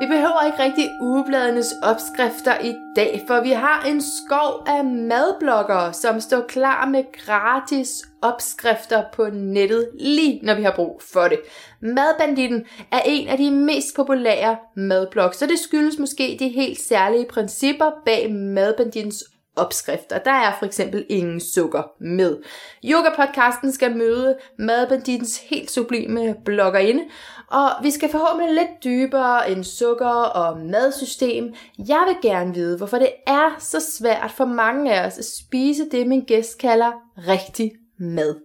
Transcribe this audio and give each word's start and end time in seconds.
Vi 0.00 0.06
behøver 0.06 0.46
ikke 0.46 0.62
rigtig 0.62 0.90
ugebladenes 1.00 1.74
opskrifter 1.82 2.60
i 2.64 2.74
dag, 2.96 3.24
for 3.26 3.40
vi 3.40 3.50
har 3.50 3.84
en 3.84 4.02
skov 4.02 4.64
af 4.66 4.84
madbloggere, 4.84 5.92
som 5.92 6.20
står 6.20 6.44
klar 6.48 6.86
med 6.86 7.04
gratis 7.26 8.02
opskrifter 8.22 9.02
på 9.12 9.26
nettet, 9.32 9.90
lige 10.00 10.40
når 10.42 10.54
vi 10.54 10.62
har 10.62 10.74
brug 10.76 11.02
for 11.12 11.28
det. 11.28 11.40
Madbanditten 11.80 12.64
er 12.92 13.00
en 13.06 13.28
af 13.28 13.38
de 13.38 13.50
mest 13.50 13.96
populære 13.96 14.56
madblogs, 14.76 15.36
så 15.38 15.46
det 15.46 15.58
skyldes 15.58 15.98
måske 15.98 16.36
de 16.38 16.48
helt 16.48 16.80
særlige 16.80 17.26
principper 17.26 17.90
bag 18.04 18.32
Madbandittens 18.32 19.24
opskrifter. 19.56 20.18
Der 20.18 20.30
er 20.30 20.52
for 20.58 20.66
eksempel 20.66 21.06
ingen 21.08 21.40
sukker 21.40 21.82
med. 22.00 22.38
Yoga-podcasten 22.84 23.72
skal 23.72 23.96
møde 23.96 24.38
Madbandittens 24.58 25.38
helt 25.38 25.70
sublime 25.70 26.34
bloggerinde, 26.44 27.04
og 27.50 27.68
vi 27.82 27.90
skal 27.90 28.10
forhåbentlig 28.10 28.54
lidt 28.54 28.84
dybere 28.84 29.50
end 29.50 29.64
sukker 29.64 30.06
og 30.06 30.58
madsystem. 30.58 31.54
Jeg 31.78 32.04
vil 32.08 32.30
gerne 32.30 32.54
vide, 32.54 32.76
hvorfor 32.76 32.98
det 32.98 33.12
er 33.26 33.56
så 33.58 33.80
svært 33.98 34.30
for 34.30 34.44
mange 34.44 34.94
af 34.94 35.06
os 35.06 35.18
at 35.18 35.24
spise 35.24 35.90
det, 35.90 36.06
min 36.06 36.24
gæst 36.24 36.58
kalder 36.58 36.92
rigtig 37.28 37.72
mad. 37.98 38.36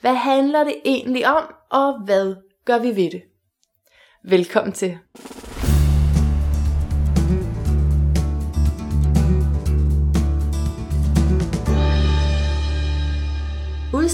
Hvad 0.00 0.14
handler 0.14 0.64
det 0.64 0.74
egentlig 0.84 1.26
om, 1.26 1.54
og 1.70 2.00
hvad 2.04 2.34
gør 2.64 2.78
vi 2.78 2.96
ved 2.96 3.10
det? 3.10 3.22
Velkommen 4.24 4.72
til. 4.72 4.98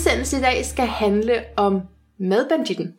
Udsendelsen 0.06 0.38
i 0.38 0.42
dag 0.42 0.64
skal 0.64 0.86
handle 0.86 1.44
om 1.56 1.80
Madbanditten, 2.18 2.94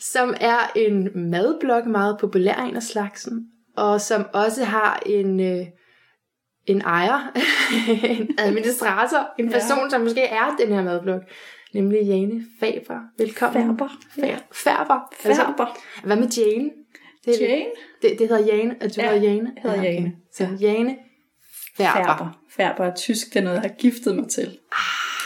som 0.00 0.34
er 0.40 0.72
en 0.76 1.08
madblog, 1.30 1.88
meget 1.88 2.16
populær 2.20 2.54
en 2.54 2.76
af 2.76 2.82
slagsen, 2.82 3.46
og 3.76 4.00
som 4.00 4.24
også 4.32 4.64
har 4.64 5.02
en, 5.06 5.40
øh, 5.40 5.66
en 6.66 6.80
ejer, 6.80 7.32
en 8.04 8.30
administrator, 8.38 9.30
en 9.38 9.50
person, 9.50 9.78
ja. 9.78 9.88
som 9.90 10.00
måske 10.00 10.22
er 10.22 10.56
den 10.60 10.68
her 10.68 10.82
madblog, 10.82 11.20
nemlig 11.74 12.02
Jane 12.02 12.44
Faber. 12.60 13.00
Velkommen. 13.18 13.62
Færber. 13.62 13.88
Ja. 14.18 14.36
Færber. 14.52 15.12
Færber. 15.20 15.78
Hvad 16.04 16.16
med 16.16 16.28
Jane? 16.28 16.70
Det, 17.24 17.40
Jane? 17.40 17.64
Det, 18.02 18.18
det 18.18 18.28
hedder 18.28 18.46
Jane, 18.46 18.76
at 18.80 18.96
du 18.96 19.00
Ja, 19.00 19.12
hedder 19.12 19.28
Jane? 19.28 19.52
jeg 19.56 19.62
hedder 19.62 19.82
Jane. 19.82 20.12
Så 20.34 20.48
Jane 20.60 20.96
Færber. 21.76 22.04
Færber. 22.04 22.38
Færber 22.56 22.84
er 22.84 22.94
tysk, 22.94 23.28
det 23.28 23.36
er 23.36 23.44
noget, 23.44 23.56
jeg 23.56 23.70
har 23.70 23.76
giftet 23.76 24.16
mig 24.16 24.28
til. 24.28 24.58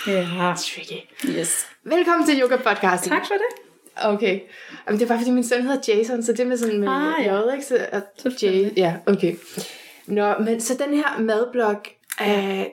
Ja. 0.07 0.55
Tricky. 0.57 1.01
Yes. 1.29 1.67
Velkommen 1.85 2.27
til 2.27 2.41
Yoga 2.41 2.57
Podcast. 2.57 3.05
Tak 3.05 3.27
for 3.27 3.35
det. 3.35 3.65
Okay. 4.05 4.41
Jamen, 4.87 5.01
det 5.01 5.05
er 5.05 5.09
bare 5.09 5.19
fordi, 5.19 5.31
min 5.31 5.45
søn 5.45 5.63
hedder 5.63 5.95
Jason, 5.95 6.23
så 6.23 6.33
det 6.33 6.47
med 6.47 6.57
sådan 6.57 6.81
med 6.81 6.89
Ah, 6.89 7.25
ja. 7.25 7.41
J, 7.41 7.55
ikke? 7.55 7.67
Så, 7.67 7.87
at 7.93 8.43
J, 8.43 8.47
ja, 8.77 8.95
okay. 9.07 9.37
Nå, 10.07 10.35
men 10.39 10.61
så 10.61 10.75
den 10.87 10.95
her 10.95 11.21
madblog 11.21 11.77
øh, 12.21 12.65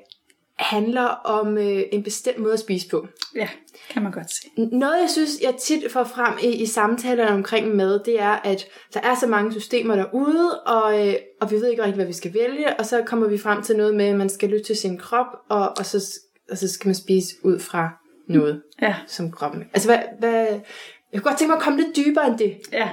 handler 0.55 1.05
om 1.07 1.57
øh, 1.57 1.83
en 1.91 2.03
bestemt 2.03 2.37
måde 2.37 2.53
at 2.53 2.59
spise 2.59 2.89
på. 2.89 3.07
Ja, 3.35 3.49
kan 3.89 4.03
man 4.03 4.11
godt 4.11 4.31
se. 4.31 4.47
Noget, 4.57 5.01
jeg 5.01 5.09
synes, 5.09 5.29
jeg 5.41 5.55
tit 5.55 5.91
får 5.91 6.03
frem 6.03 6.33
i, 6.41 6.47
i 6.47 6.65
samtalerne 6.65 7.31
omkring 7.31 7.75
mad, 7.75 7.99
det 8.05 8.19
er, 8.21 8.31
at 8.43 8.65
der 8.93 8.99
er 8.99 9.15
så 9.19 9.27
mange 9.27 9.51
systemer 9.51 9.95
derude, 9.95 10.61
og, 10.61 11.07
øh, 11.07 11.15
og 11.41 11.51
vi 11.51 11.55
ved 11.55 11.69
ikke 11.69 11.81
rigtig, 11.81 11.95
hvad 11.95 12.05
vi 12.05 12.13
skal 12.13 12.33
vælge, 12.33 12.79
og 12.79 12.85
så 12.85 13.03
kommer 13.05 13.27
vi 13.27 13.37
frem 13.37 13.63
til 13.63 13.77
noget 13.77 13.95
med, 13.95 14.05
at 14.05 14.15
man 14.15 14.29
skal 14.29 14.49
lytte 14.49 14.65
til 14.65 14.75
sin 14.77 14.97
krop, 14.97 15.27
og, 15.49 15.69
og, 15.77 15.85
så, 15.85 16.19
og 16.51 16.57
så 16.57 16.67
skal 16.67 16.87
man 16.87 16.95
spise 16.95 17.35
ud 17.43 17.59
fra 17.59 17.89
noget, 18.27 18.61
Ja, 18.81 18.95
som 19.07 19.31
kroppen... 19.31 19.63
Altså, 19.73 19.87
hvad, 19.89 19.99
hvad, 20.19 20.47
jeg 21.13 21.21
kunne 21.21 21.21
godt 21.21 21.37
tænke 21.37 21.49
mig 21.49 21.57
at 21.57 21.63
komme 21.63 21.81
lidt 21.81 21.95
dybere 21.95 22.27
end 22.27 22.37
det. 22.37 22.57
ja. 22.71 22.89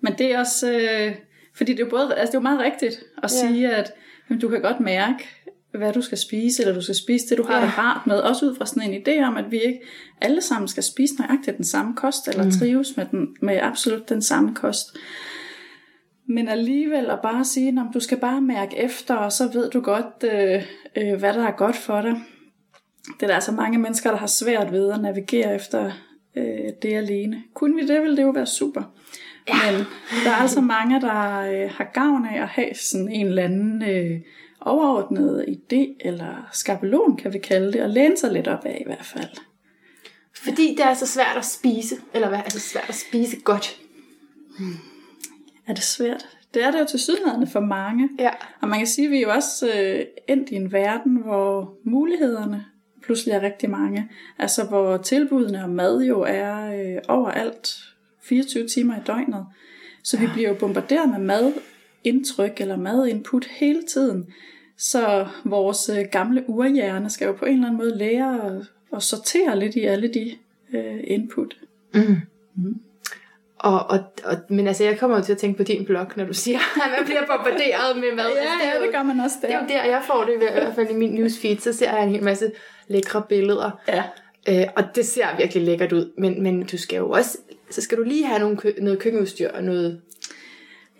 Men 0.00 0.14
det 0.18 0.34
er 0.34 0.38
også, 0.38 0.72
øh, 0.72 1.14
fordi 1.56 1.72
det 1.72 1.80
er 1.80 1.84
jo 1.84 1.90
både, 1.90 2.14
altså 2.14 2.30
det 2.32 2.34
er 2.36 2.38
jo 2.38 2.42
meget 2.42 2.60
rigtigt 2.60 2.94
at 3.22 3.22
Ja. 3.22 3.28
sige, 3.28 3.70
at 3.74 3.92
jamen, 4.30 4.40
du 4.40 4.48
kan 4.48 4.62
godt 4.62 4.80
mærke, 4.80 5.28
hvad 5.74 5.92
du 5.92 6.02
skal 6.02 6.18
spise, 6.18 6.62
eller 6.62 6.74
du 6.74 6.82
skal 6.82 6.94
spise 6.94 7.28
det, 7.28 7.38
du 7.38 7.42
har 7.42 7.58
ja. 7.58 7.64
det 7.66 7.78
rart 7.78 8.06
med. 8.06 8.16
Også 8.16 8.46
ud 8.46 8.56
fra 8.56 8.66
sådan 8.66 8.90
en 8.92 9.02
idé 9.02 9.22
om, 9.26 9.36
at 9.36 9.50
vi 9.50 9.58
ikke 9.60 9.80
alle 10.20 10.42
sammen 10.42 10.68
skal 10.68 10.82
spise 10.82 11.14
nøjagtigt 11.18 11.56
den 11.56 11.64
samme 11.64 11.96
kost, 11.96 12.28
eller 12.28 12.44
mm. 12.44 12.50
trives 12.50 12.96
med, 12.96 13.06
den, 13.10 13.36
med 13.42 13.58
absolut 13.62 14.08
den 14.08 14.22
samme 14.22 14.54
kost. 14.54 14.86
Men 16.28 16.48
alligevel 16.48 17.10
at 17.10 17.18
bare 17.22 17.44
sige, 17.44 17.68
at 17.68 17.94
du 17.94 18.00
skal 18.00 18.18
bare 18.20 18.40
mærke 18.40 18.76
efter, 18.76 19.14
og 19.14 19.32
så 19.32 19.50
ved 19.52 19.70
du 19.70 19.80
godt, 19.80 20.24
øh, 20.32 20.62
øh, 20.96 21.18
hvad 21.18 21.32
der 21.32 21.46
er 21.46 21.56
godt 21.56 21.76
for 21.76 22.00
dig. 22.02 22.20
Det 23.06 23.22
er 23.22 23.26
der 23.26 23.34
altså 23.34 23.52
mange 23.52 23.78
mennesker, 23.78 24.10
der 24.10 24.18
har 24.18 24.26
svært 24.26 24.72
ved 24.72 24.92
at 24.92 25.00
navigere 25.00 25.54
efter 25.54 25.92
øh, 26.36 26.72
det 26.82 26.94
alene. 26.94 27.42
Kunne 27.54 27.76
vi 27.76 27.86
det, 27.86 28.02
ville 28.02 28.16
det 28.16 28.22
jo 28.22 28.30
være 28.30 28.46
super. 28.46 28.82
Ja. 29.48 29.54
Men 29.72 29.86
der 30.24 30.30
er 30.30 30.34
altså 30.34 30.60
mange, 30.60 31.00
der 31.00 31.40
øh, 31.40 31.70
har 31.70 31.90
gavn 31.94 32.26
af 32.26 32.42
at 32.42 32.48
have 32.48 32.74
sådan 32.74 33.08
en 33.08 33.26
eller 33.26 33.42
anden 33.42 33.82
øh, 33.82 34.20
overordnet 34.60 35.44
idé, 35.48 35.96
eller 36.00 36.48
skabelon 36.52 37.16
kan 37.16 37.32
vi 37.32 37.38
kalde 37.38 37.72
det, 37.72 37.82
og 37.82 37.90
læne 37.90 38.16
sig 38.16 38.32
lidt 38.32 38.48
op 38.48 38.64
af 38.64 38.78
i 38.80 38.84
hvert 38.86 39.04
fald. 39.04 39.30
Fordi 40.36 40.74
det 40.78 40.86
er 40.86 40.94
så 40.94 41.06
svært 41.06 41.36
at 41.36 41.44
spise, 41.44 41.94
eller 42.14 42.28
hvad? 42.28 42.38
Altså 42.38 42.60
svært 42.60 42.88
at 42.88 42.94
spise 42.94 43.40
godt. 43.40 43.80
Er 45.66 45.74
det 45.74 45.82
svært? 45.82 46.28
Det 46.54 46.64
er 46.64 46.70
det 46.70 46.80
jo 46.80 46.84
til 46.84 47.00
sydlandene 47.00 47.46
for 47.46 47.60
mange. 47.60 48.08
Ja. 48.18 48.30
Og 48.60 48.68
man 48.68 48.78
kan 48.78 48.86
sige, 48.86 49.04
at 49.04 49.10
vi 49.10 49.16
er 49.16 49.20
jo 49.20 49.30
også 49.30 49.72
øh, 49.76 50.04
endt 50.28 50.50
i 50.50 50.54
en 50.54 50.72
verden, 50.72 51.16
hvor 51.16 51.78
mulighederne 51.84 52.64
pludselig 53.02 53.32
er 53.32 53.42
rigtig 53.42 53.70
mange. 53.70 54.08
Altså 54.38 54.64
hvor 54.64 54.96
tilbudene 54.96 55.64
om 55.64 55.70
mad 55.70 56.02
jo 56.02 56.20
er 56.20 56.72
øh, 56.74 57.02
overalt 57.08 57.68
24 58.22 58.68
timer 58.68 58.96
i 58.96 59.00
døgnet. 59.06 59.46
Så 60.04 60.18
vi 60.18 60.26
bliver 60.32 60.48
jo 60.48 60.54
bombarderet 60.54 61.08
med 61.08 61.18
madindtryk 61.18 62.60
eller 62.60 62.76
madinput 62.76 63.44
hele 63.44 63.82
tiden. 63.82 64.26
Så 64.76 65.26
vores 65.44 65.88
øh, 65.88 66.04
gamle 66.10 66.44
urhjerne 66.48 67.10
skal 67.10 67.26
jo 67.26 67.32
på 67.32 67.44
en 67.44 67.52
eller 67.54 67.66
anden 67.66 67.78
måde 67.78 67.98
lære 67.98 68.46
at, 68.46 68.62
at 68.96 69.02
sortere 69.02 69.58
lidt 69.58 69.76
i 69.76 69.80
alle 69.80 70.08
de 70.14 70.32
øh, 70.72 71.00
input. 71.04 71.56
Og, 73.62 73.90
og, 73.90 73.98
og, 74.24 74.36
men 74.48 74.66
altså, 74.66 74.84
jeg 74.84 74.98
kommer 74.98 75.16
jo 75.16 75.22
til 75.24 75.32
at 75.32 75.38
tænke 75.38 75.56
på 75.56 75.62
din 75.62 75.84
blog, 75.84 76.06
når 76.16 76.24
du 76.24 76.32
siger, 76.32 76.58
at 76.84 76.90
man 76.98 77.04
bliver 77.04 77.26
bombarderet 77.26 77.96
med 77.96 78.12
mad. 78.16 78.24
Altså, 78.26 78.42
Ja, 78.64 78.74
ja, 78.78 78.82
det 78.86 78.92
gør 78.94 79.02
man 79.02 79.20
også 79.20 79.36
Det 79.42 79.50
er 79.50 79.54
jo 79.54 79.60
der. 79.68 79.74
der, 79.74 79.84
jeg 79.84 80.02
får 80.06 80.24
det 80.24 80.34
i 80.34 80.36
hvert 80.36 80.74
fald 80.74 80.90
i 80.90 80.94
min 80.94 81.14
newsfeed. 81.14 81.56
Så 81.58 81.72
ser 81.72 81.94
jeg 81.94 82.04
en 82.04 82.10
hel 82.10 82.22
masse 82.24 82.52
lækre 82.88 83.22
billeder. 83.28 83.70
Ja. 83.88 84.02
Øh, 84.48 84.66
og 84.76 84.84
det 84.94 85.06
ser 85.06 85.36
virkelig 85.38 85.62
lækkert 85.62 85.92
ud. 85.92 86.12
Men, 86.18 86.42
men 86.42 86.66
du 86.66 86.78
skal 86.78 86.96
jo 86.96 87.10
også, 87.10 87.38
så 87.70 87.80
skal 87.82 87.98
du 87.98 88.02
lige 88.02 88.26
have 88.26 88.40
nogle, 88.40 88.56
kø- 88.56 88.74
noget 88.80 88.98
køkkenudstyr 88.98 89.50
og 89.50 89.64
noget... 89.64 90.00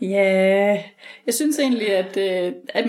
Ja, 0.01 0.83
jeg 1.27 1.35
synes 1.35 1.59
egentlig, 1.59 1.89
at, 1.89 2.17
øh, 2.17 2.53
at 2.69 2.85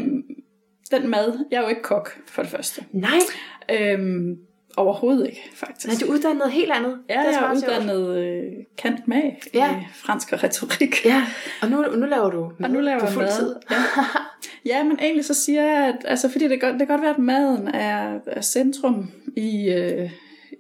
den 0.91 1.09
mad, 1.09 1.45
jeg 1.51 1.57
er 1.57 1.61
jo 1.61 1.67
ikke 1.67 1.81
kok 1.81 2.17
for 2.27 2.41
det 2.41 2.51
første. 2.51 2.83
Nej, 2.91 3.19
Øhm, 3.71 4.37
overhovedet 4.77 5.25
ikke, 5.27 5.41
faktisk. 5.53 5.87
nej 5.87 5.95
du 6.01 6.05
er 6.11 6.15
uddannet 6.15 6.37
noget 6.37 6.53
helt 6.53 6.71
andet. 6.71 6.97
Ja, 7.09 7.19
Det 7.19 7.27
er 7.27 7.31
jeg 7.41 7.49
er 7.51 7.55
uddannet 7.55 8.17
øh, 8.17 8.51
kant 8.77 9.07
med 9.07 9.21
Ja. 9.53 9.71
i 9.75 9.83
fransk 9.93 10.33
og 10.33 10.43
retorik. 10.43 11.05
Ja, 11.05 11.23
og 11.61 11.69
nu, 11.69 11.81
nu 11.95 12.05
laver 12.05 12.29
du 12.29 12.51
mad 12.59 12.69
Og 12.69 12.73
nu 12.75 12.79
laver 12.79 12.99
på 12.99 13.05
fuld 13.07 13.25
mad. 13.25 13.37
tid. 13.39 13.55
Ja. 13.71 13.75
ja, 14.77 14.83
men 14.83 14.97
egentlig 15.01 15.25
så 15.25 15.33
siger 15.33 15.63
jeg, 15.63 15.87
at 15.87 15.95
altså, 16.05 16.29
fordi 16.29 16.47
det 16.47 16.61
godt- 16.61 16.73
det 16.73 16.79
kan 16.79 16.87
godt 16.87 17.01
være, 17.01 17.11
at 17.13 17.19
maden 17.19 17.67
er, 17.67 18.19
er 18.27 18.41
centrum 18.41 19.11
i, 19.37 19.69
øh, 19.69 20.09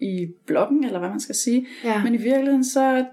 i 0.01 0.27
bloggen, 0.47 0.83
eller 0.83 0.99
hvad 0.99 1.09
man 1.09 1.19
skal 1.19 1.35
sige. 1.35 1.67
Ja. 1.83 2.03
Men 2.03 2.13
i 2.13 2.17
virkeligheden, 2.17 2.63
så, 2.65 3.05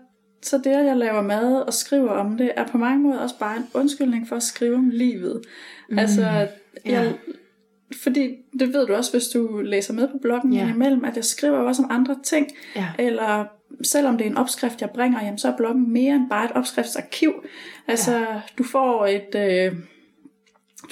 så 0.42 0.58
det, 0.58 0.70
at 0.70 0.86
jeg 0.86 0.96
laver 0.96 1.22
mad 1.22 1.54
og 1.54 1.72
skriver 1.74 2.10
om 2.10 2.36
det, 2.36 2.52
er 2.56 2.66
på 2.66 2.78
mange 2.78 3.02
måder 3.02 3.18
også 3.18 3.38
bare 3.38 3.56
en 3.56 3.66
undskyldning 3.74 4.28
for 4.28 4.36
at 4.36 4.42
skrive 4.42 4.74
om 4.76 4.88
livet. 4.92 5.42
Mm. 5.90 5.98
Altså, 5.98 6.20
jeg, 6.22 6.48
Ja. 6.86 7.12
Fordi 8.02 8.36
det 8.58 8.74
ved 8.74 8.86
du 8.86 8.94
også, 8.94 9.12
hvis 9.12 9.28
du 9.28 9.60
læser 9.64 9.94
med 9.94 10.08
på 10.08 10.18
bloggen 10.22 10.52
Ja. 10.52 10.68
imellem, 10.68 11.04
at 11.04 11.16
jeg 11.16 11.24
skriver 11.24 11.58
også 11.58 11.82
om 11.82 11.88
andre 11.90 12.16
ting. 12.24 12.46
Ja. 12.76 12.86
Eller 12.98 13.44
selvom 13.82 14.18
det 14.18 14.26
er 14.26 14.30
en 14.30 14.36
opskrift, 14.36 14.80
jeg 14.80 14.90
bringer, 14.90 15.24
jamen, 15.24 15.38
så 15.38 15.48
er 15.48 15.56
bloggen 15.56 15.92
mere 15.92 16.14
end 16.14 16.28
bare 16.30 16.44
et 16.44 16.50
opskriftsarkiv. 16.54 17.32
Altså, 17.88 18.12
ja. 18.18 18.26
du 18.59 18.65
får 18.65 19.06
et... 19.06 19.34
Øh, 19.34 19.72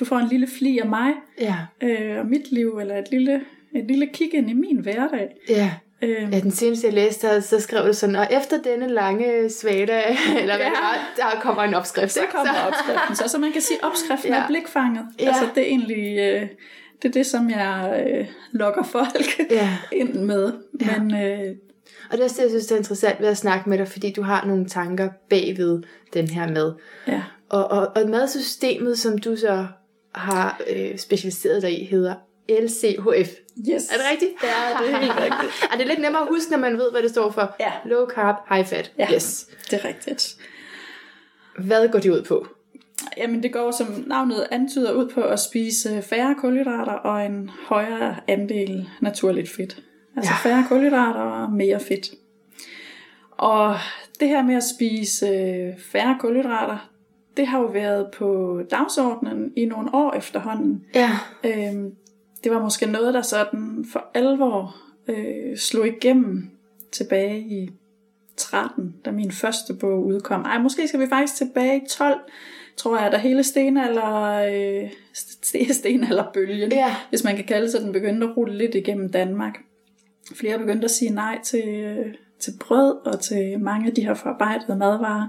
du 0.00 0.04
får 0.04 0.16
en 0.16 0.28
lille 0.28 0.46
fli 0.58 0.78
af 0.78 0.86
mig 0.88 1.12
Ja, 1.40 1.54
øh, 1.82 2.18
og 2.20 2.26
mit 2.26 2.52
liv, 2.52 2.78
eller 2.80 2.96
et 2.98 3.10
lille, 3.10 3.40
et 3.74 3.84
lille 3.88 4.06
kig 4.06 4.34
ind 4.34 4.50
i 4.50 4.52
min 4.52 4.78
hverdag. 4.78 5.28
ja. 5.48 5.70
Øh, 6.02 6.28
Ja, 6.32 6.40
den 6.40 6.50
seneste 6.50 6.86
jeg 6.86 6.94
læste, 6.94 7.26
der, 7.26 7.40
så 7.40 7.60
skrev 7.60 7.86
det 7.86 7.96
sådan, 7.96 8.16
og 8.16 8.26
efter 8.30 8.62
denne 8.62 8.88
lange 8.88 9.50
svada, 9.50 10.02
eller 10.40 10.56
hvad 10.56 10.66
Ja. 10.66 10.70
var, 10.70 11.08
der 11.16 11.40
kommer 11.40 11.62
en 11.62 11.74
opskrift. 11.74 12.14
Det 12.14 12.22
kommer 12.32 12.52
Så- 12.54 12.60
opskriften 12.68 13.16
så. 13.16 13.28
Så 13.28 13.38
man 13.38 13.52
kan 13.52 13.60
sige, 13.62 13.78
opskriften 13.84 14.30
Ja. 14.32 14.38
er 14.42 14.46
blikfanget. 14.46 15.06
Ja. 15.20 15.26
Altså, 15.26 15.44
det 15.54 15.62
er 15.62 15.66
egentlig 15.66 16.18
øh, 16.18 16.48
det, 17.02 17.08
er 17.08 17.12
det 17.12 17.26
som 17.26 17.50
jeg 17.50 18.06
øh, 18.10 18.26
lokker 18.52 18.82
folk 18.82 19.40
Ja. 19.50 19.76
ind 20.00 20.14
med. 20.14 20.52
Ja. 20.80 20.98
Men 20.98 21.14
øh, 21.24 21.54
Og 22.10 22.12
det 22.12 22.20
er 22.20 22.24
også 22.24 22.36
det, 22.36 22.42
jeg 22.42 22.50
synes, 22.50 22.66
det 22.66 22.72
er 22.74 22.78
interessant 22.78 23.20
ved 23.20 23.28
at 23.28 23.36
snakke 23.36 23.68
med 23.70 23.78
dig, 23.78 23.88
fordi 23.88 24.12
du 24.12 24.22
har 24.22 24.44
nogle 24.46 24.66
tanker 24.68 25.08
bagved 25.30 25.82
den 26.14 26.28
her 26.28 26.48
mad. 26.52 26.74
ja, 27.06 27.22
Og, 27.48 27.70
og, 27.70 27.92
og 27.96 28.08
madsystemet, 28.10 28.98
som 28.98 29.18
du 29.18 29.36
så 29.36 29.66
har 30.14 30.60
øh, 30.70 30.98
specialiseret 30.98 31.62
dig 31.62 31.80
i, 31.82 31.84
hedder 31.84 32.14
LCHF. 32.50 33.28
yes. 33.70 33.88
Er 33.92 33.96
det 33.96 34.04
rigtigt? 34.12 34.30
Ja, 34.42 34.84
det 34.84 34.92
er 34.94 34.98
helt 34.98 35.12
rigtigt. 35.24 35.68
er 35.72 35.76
det 35.76 35.86
lidt 35.86 35.98
nemmere 36.00 36.22
at 36.22 36.28
huske, 36.28 36.50
når 36.50 36.58
man 36.58 36.78
ved, 36.78 36.90
hvad 36.90 37.02
det 37.02 37.10
står 37.10 37.30
for? 37.30 37.56
Ja. 37.60 37.72
Low 37.84 38.06
carb, 38.06 38.36
high 38.50 38.66
fat. 38.66 38.92
Ja. 38.98 39.08
Yes. 39.14 39.46
Det 39.70 39.80
er 39.84 39.88
rigtigt. 39.88 40.36
Hvad 41.58 41.88
går 41.88 41.98
det 41.98 42.10
ud 42.10 42.22
på? 42.22 42.46
Jamen 43.18 43.42
det 43.42 43.52
går 43.52 43.70
som 43.70 44.04
navnet 44.06 44.46
antyder 44.50 44.92
ud 44.92 45.08
på 45.08 45.20
at 45.20 45.40
spise 45.40 46.02
færre 46.02 46.34
kulhydrater 46.34 46.92
og 46.92 47.26
en 47.26 47.50
højere 47.68 48.16
andel 48.28 48.88
naturligt 49.00 49.50
fedt. 49.50 49.82
Altså 50.16 50.32
ja. 50.44 50.50
færre 50.50 50.64
kulhydrater 50.68 51.20
og 51.20 51.52
mere 51.52 51.80
fedt. 51.80 52.10
Og 53.30 53.76
det 54.20 54.28
her 54.28 54.42
med 54.42 54.54
at 54.54 54.64
spise 54.76 55.26
færre 55.92 56.16
kulhydrater, 56.20 56.90
det 57.36 57.46
har 57.46 57.58
jo 57.58 57.66
været 57.66 58.06
på 58.18 58.60
dagsordenen 58.70 59.52
i 59.56 59.64
nogle 59.64 59.94
år 59.94 60.12
efterhånden. 60.12 60.84
Ja. 60.94 61.10
Øhm, 61.44 61.94
det 62.44 62.52
var 62.52 62.62
måske 62.62 62.86
noget, 62.86 63.14
der 63.14 63.22
sådan 63.22 63.86
for 63.92 64.10
alvor 64.14 64.76
øh, 65.08 65.56
slog 65.56 65.86
igennem 65.86 66.50
tilbage 66.92 67.40
i 67.40 67.70
13, 68.36 68.94
da 69.04 69.10
min 69.10 69.32
første 69.32 69.74
bog 69.74 70.06
udkom. 70.06 70.42
Ej, 70.42 70.58
måske 70.58 70.88
skal 70.88 71.00
vi 71.00 71.06
faktisk 71.08 71.34
tilbage 71.34 71.76
i 71.76 71.86
12, 71.90 72.20
tror 72.78 72.98
jeg, 72.98 73.12
da 73.12 73.16
hele 73.16 73.42
stenalder, 73.42 74.32
øh, 74.82 74.90
stenalderbølgen, 75.80 76.72
Ja. 76.72 76.96
hvis 77.10 77.24
man 77.24 77.36
kan 77.36 77.44
kalde 77.44 77.70
sig, 77.70 77.80
den 77.80 77.92
begyndte 77.92 78.26
at 78.26 78.36
rulle 78.36 78.58
lidt 78.58 78.74
igennem 78.74 79.12
Danmark. 79.12 79.58
Flere 80.34 80.58
begyndte 80.58 80.84
at 80.84 80.90
sige 80.90 81.10
nej 81.10 81.38
til, 81.44 81.68
øh, 81.68 82.14
til 82.38 82.52
brød 82.60 83.06
og 83.06 83.20
til 83.20 83.60
mange 83.60 83.86
af 83.88 83.94
de 83.94 84.02
her 84.02 84.14
forarbejdede 84.14 84.78
madvarer. 84.78 85.28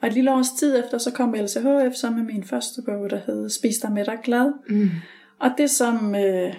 Og 0.00 0.08
et 0.08 0.14
lille 0.14 0.32
års 0.34 0.50
tid 0.50 0.78
efter, 0.84 0.98
så 0.98 1.10
kom 1.10 1.34
LCHF 1.34 1.94
så 1.94 2.10
med 2.10 2.22
min 2.22 2.44
første 2.44 2.82
bog, 2.82 3.10
der 3.10 3.20
hed 3.26 3.50
Spis 3.50 3.78
dig 3.78 3.92
med 3.92 4.04
dig 4.04 4.18
glad. 4.24 4.52
Mm. 4.68 4.90
Og 5.38 5.50
det 5.58 5.70
som, 5.70 6.14
øh, 6.14 6.54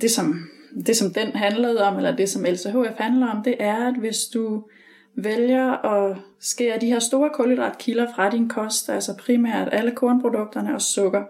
det, 0.00 0.10
som, 0.10 0.48
det 0.86 0.96
som 0.96 1.10
den 1.12 1.28
handlede 1.28 1.82
om, 1.82 1.96
eller 1.96 2.16
det 2.16 2.28
som 2.28 2.44
LCHF 2.44 2.96
handler 2.98 3.26
om, 3.26 3.42
det 3.42 3.54
er, 3.58 3.88
at 3.88 3.94
hvis 3.94 4.24
du 4.34 4.64
vælger 5.16 5.84
at 5.84 6.16
skære 6.40 6.78
de 6.80 6.86
her 6.86 6.98
store 6.98 7.30
kulhydratkilder 7.34 8.06
fra 8.14 8.30
din 8.30 8.48
kost, 8.48 8.88
altså 8.88 9.16
primært 9.16 9.68
alle 9.72 9.90
kornprodukterne 9.90 10.74
og 10.74 10.82
sukker, 10.82 11.22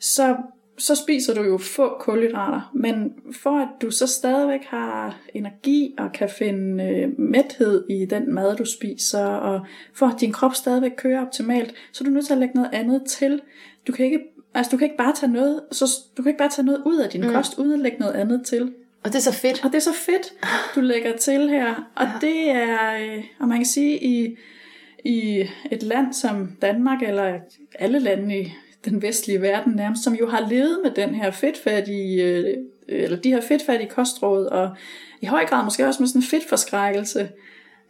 så, 0.00 0.36
så 0.78 0.94
spiser 0.94 1.34
du 1.34 1.42
jo 1.42 1.58
få 1.58 1.96
kulhydrater. 2.00 2.70
Men 2.74 3.12
for 3.32 3.58
at 3.58 3.68
du 3.82 3.90
så 3.90 4.06
stadigvæk 4.06 4.64
har 4.64 5.20
energi 5.34 5.94
og 5.98 6.12
kan 6.12 6.28
finde 6.28 6.84
øh, 6.84 7.08
mæthed 7.18 7.84
i 7.90 8.04
den 8.04 8.34
mad, 8.34 8.56
du 8.56 8.64
spiser, 8.64 9.26
og 9.26 9.66
for 9.94 10.06
at 10.06 10.20
din 10.20 10.32
krop 10.32 10.54
stadigvæk 10.54 10.92
kører 10.96 11.26
optimalt, 11.26 11.74
så 11.92 12.04
er 12.04 12.06
du 12.06 12.14
nødt 12.14 12.26
til 12.26 12.32
at 12.32 12.38
lægge 12.38 12.54
noget 12.54 12.70
andet 12.72 13.02
til. 13.06 13.40
Du 13.86 13.92
kan 13.92 14.04
ikke 14.04 14.20
Altså, 14.54 14.70
du 14.70 14.76
kan 14.76 14.84
ikke 14.84 14.96
bare 14.96 15.14
tage 15.16 15.32
noget, 15.32 15.60
så 15.72 15.84
du 16.16 16.22
kan 16.22 16.30
ikke 16.30 16.38
bare 16.38 16.48
tage 16.48 16.66
noget 16.66 16.82
ud 16.86 16.98
af 16.98 17.10
din 17.10 17.20
mm. 17.20 17.32
kost, 17.32 17.58
uden 17.58 17.72
at 17.72 17.78
lægge 17.78 17.98
noget 17.98 18.14
andet 18.14 18.46
til. 18.46 18.72
Og 19.04 19.12
det 19.12 19.14
er 19.14 19.20
så 19.20 19.32
fedt. 19.32 19.64
Og 19.64 19.70
det 19.70 19.76
er 19.76 19.80
så 19.82 19.94
fedt, 19.94 20.32
du 20.74 20.80
lægger 20.80 21.16
til 21.16 21.48
her. 21.48 21.74
Og 21.94 22.06
ja. 22.06 22.12
det 22.20 22.50
er, 22.50 22.96
øh, 23.00 23.24
og 23.40 23.48
man 23.48 23.58
kan 23.58 23.66
sige, 23.66 24.04
i, 24.04 24.36
i 25.04 25.48
et 25.70 25.82
land 25.82 26.12
som 26.12 26.48
Danmark, 26.62 27.02
eller 27.02 27.38
alle 27.78 27.98
lande 27.98 28.40
i 28.40 28.52
den 28.84 29.02
vestlige 29.02 29.42
verden 29.42 29.72
nærmest, 29.72 30.02
som 30.04 30.14
jo 30.14 30.28
har 30.28 30.48
levet 30.48 30.78
med 30.84 30.90
den 30.90 31.14
her 31.14 31.30
fedtfattige, 31.30 32.22
øh, 32.22 32.56
eller 32.88 33.16
de 33.16 33.30
her 33.30 33.40
fedtfattige 33.40 33.90
kostråd, 33.90 34.46
og 34.46 34.76
i 35.20 35.26
høj 35.26 35.46
grad 35.46 35.64
måske 35.64 35.86
også 35.86 36.02
med 36.02 36.08
sådan 36.08 36.18
en 36.22 36.26
fedtforskrækkelse, 36.26 37.28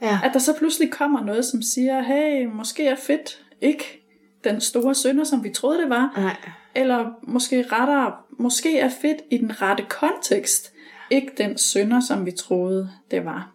Ja. 0.02 0.18
at 0.24 0.30
der 0.32 0.38
så 0.38 0.56
pludselig 0.58 0.90
kommer 0.90 1.24
noget, 1.24 1.44
som 1.44 1.62
siger, 1.62 2.02
hey, 2.02 2.46
måske 2.46 2.86
er 2.86 2.94
fedt 2.96 3.40
ikke 3.60 4.02
den 4.44 4.60
store 4.60 4.94
synder, 4.94 5.24
som 5.24 5.44
vi 5.44 5.50
troede 5.50 5.80
det 5.80 5.90
var, 5.90 6.12
Nej. 6.16 6.36
eller 6.74 7.10
måske 7.22 7.64
rettere, 7.72 8.12
måske 8.38 8.78
er 8.78 8.88
fedt 9.02 9.18
i 9.30 9.38
den 9.38 9.62
rette 9.62 9.84
kontekst, 9.88 10.72
ikke 11.12 11.32
den 11.38 11.58
synder, 11.58 12.00
som 12.08 12.26
vi 12.26 12.30
troede 12.30 12.90
det 13.10 13.24
var. 13.24 13.50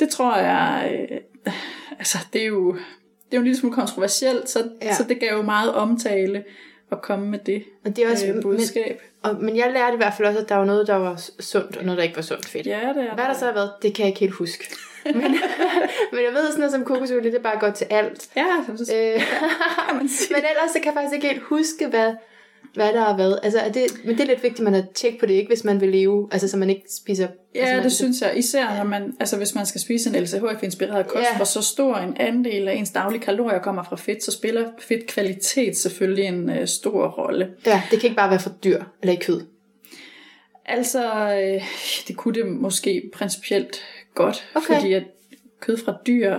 Det 0.00 0.08
tror 0.08 0.36
jeg, 0.36 0.98
øh, 1.10 1.52
altså 1.98 2.18
det 2.32 2.42
er 2.42 2.46
jo, 2.46 2.72
det 2.72 3.32
er 3.32 3.36
jo 3.36 3.38
en 3.38 3.44
lille 3.44 3.58
smule 3.60 3.74
kontroversielt, 3.74 4.48
så, 4.48 4.68
Ja. 4.82 4.94
så 4.94 5.04
det 5.04 5.20
gav 5.20 5.36
jo 5.36 5.42
meget 5.42 5.74
omtale 5.74 6.44
at 6.92 7.02
komme 7.02 7.26
med 7.26 7.38
det 7.38 7.64
Og 7.84 7.96
det 7.96 8.04
er 8.04 8.10
også, 8.10 8.26
øh, 8.26 8.42
budskab. 8.42 9.00
Men, 9.24 9.32
og, 9.32 9.44
men 9.44 9.56
jeg 9.56 9.72
lærte 9.72 9.94
i 9.94 9.96
hvert 9.96 10.14
fald 10.16 10.28
også, 10.28 10.40
at 10.40 10.48
der 10.48 10.54
var 10.54 10.64
noget, 10.64 10.86
der 10.86 10.94
var 10.94 11.16
sundt, 11.40 11.76
og 11.76 11.84
noget, 11.84 11.98
der 11.98 12.04
ikke 12.04 12.16
var 12.16 12.22
sundt 12.22 12.46
fedt. 12.46 12.66
Ja, 12.66 12.80
det 12.94 13.02
er 13.10 13.14
Hvad 13.14 13.24
der 13.24 13.34
så 13.34 13.44
har 13.44 13.52
været, 13.52 13.70
det 13.82 13.94
kan 13.94 14.02
jeg 14.02 14.08
ikke 14.08 14.20
helt 14.20 14.32
huske. 14.32 14.64
men, 15.04 15.22
men 16.12 16.20
jeg 16.24 16.32
ved 16.32 16.46
sådan 16.46 16.58
noget 16.58 16.72
som 16.72 16.84
kokosolie, 16.84 17.30
det 17.30 17.38
er 17.38 17.42
bare 17.42 17.58
godt 17.60 17.74
til 17.74 17.86
alt. 17.90 18.28
Ja, 18.36 18.46
så, 18.76 18.94
Øh, 18.94 19.22
men 20.34 20.44
ellers 20.50 20.70
så 20.72 20.78
kan 20.82 20.84
jeg 20.84 20.94
faktisk 20.94 21.14
ikke 21.14 21.28
helt 21.28 21.42
huske, 21.42 21.86
hvad, 21.86 22.14
hvad 22.76 22.92
der 22.92 23.00
har 23.00 23.16
været. 23.16 23.40
Altså, 23.42 23.58
er 23.58 23.72
det, 23.72 23.82
men 24.04 24.14
det 24.14 24.22
er 24.22 24.26
lidt 24.26 24.42
vigtigt, 24.42 24.60
at 24.60 24.64
man 24.64 24.74
har 24.74 24.84
tjek 24.94 25.20
på 25.20 25.26
det, 25.26 25.34
ikke, 25.34 25.48
hvis 25.48 25.64
man 25.64 25.80
vil 25.80 25.88
leve. 25.88 26.28
Altså, 26.32 26.48
så 26.48 26.56
man 26.56 26.70
ikke 26.70 26.82
spiser... 27.02 27.28
Ja, 27.54 27.60
altså, 27.64 27.82
det 27.82 27.92
synes 27.92 28.20
jeg. 28.22 28.32
Især 28.38 28.76
når 28.76 28.84
man, 28.84 29.14
altså 29.20 29.36
hvis 29.36 29.54
man 29.54 29.66
skal 29.66 29.80
spise 29.80 30.10
en 30.10 30.16
LCHF-inspireret 30.22 31.06
kost, 31.06 31.24
Ja. 31.32 31.36
hvor 31.36 31.44
så 31.44 31.62
stor 31.62 31.96
en 31.96 32.16
andel 32.16 32.68
af 32.68 32.74
ens 32.74 32.90
daglige 32.90 33.20
kalorier 33.22 33.58
kommer 33.58 33.82
fra 33.82 33.96
fedt, 33.96 34.22
så 34.22 34.32
spiller 34.32 34.68
fedtkvalitet 34.80 35.76
selvfølgelig 35.76 36.24
en 36.24 36.50
øh, 36.50 36.66
stor 36.66 37.08
rolle. 37.08 37.48
Ja, 37.66 37.82
det 37.90 38.00
kan 38.00 38.06
ikke 38.08 38.16
bare 38.16 38.30
være 38.30 38.40
for 38.40 38.50
dyr 38.64 38.82
eller 39.02 39.12
i 39.12 39.18
kød. 39.22 39.40
Altså, 40.66 41.04
øh, 41.34 41.62
det 42.08 42.16
kunne 42.16 42.34
det 42.34 42.46
måske 42.46 43.10
principielt 43.14 43.82
godt, 44.14 44.48
Okay. 44.54 44.74
fordi 44.74 44.92
at 44.92 45.02
kød 45.60 45.76
fra 45.76 45.96
dyr 46.06 46.34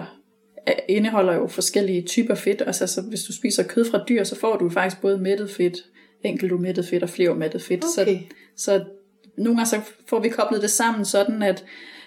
øh, 0.68 0.74
indeholder 0.90 1.34
jo 1.34 1.48
forskellige 1.48 2.02
typer 2.02 2.36
fedt. 2.36 2.62
Altså, 2.66 2.88
så 2.88 3.02
hvis 3.02 3.24
du 3.24 3.34
spiser 3.34 3.64
kød 3.64 3.86
fra 3.92 4.04
dyr, 4.10 4.24
så 4.24 4.36
får 4.40 4.58
du 4.58 4.70
faktisk 4.70 5.02
både 5.02 5.18
mættet 5.18 5.52
fedt, 5.52 5.78
enkelt 6.28 6.52
umættet 6.52 6.86
fedt 6.86 7.04
og 7.04 7.10
flere 7.10 7.32
umættet 7.32 7.62
fedt. 7.62 7.86
Okay. 8.00 8.20
Så, 8.56 8.64
så 8.64 8.84
nogle 9.38 9.58
gange 9.58 9.70
så 9.70 9.82
får 10.10 10.20
vi 10.20 10.30
koblet 10.30 10.62
det 10.62 10.70
sammen 10.70 11.06
sådan, 11.06 11.44
at 11.44 11.66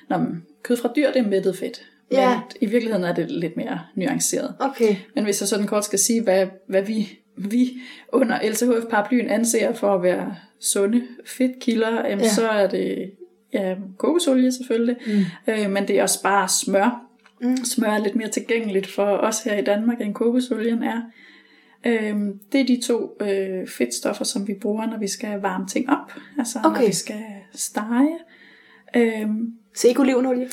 når 0.09 0.27
kød 0.63 0.77
fra 0.77 0.93
dyr, 0.97 1.13
det 1.13 1.17
er 1.17 1.29
mættet 1.29 1.57
fedt. 1.57 1.83
Men 2.11 2.19
Ja. 2.19 2.41
i 2.61 2.67
virkeligheden 2.67 3.05
er 3.05 3.15
det 3.15 3.31
lidt 3.31 3.57
mere 3.57 3.81
nuanceret. 3.95 4.55
Okay. 4.59 4.97
Men 5.15 5.25
hvis 5.25 5.41
jeg 5.41 5.49
sådan 5.49 5.67
kort 5.67 5.85
skal 5.85 5.99
sige, 5.99 6.23
hvad, 6.23 6.47
hvad 6.67 6.83
vi, 6.83 7.19
vi 7.37 7.73
under 8.13 8.39
LCHF-paraplyen 8.43 9.29
anser 9.31 9.73
for 9.73 9.95
at 9.95 10.03
være 10.03 10.37
sunde 10.61 11.03
fedtkilder, 11.27 12.09
jamen, 12.09 12.25
ja. 12.25 12.31
så 12.31 12.49
er 12.49 12.67
det 12.67 13.11
ja, 13.53 13.75
kokosolie 13.99 14.53
selvfølgelig, 14.53 14.97
mm. 15.07 15.53
øh, 15.53 15.71
men 15.71 15.89
det 15.89 15.99
er 15.99 16.03
også 16.03 16.23
bare 16.23 16.49
smør. 16.49 17.03
Mm. 17.41 17.57
Smør 17.65 17.89
er 17.89 17.99
lidt 17.99 18.17
mere 18.17 18.29
tilgængeligt 18.29 18.87
for 18.87 19.05
os 19.07 19.43
her 19.43 19.59
i 19.59 19.65
Danmark, 19.65 20.01
end 20.01 20.15
kokosolien 20.15 20.83
er. 20.83 21.03
Øhm, 21.87 22.39
det 22.53 22.61
er 22.61 22.65
de 22.67 22.81
to 22.81 23.17
øh, 23.21 23.69
fedtstoffer, 23.69 24.25
som 24.25 24.49
vi 24.49 24.55
bruger, 24.55 24.87
når 24.87 24.99
vi 24.99 25.09
skal 25.09 25.41
varme 25.41 25.67
ting 25.67 25.91
op. 25.91 26.13
Altså 26.39 26.59
Okay. 26.65 26.81
når 26.81 26.87
vi 26.87 26.93
skal 26.93 27.23
stege. 27.55 28.19
Øhm, 28.97 29.55
Så 29.75 29.89
ikke 29.89 30.01
olivenolie? 30.01 30.49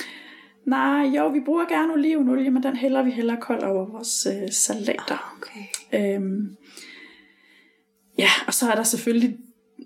nej, 0.65 1.01
jo, 1.17 1.27
vi 1.27 1.39
bruger 1.45 1.65
gerne 1.65 1.93
olivenolie, 1.93 2.49
men 2.49 2.63
den 2.63 2.75
hælder 2.75 3.03
vi 3.03 3.11
hellere 3.11 3.37
kold 3.41 3.63
over 3.63 3.85
vores 3.85 4.25
øh, 4.25 4.51
salater. 4.51 5.37
Okay. 5.37 6.15
Øhm, 6.15 6.55
ja, 8.17 8.29
og 8.47 8.53
så 8.53 8.71
er 8.71 8.75
der 8.75 8.83
selvfølgelig 8.83 9.37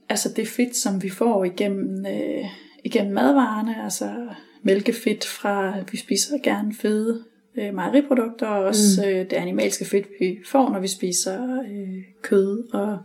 altså 0.09 0.29
det 0.35 0.47
fedt, 0.47 0.75
som 0.75 1.03
vi 1.03 1.09
får 1.09 1.43
igennem, 1.43 2.05
øh, 2.05 2.45
igennem 2.83 3.13
madvarerne, 3.13 3.83
altså 3.83 4.27
mælkefedt 4.63 5.25
fra, 5.27 5.73
vi 5.91 5.97
spiser 5.97 6.37
gerne 6.43 6.73
fede 6.73 7.23
øh, 7.57 7.73
mejeriprodukter, 7.75 8.47
og 8.47 8.63
også 8.65 9.01
mm. 9.03 9.09
øh, 9.09 9.15
det 9.19 9.33
animalske 9.33 9.85
fedt, 9.85 10.07
vi 10.19 10.39
får, 10.45 10.69
når 10.69 10.79
vi 10.79 10.87
spiser 10.87 11.61
øh, 11.61 12.03
kød, 12.21 12.73
og 12.73 12.97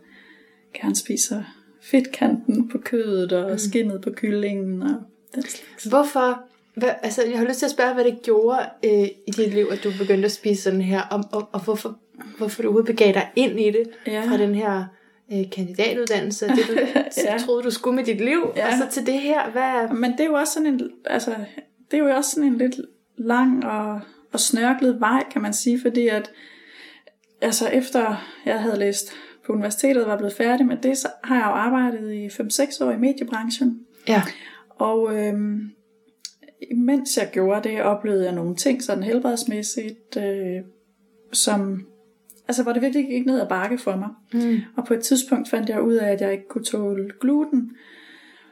gerne 0.81 0.97
spiser 0.97 1.43
fedtkanten 1.83 2.69
på 2.69 2.79
kødet, 2.79 3.33
og 3.33 3.51
mm. 3.53 3.59
skinnet 3.59 4.01
på 4.01 4.11
kyllingen, 4.17 4.83
og 4.83 4.95
den 5.35 5.43
slags. 5.43 5.85
Hvorfor? 5.85 6.43
Hvad, 6.75 6.89
altså, 7.03 7.23
jeg 7.31 7.39
har 7.39 7.47
lyst 7.47 7.59
til 7.59 7.67
at 7.67 7.73
spørge, 7.73 7.95
hvad 7.95 8.05
det 8.05 8.19
gjorde 8.23 8.59
øh, 8.85 9.09
i 9.27 9.31
dit 9.37 9.55
liv, 9.55 9.67
at 9.71 9.85
du 9.85 9.91
begyndte 9.99 10.25
at 10.25 10.33
spise 10.33 10.63
sådan 10.63 10.81
her, 10.81 11.03
og, 11.11 11.25
og, 11.33 11.49
og 11.53 11.61
hvorfor, 11.65 11.99
hvorfor 12.39 12.63
du 12.63 12.69
overhovedet 12.69 12.97
begav 12.97 13.13
dig 13.13 13.29
ind 13.37 13.61
i 13.61 13.71
det 13.71 13.83
Ja. 14.07 14.23
fra 14.29 14.37
den 14.37 14.55
her 14.55 14.85
øh, 15.33 15.51
kandidatuddannelse, 15.53 16.49
det 16.49 16.59
du 16.69 16.73
Ja. 16.95 17.33
ja. 17.33 17.39
troede, 17.39 17.63
du 17.63 17.71
skulle 17.71 17.97
med 17.97 18.05
dit 18.05 18.21
liv, 18.21 18.41
Ja. 18.57 18.67
og 18.67 18.73
så 18.73 18.85
til 18.91 19.07
det 19.07 19.21
her, 19.21 19.51
hvad... 19.51 19.97
Men 19.97 20.13
det 20.13 20.21
er 20.21 20.25
jo 20.25 20.35
også 20.35 20.53
sådan 20.53 20.67
en, 20.67 20.81
altså, 21.05 21.35
det 21.91 21.99
er 21.99 22.05
jo 22.05 22.17
også 22.17 22.31
sådan 22.31 22.53
en 22.53 22.59
lidt 22.59 22.75
lang 23.19 23.65
og, 23.67 24.01
og 24.37 24.41
snørklet 24.41 25.01
vej, 25.01 25.25
kan 25.31 25.43
man 25.43 25.53
sige, 25.53 25.81
fordi 25.81 26.09
at, 26.09 26.31
altså 27.41 27.69
efter 27.69 28.27
jeg 28.47 28.61
havde 28.61 28.79
læst 28.79 29.13
på 29.47 29.53
universitetet 29.53 30.05
og 30.05 30.11
var 30.11 30.17
blevet 30.17 30.33
færdig 30.33 30.67
med 30.67 30.77
det, 30.77 30.99
så 30.99 31.09
har 31.25 31.37
jeg 31.37 31.45
jo 31.45 31.51
arbejdet 31.51 32.13
i 32.13 32.27
5-6 32.27 32.85
år 32.85 32.91
i 32.91 32.99
mediebranchen. 32.99 33.81
Ja. 34.09 34.23
Og 34.71 35.17
øhm, 35.17 35.61
mens 36.77 37.17
jeg 37.17 37.31
gjorde 37.33 37.69
det, 37.69 37.83
oplevede 37.83 38.25
jeg 38.25 38.35
nogle 38.35 38.57
ting 38.57 38.83
sådan 38.83 39.03
helbredsmæssigt, 39.03 40.17
øh, 40.17 40.63
som, 41.33 41.87
altså 42.49 42.63
hvor 42.63 42.73
det 42.73 42.83
virkelig 42.83 43.07
gik 43.07 43.27
ned 43.27 43.41
ad 43.41 43.49
bakke 43.49 43.79
for 43.79 43.97
mig. 43.97 44.09
Mm. 44.33 44.59
Og 44.77 44.85
på 44.85 44.95
et 44.95 45.01
tidspunkt 45.01 45.49
fandt 45.51 45.69
jeg 45.69 45.83
ud 45.83 45.95
af, 45.95 46.13
at 46.13 46.21
jeg 46.21 46.33
ikke 46.33 46.49
kunne 46.49 46.65
tåle 46.65 47.11
gluten. 47.21 47.71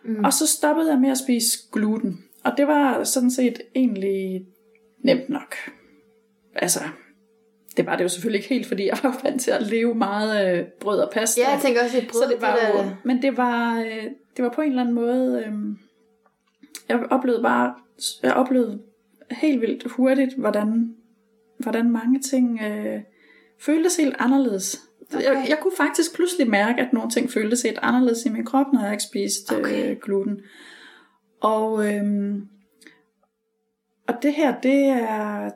Mm. 0.04 0.24
Og 0.24 0.32
så 0.32 0.46
stoppede 0.46 0.90
jeg 0.90 1.00
med 1.00 1.10
at 1.10 1.18
spise 1.18 1.58
gluten. 1.72 2.24
Og 2.44 2.52
det 2.56 2.66
var 2.66 3.04
sådan 3.04 3.30
set 3.30 3.60
egentlig 3.74 4.46
nemt 5.04 5.28
nok. 5.28 5.54
Altså, 6.56 6.80
det 7.76 7.86
var 7.86 7.96
det 7.96 8.04
jo 8.04 8.08
selvfølgelig 8.08 8.38
ikke 8.38 8.54
helt, 8.54 8.66
fordi 8.66 8.86
jeg 8.86 8.98
var 9.02 9.20
vant 9.22 9.40
til 9.40 9.50
at 9.50 9.62
leve 9.62 9.94
meget 9.94 10.58
øh, 10.58 10.64
brød 10.80 11.00
og 11.00 11.10
pasta. 11.12 11.40
Ja, 11.40 11.50
jeg 11.50 11.60
tænker 11.62 11.82
også, 11.82 11.96
at 11.96 12.06
brød, 12.06 12.22
så 12.22 12.28
det 12.28 12.42
var 12.42 12.56
det 12.56 12.78
jo, 12.78 12.78
der, 12.78 12.96
men 13.04 13.22
det 13.22 13.36
var, 13.36 13.80
øh, 13.80 14.04
det 14.36 14.44
var 14.44 14.50
på 14.50 14.60
en 14.60 14.68
eller 14.68 14.82
anden 14.82 14.94
måde, 14.94 15.44
øh, 15.46 15.52
jeg 16.88 17.06
oplevede 17.10 17.42
bare, 17.42 17.74
jeg 18.22 18.32
oplevede 18.32 18.82
helt 19.30 19.60
vildt 19.60 19.90
hurtigt, 19.90 20.34
hvordan, 20.38 20.94
hvordan 21.58 21.90
mange 21.90 22.20
ting 22.20 22.60
øh, 22.62 23.00
føltes 23.60 23.96
helt 23.96 24.16
anderledes. 24.18 24.80
Okay. 25.14 25.24
Jeg, 25.24 25.46
jeg 25.48 25.58
kunne 25.62 25.76
faktisk 25.76 26.14
pludselig 26.14 26.50
mærke, 26.50 26.80
at 26.80 26.92
nogle 26.92 27.10
ting 27.10 27.30
føltes 27.30 27.62
helt 27.62 27.78
anderledes 27.82 28.26
i 28.26 28.28
min 28.28 28.44
krop, 28.44 28.66
når 28.72 28.82
jeg 28.82 28.92
ikke 28.92 29.04
spiste 29.04 29.56
okay. 29.58 29.90
øh, 29.90 29.96
gluten. 30.02 30.40
Og, 31.40 31.94
øhm, 31.94 32.48
og 34.08 34.14
det 34.22 34.34
her, 34.34 34.60
det 34.60 34.86
er 34.88 35.50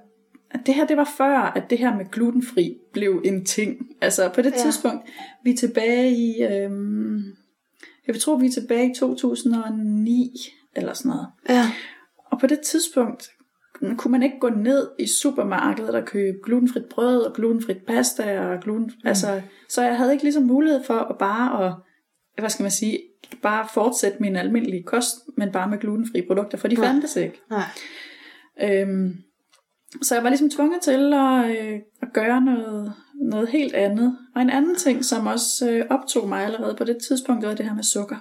det 0.66 0.74
her, 0.74 0.86
det 0.86 0.96
var 0.96 1.08
før, 1.16 1.38
at 1.38 1.70
det 1.70 1.78
her 1.78 1.96
med 1.96 2.10
glutenfri 2.10 2.76
blev 2.92 3.22
en 3.24 3.44
ting. 3.44 3.86
Altså 4.00 4.30
på 4.34 4.42
det 4.42 4.52
ja. 4.52 4.62
tidspunkt, 4.62 5.10
vi 5.44 5.50
er 5.50 5.56
tilbage 5.56 6.10
i, 6.10 6.42
øhm, 6.42 7.16
jeg 8.06 8.14
vil 8.14 8.20
tro, 8.20 8.34
vi 8.34 8.46
er 8.46 8.50
tilbage 8.50 8.90
i 8.90 8.94
2009, 8.94 10.32
eller 10.76 10.92
sådan 10.92 11.08
noget. 11.08 11.26
Ja. 11.48 11.64
Og 12.30 12.40
på 12.40 12.46
det 12.46 12.60
tidspunkt, 12.60 13.30
kunne 13.96 14.12
man 14.12 14.22
ikke 14.22 14.38
gå 14.40 14.48
ned 14.48 14.88
i 14.98 15.06
supermarkedet 15.06 15.94
og 15.94 16.04
købe 16.04 16.38
glutenfrit 16.44 16.84
brød 16.84 17.22
og 17.22 17.34
glutenfrit 17.34 17.86
pasta 17.86 18.40
og 18.40 18.60
gluten, 18.60 18.92
mm. 19.02 19.08
altså, 19.08 19.42
så 19.68 19.82
jeg 19.82 19.96
havde 19.96 20.12
ikke 20.12 20.24
ligesom 20.24 20.42
mulighed 20.42 20.84
for 20.84 20.94
at 20.94 21.18
bare 21.18 21.66
at, 21.66 21.74
hvad 22.38 22.50
skal 22.50 22.62
man 22.62 22.70
sige, 22.70 22.98
bare 23.42 23.68
fortsætte 23.74 24.18
min 24.20 24.36
almindelige 24.36 24.82
kost, 24.82 25.16
men 25.36 25.52
bare 25.52 25.70
med 25.70 25.78
glutenfri 25.78 26.22
produkter, 26.26 26.58
for 26.58 26.68
de 26.68 26.74
Nej. 26.74 26.86
fandtes 26.86 27.16
ikke. 27.16 27.40
Nej. 27.50 27.64
Øhm, 28.62 29.16
så 30.02 30.14
jeg 30.14 30.24
var 30.24 30.30
ligesom 30.30 30.50
tvunget 30.50 30.82
til 30.82 31.12
at, 31.12 31.50
øh, 31.50 31.80
at 32.02 32.12
gøre 32.12 32.40
noget, 32.40 32.94
noget 33.14 33.48
helt 33.48 33.74
andet. 33.74 34.18
Og 34.34 34.42
en 34.42 34.50
anden 34.50 34.76
ting, 34.76 35.04
som 35.04 35.26
også 35.26 35.70
øh, 35.70 35.86
optog 35.90 36.28
mig 36.28 36.44
allerede 36.44 36.74
på 36.74 36.84
det 36.84 36.98
tidspunkt, 37.08 37.46
var 37.46 37.54
det 37.54 37.66
her 37.66 37.74
med 37.74 37.82
sukker. 37.82 38.16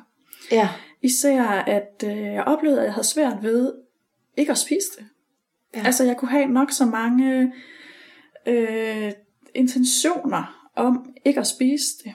Ja. 0.52 0.70
Især 1.02 1.44
at 1.44 2.04
øh, 2.06 2.18
jeg 2.18 2.44
oplevede, 2.44 2.80
at 2.80 2.86
jeg 2.86 2.94
havde 2.94 3.08
svært 3.08 3.38
ved 3.44 3.74
ikke 4.38 4.52
at 4.52 4.58
spise 4.58 4.88
det. 4.98 5.06
Ja. 5.76 5.86
Altså 5.86 6.04
jeg 6.04 6.18
kunne 6.18 6.32
have 6.32 6.46
nok 6.46 6.72
så 6.72 6.86
mange 6.86 7.54
øh, 8.46 9.12
intentioner 9.56 10.70
om 10.76 11.14
ikke 11.26 11.40
at 11.40 11.48
spise 11.48 11.86
det. 12.04 12.14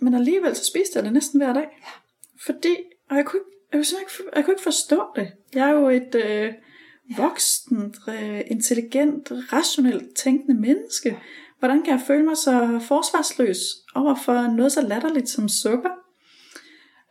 Men 0.00 0.14
alligevel 0.14 0.56
så 0.56 0.64
spiste 0.64 0.96
jeg 0.96 1.04
det 1.04 1.12
næsten 1.12 1.40
hver 1.40 1.52
dag. 1.52 1.68
Ja. 1.80 1.90
Fordi, 2.46 2.76
og 3.10 3.16
jeg 3.16 3.24
kunne, 3.24 3.40
ikke, 3.40 3.50
jeg, 3.72 3.84
kunne 3.88 4.00
ikke, 4.00 4.36
jeg 4.36 4.44
kunne 4.44 4.52
ikke 4.52 4.62
forstå 4.62 5.04
det. 5.16 5.32
Jeg 5.54 5.68
er 5.68 5.72
jo 5.72 5.88
et 5.88 6.14
øh, 6.14 6.52
voksent, 7.16 7.96
øh, 8.08 8.40
intelligent, 8.46 9.32
rationelt 9.52 10.16
tænkende 10.16 10.60
menneske. 10.60 11.18
Hvordan 11.58 11.82
kan 11.82 11.92
jeg 11.92 12.02
føle 12.06 12.24
mig 12.24 12.36
så 12.36 12.80
forsvarsløs 12.88 13.58
over 13.94 14.14
for 14.24 14.56
noget 14.56 14.72
så 14.72 14.80
latterligt 14.80 15.28
som 15.28 15.48
sukker? 15.48 15.90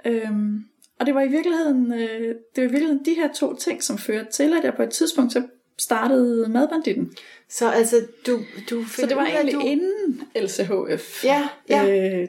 Øhm, 0.05 0.65
og 0.99 1.05
det 1.05 1.15
var 1.15 1.21
i 1.21 1.27
virkeligheden, 1.27 1.93
øh, 1.93 2.35
det 2.55 2.63
var 2.63 2.63
i 2.63 2.71
virkeligheden 2.71 3.05
de 3.05 3.13
her 3.13 3.33
to 3.33 3.55
ting, 3.55 3.83
som 3.83 3.97
førte 3.97 4.31
til, 4.31 4.53
at 4.57 4.63
jeg 4.63 4.73
på 4.73 4.83
et 4.83 4.89
tidspunkt 4.89 5.33
så 5.33 5.43
startede 5.77 6.49
madbanditten. 6.49 7.13
Så 7.49 7.69
altså, 7.69 8.05
du, 8.27 8.39
du 8.69 8.85
Så 8.85 9.05
det 9.05 9.15
var 9.15 9.25
egentlig 9.25 9.53
du... 9.53 9.59
inden 9.59 10.21
LCHF 10.35 11.23
ja, 11.23 11.49
ja. 11.69 12.19
Øh, 12.19 12.27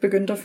begyndte 0.00 0.32
at, 0.32 0.38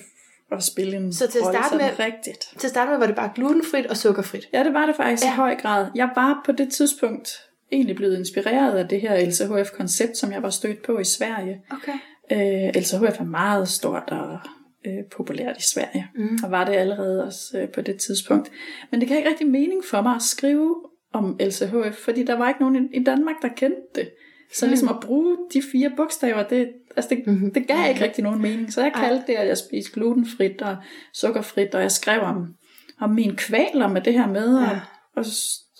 at 0.51 0.63
spille 0.63 0.97
en 0.97 1.13
Så 1.13 1.27
til 1.27 1.39
at 1.39 1.45
starte 1.45 1.75
med- 1.77 1.99
rigtigt. 1.99 2.49
Til 2.57 2.67
at 2.67 2.71
starte 2.71 2.91
med 2.91 2.99
var 2.99 3.05
det 3.07 3.15
bare 3.15 3.31
glutenfrit 3.35 3.85
og 3.85 3.97
sukkerfrit. 3.97 4.49
Ja, 4.53 4.63
det 4.63 4.73
var 4.73 4.85
det 4.85 4.95
faktisk 4.95 5.23
ja. 5.23 5.27
Ja. 5.29 5.33
i 5.33 5.35
høj 5.35 5.55
grad. 5.55 5.87
Jeg 5.95 6.09
var 6.15 6.41
på 6.45 6.51
det 6.51 6.71
tidspunkt 6.71 7.29
egentlig 7.71 7.95
blevet 7.95 8.17
inspireret 8.17 8.77
af 8.77 8.87
det 8.87 9.01
her 9.01 9.15
LCHF-koncept, 9.29 10.17
som 10.17 10.31
jeg 10.31 10.43
var 10.43 10.49
stødt 10.49 10.81
på 10.83 10.99
i 10.99 11.03
Sverige. 11.03 11.61
Okay. 11.71 11.93
Øh, 12.31 12.81
LCHF 12.81 13.19
er 13.19 13.23
meget 13.25 13.67
stort 13.69 14.03
og 14.11 14.39
øh, 14.85 15.03
populært 15.11 15.57
i 15.57 15.61
Sverige, 15.73 16.07
Mm. 16.15 16.39
og 16.43 16.51
var 16.51 16.63
det 16.65 16.73
allerede 16.73 17.23
også 17.23 17.57
øh, 17.59 17.69
på 17.69 17.81
det 17.81 17.97
tidspunkt. 17.97 18.51
Men 18.91 18.99
det 19.01 19.09
gav 19.09 19.17
ikke 19.17 19.29
rigtig 19.29 19.47
mening 19.47 19.83
for 19.85 20.01
mig 20.01 20.15
at 20.15 20.21
skrive 20.21 20.75
om 21.13 21.37
LCHF, 21.39 21.95
fordi 21.95 22.23
der 22.23 22.35
var 22.37 22.47
ikke 22.49 22.61
nogen 22.61 22.75
i- 22.93 22.97
i 22.97 23.03
Danmark, 23.03 23.35
der 23.41 23.47
kendte 23.47 23.81
det. 23.95 24.09
Så 24.53 24.65
Mm. 24.65 24.69
ligesom 24.69 24.89
at 24.89 24.95
bruge 25.01 25.37
de 25.53 25.61
fire 25.71 25.91
bogstaver, 25.97 26.43
det, 26.43 26.69
altså 26.97 27.15
det, 27.15 27.27
Mhm. 27.27 27.53
det 27.53 27.67
gav 27.67 27.89
ikke 27.89 28.03
rigtig 28.03 28.23
nogen 28.23 28.41
mening. 28.41 28.73
Så 28.73 28.81
jeg 28.81 28.93
kaldte 28.93 29.23
det, 29.27 29.33
at 29.33 29.47
jeg 29.47 29.57
spiste 29.57 29.91
glutenfrit 29.93 30.61
og 30.61 30.77
sukkerfrit, 31.13 31.75
og 31.75 31.81
jeg 31.81 31.91
skrev 31.91 32.21
om, 32.21 32.55
om 32.99 33.09
min 33.09 33.35
kvaler 33.35 33.87
med 33.87 34.01
det 34.01 34.13
her 34.13 34.27
med 34.27 34.59
Ja. 34.59 34.79
at, 35.17 35.27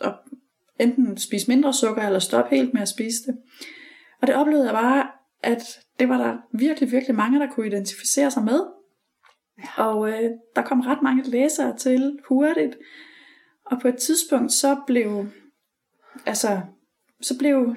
at, 0.01 0.07
at 0.07 0.13
enten 0.79 1.17
spise 1.17 1.47
mindre 1.47 1.73
sukker, 1.73 2.01
eller 2.03 2.19
stoppe 2.19 2.55
helt 2.55 2.73
med 2.73 2.81
at 2.81 2.87
spise 2.89 3.17
det. 3.27 3.37
Og 4.21 4.27
det 4.27 4.35
oplevede 4.35 4.65
jeg 4.65 4.73
bare, 4.73 5.07
at 5.43 5.63
det 5.99 6.09
var 6.09 6.17
der 6.17 6.37
virkelig, 6.53 6.91
virkelig 6.91 7.15
mange, 7.15 7.39
der 7.39 7.47
kunne 7.51 7.67
identificere 7.67 8.31
sig 8.31 8.43
med. 8.43 8.59
Og 9.77 10.09
øh, 10.09 10.29
der 10.55 10.61
kom 10.61 10.79
ret 10.81 11.01
mange 11.03 11.23
læsere 11.23 11.77
til 11.77 12.19
hurtigt. 12.29 12.77
Og 13.65 13.81
på 13.81 13.87
et 13.87 13.97
tidspunkt 13.97 14.51
så 14.51 14.77
blev, 14.87 15.25
altså, 16.25 16.61
så 17.21 17.37
blev, 17.37 17.75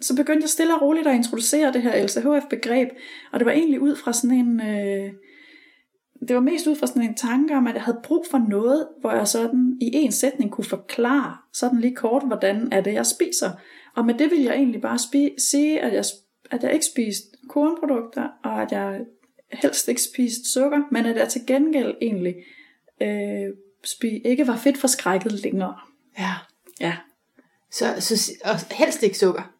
så 0.00 0.16
begyndte 0.16 0.42
jeg 0.42 0.48
stille 0.50 0.74
og 0.74 0.82
roligt 0.82 1.06
at 1.06 1.14
introducere 1.14 1.72
det 1.72 1.82
her 1.82 2.04
LCHF-begreb. 2.04 2.88
Og 3.32 3.40
det 3.40 3.46
var 3.46 3.52
egentlig 3.52 3.80
ud 3.80 3.96
fra 3.96 4.12
sådan 4.12 4.36
en, 4.36 4.60
øh, 4.60 5.12
det 6.28 6.36
var 6.36 6.42
mest 6.42 6.66
ud 6.66 6.76
fra 6.76 6.86
sådan 6.86 7.02
en 7.02 7.14
tanke 7.14 7.56
om, 7.56 7.66
at 7.66 7.74
jeg 7.74 7.82
havde 7.82 8.00
brug 8.02 8.26
for 8.30 8.38
noget, 8.48 8.88
hvor 9.00 9.12
jeg 9.12 9.28
sådan 9.28 9.78
i 9.80 9.90
en 9.92 10.12
sætning 10.12 10.50
kunne 10.50 10.64
forklare 10.64 11.36
sådan 11.52 11.80
lige 11.80 11.94
kort, 11.96 12.22
hvordan 12.26 12.68
er 12.72 12.80
det, 12.80 12.94
jeg 12.94 13.06
spiser. 13.06 13.50
Og 13.96 14.06
med 14.06 14.14
det 14.14 14.30
vil 14.30 14.42
jeg 14.42 14.54
egentlig 14.54 14.80
bare 14.80 14.96
spi- 14.96 15.34
sige, 15.38 15.80
at 15.80 15.92
jeg, 15.94 16.04
at 16.50 16.62
jeg 16.62 16.72
ikke 16.72 16.86
spiste 16.86 17.28
kornprodukter, 17.48 18.28
og 18.44 18.62
at 18.62 18.72
jeg 18.72 19.00
helst 19.52 19.88
ikke 19.88 20.02
spiste 20.02 20.52
sukker, 20.52 20.78
men 20.90 21.06
at 21.06 21.16
jeg 21.16 21.28
til 21.28 21.46
gengæld 21.46 21.94
egentlig 22.02 22.34
øh, 23.02 23.48
spi- 23.86 24.22
ikke 24.24 24.46
var 24.46 24.56
fedt 24.56 24.78
forskrækket 24.78 25.32
længere. 25.32 25.74
Ja. 26.18 26.32
Ja. 26.80 26.96
Så, 27.70 27.86
så, 27.98 28.32
og 28.44 28.76
helst 28.76 29.02
ikke 29.02 29.18
sukker. 29.18 29.52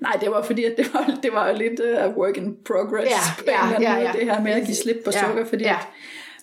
Nej, 0.00 0.18
det 0.20 0.30
var 0.30 0.42
fordi, 0.42 0.64
at 0.64 0.74
det 0.76 0.94
var, 0.94 1.18
det 1.22 1.32
var 1.32 1.52
lidt 1.52 1.80
uh, 1.80 2.16
work 2.16 2.36
in 2.36 2.56
progress 2.64 3.10
Ja, 3.10 3.16
på 3.38 3.44
en 3.44 3.50
ja, 3.50 3.62
eller 3.62 3.76
anden 3.76 3.82
ja, 3.82 3.94
måde, 3.94 4.06
ja. 4.06 4.12
det 4.12 4.24
her 4.24 4.42
med 4.42 4.52
at 4.52 4.66
give 4.66 4.76
slip 4.76 4.96
på 5.04 5.10
Ja, 5.14 5.26
sukker. 5.26 5.44
Fordi 5.44 5.64
ja. 5.64 5.76
at, 5.76 5.86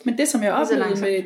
men 0.06 0.18
det, 0.18 0.28
som 0.28 0.44
jeg 0.44 0.54
oplevede 0.54 1.02
med 1.02 1.24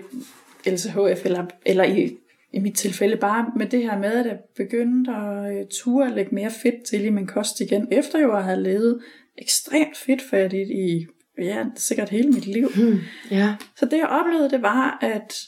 LCHF, 0.73 1.25
eller, 1.25 1.45
eller 1.65 1.83
i, 1.83 2.17
i 2.53 2.59
mit 2.59 2.75
tilfælde 2.75 3.17
bare 3.17 3.45
med 3.55 3.65
det 3.65 3.83
her 3.83 3.97
med, 3.97 4.13
at 4.13 4.25
jeg 4.25 4.37
begyndte 4.55 5.11
at 5.11 5.61
uh, 5.61 5.67
ture 5.69 6.07
at 6.07 6.13
lægge 6.13 6.35
mere 6.35 6.51
fedt 6.63 6.83
til 6.83 7.05
i 7.05 7.09
min 7.09 7.27
kost 7.27 7.59
igen, 7.59 7.87
efter 7.91 8.19
jeg 8.19 8.43
have 8.43 8.61
levet 8.61 9.01
ekstremt 9.37 9.97
fedtfattigt 9.97 10.69
i 10.69 11.07
ja, 11.37 11.65
sikkert 11.75 12.09
hele 12.09 12.29
mit 12.29 12.45
liv. 12.45 12.69
Hmm. 12.75 12.99
Ja. 13.31 13.55
Så 13.75 13.85
det 13.85 13.97
jeg 13.97 14.07
oplevede, 14.07 14.49
det 14.49 14.61
var, 14.61 14.97
at, 15.01 15.41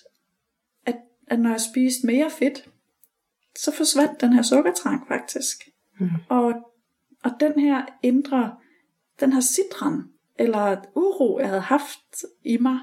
at, 0.86 0.96
at 1.27 1.39
når 1.39 1.50
jeg 1.50 1.62
spiste 1.62 2.07
mere 2.07 2.29
fedt, 2.39 2.69
så 3.57 3.72
forsvandt 3.72 4.22
den 4.22 4.34
her 4.34 4.41
sukkertrang 4.41 5.07
faktisk. 5.07 5.63
Mm. 5.99 6.09
Og, 6.29 6.53
og 7.23 7.31
den 7.39 7.59
her 7.59 7.85
indre, 8.03 8.55
den 9.19 9.33
her 9.33 9.41
citron, 9.41 10.03
eller 10.39 10.77
uro, 10.95 11.39
jeg 11.39 11.47
havde 11.47 11.61
haft 11.61 11.99
i 12.45 12.57
mig, 12.57 12.79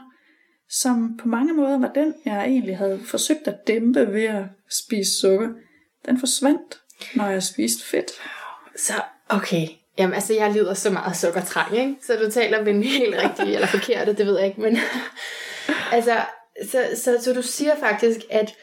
som 0.69 1.17
på 1.17 1.29
mange 1.29 1.53
måder 1.53 1.79
var 1.79 1.93
den, 1.93 2.15
jeg 2.25 2.45
egentlig 2.45 2.79
havde 2.79 3.01
forsøgt 3.05 3.49
at 3.49 3.67
dæmpe 3.67 4.13
ved 4.13 4.25
at 4.25 4.45
spise 4.71 5.21
sukker, 5.21 5.49
den 6.07 6.19
forsvandt, 6.19 6.81
når 7.15 7.27
jeg 7.27 7.43
spiste 7.43 7.85
fedt. 7.85 8.11
Så, 8.77 8.93
okay. 9.29 9.67
Jamen, 9.99 10.15
altså, 10.15 10.35
jeg 10.35 10.53
lider 10.53 10.75
så 10.75 10.91
meget 10.91 11.17
sukkertrang, 11.17 11.77
ikke? 11.79 11.97
Så 12.03 12.17
du 12.17 12.31
taler 12.31 12.65
med 12.65 12.83
helt 12.85 13.15
rigtigt 13.17 13.49
eller 13.49 13.67
forkert, 13.67 14.19
det 14.19 14.27
ved 14.27 14.39
jeg 14.39 14.47
ikke, 14.47 14.61
men... 14.61 14.79
altså, 15.93 16.21
så, 16.71 16.85
så, 16.97 17.19
så 17.23 17.33
du 17.33 17.43
siger 17.43 17.77
faktisk, 17.77 18.21
at, 18.31 18.55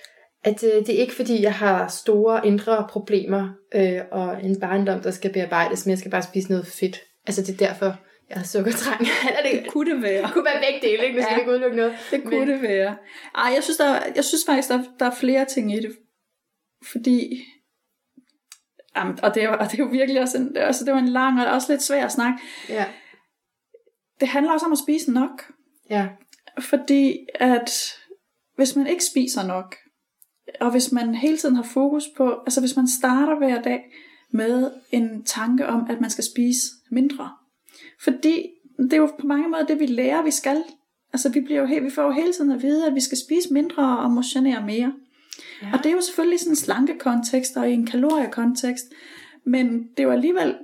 at 0.43 0.63
øh, 0.63 0.69
det 0.85 0.89
er 0.89 0.99
ikke 0.99 1.13
fordi, 1.15 1.41
jeg 1.41 1.53
har 1.53 1.87
store 1.87 2.47
indre 2.47 2.87
problemer, 2.89 3.49
øh, 3.75 3.99
og 4.11 4.43
en 4.43 4.59
barndom, 4.59 5.01
der 5.01 5.11
skal 5.11 5.33
bearbejdes, 5.33 5.85
men 5.85 5.89
jeg 5.91 5.97
skal 5.99 6.11
bare 6.11 6.21
spise 6.23 6.49
noget 6.49 6.67
fedt. 6.67 6.99
Altså, 7.27 7.41
det 7.41 7.61
er 7.61 7.67
derfor, 7.67 7.95
jeg 8.29 8.37
har 8.37 8.43
sukkertrang. 8.45 9.01
Eller 9.37 9.51
det, 9.61 9.71
Kunne 9.71 9.93
det 9.95 10.01
være? 10.03 10.23
det 10.23 10.33
kunne 10.33 10.45
være 10.45 10.61
begge 10.71 10.87
dele, 10.87 11.03
ikke? 11.05 11.15
Nu 11.17 11.21
skal 11.23 11.33
Ja. 11.33 11.39
ikke 11.39 11.51
udelukke 11.51 11.77
noget. 11.77 11.93
Det 12.11 12.23
kunne 12.23 12.39
Men- 12.39 12.47
det 12.47 12.61
være. 12.61 12.97
Ej, 13.35 13.51
jeg 13.55 13.63
synes, 13.63 13.77
der, 13.77 13.99
jeg 14.15 14.23
synes 14.25 14.43
faktisk, 14.47 14.69
der, 14.69 14.83
der 14.99 15.05
er 15.05 15.15
flere 15.15 15.45
ting 15.45 15.73
i 15.73 15.79
det. 15.79 15.91
Fordi... 16.91 17.43
Jamen, 18.95 19.19
og, 19.23 19.35
det 19.35 19.43
er, 19.43 19.49
og 19.49 19.65
det 19.71 19.79
er 19.79 19.83
jo 19.83 19.89
virkelig 19.91 20.21
også 20.21 20.37
en, 20.37 20.57
altså, 20.57 20.85
det 20.85 20.93
var 20.93 20.99
en 20.99 21.07
lang 21.09 21.41
og 21.41 21.47
også 21.53 21.71
lidt 21.73 21.81
svær 21.83 22.07
snak. 22.07 22.33
Ja. 22.69 22.85
Det 24.19 24.27
handler 24.27 24.51
også 24.51 24.65
om 24.65 24.71
at 24.71 24.77
spise 24.77 25.11
nok. 25.11 25.43
Ja. 25.89 26.07
Fordi 26.59 27.17
at 27.35 27.71
hvis 28.55 28.75
man 28.75 28.87
ikke 28.87 29.03
spiser 29.03 29.47
nok, 29.47 29.75
og 30.61 30.71
hvis 30.71 30.91
man 30.91 31.15
hele 31.15 31.37
tiden 31.37 31.55
har 31.55 31.63
fokus 31.63 32.03
på, 32.17 32.29
altså 32.45 32.59
hvis 32.59 32.75
man 32.75 32.87
starter 32.87 33.37
hver 33.37 33.61
dag 33.61 33.91
med 34.31 34.71
en 34.91 35.23
tanke 35.23 35.67
om, 35.67 35.85
at 35.89 36.01
man 36.01 36.09
skal 36.09 36.23
spise 36.23 36.67
mindre. 36.91 37.29
Fordi 38.03 38.49
det 38.77 38.93
er 38.93 38.97
jo 38.97 39.09
på 39.19 39.27
mange 39.27 39.49
måder 39.49 39.65
det, 39.65 39.79
vi 39.79 39.85
lærer, 39.85 40.23
vi 40.23 40.31
skal. 40.31 40.63
Altså 41.13 41.29
vi, 41.29 41.39
bliver 41.41 41.59
jo, 41.61 41.83
vi 41.83 41.89
får 41.89 42.03
jo 42.03 42.11
hele 42.11 42.33
tiden 42.33 42.51
at 42.51 42.61
vide, 42.61 42.87
at 42.87 42.95
vi 42.95 42.99
skal 43.01 43.17
spise 43.17 43.53
mindre 43.53 43.99
og 43.99 44.11
motionere 44.11 44.65
mere. 44.65 44.93
Ja. 45.61 45.69
Og 45.73 45.77
det 45.83 45.85
er 45.85 45.91
jo 45.93 46.01
selvfølgelig 46.01 46.39
sådan 46.39 46.51
en 46.51 46.55
slankekontekst 46.55 47.57
og 47.57 47.69
i 47.69 47.73
en 47.73 47.85
kaloriekontekst. 47.85 48.85
Men 49.43 49.83
det 49.83 49.99
er 49.99 50.03
jo 50.03 50.11
alligevel, 50.11 50.55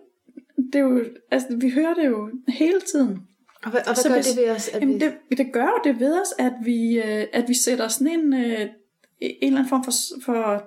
det 0.74 0.76
er 0.76 0.84
jo, 0.84 1.04
altså, 1.32 1.48
vi 1.58 1.70
hører 1.70 1.94
det 1.94 2.06
jo 2.08 2.30
hele 2.48 2.82
tiden. 2.94 3.20
Og 3.64 3.72
hvad, 3.72 3.80
og 3.80 3.86
hvad 3.86 3.96
Så 3.96 4.08
gør 4.10 4.16
hvis- 4.16 4.28
det 4.28 4.38
ved 4.44 4.50
os? 4.52 4.68
At 4.68 4.82
Jamen 4.82 4.96
vi... 4.96 5.00
det, 5.00 5.38
det 5.38 5.54
gør 5.54 5.66
jo 5.66 5.92
det 5.92 6.00
ved 6.00 6.22
os, 6.22 6.34
at 6.40 6.54
vi, 6.64 6.98
øh, 6.98 7.26
at 7.34 7.46
vi 7.48 7.54
sætter 7.54 7.88
sådan 7.88 8.20
en, 8.20 8.34
øh, 8.34 8.60
en 9.22 9.38
eller 9.42 9.60
anden 9.60 9.70
form 9.70 9.84
for, 9.84 9.92
for 10.26 10.64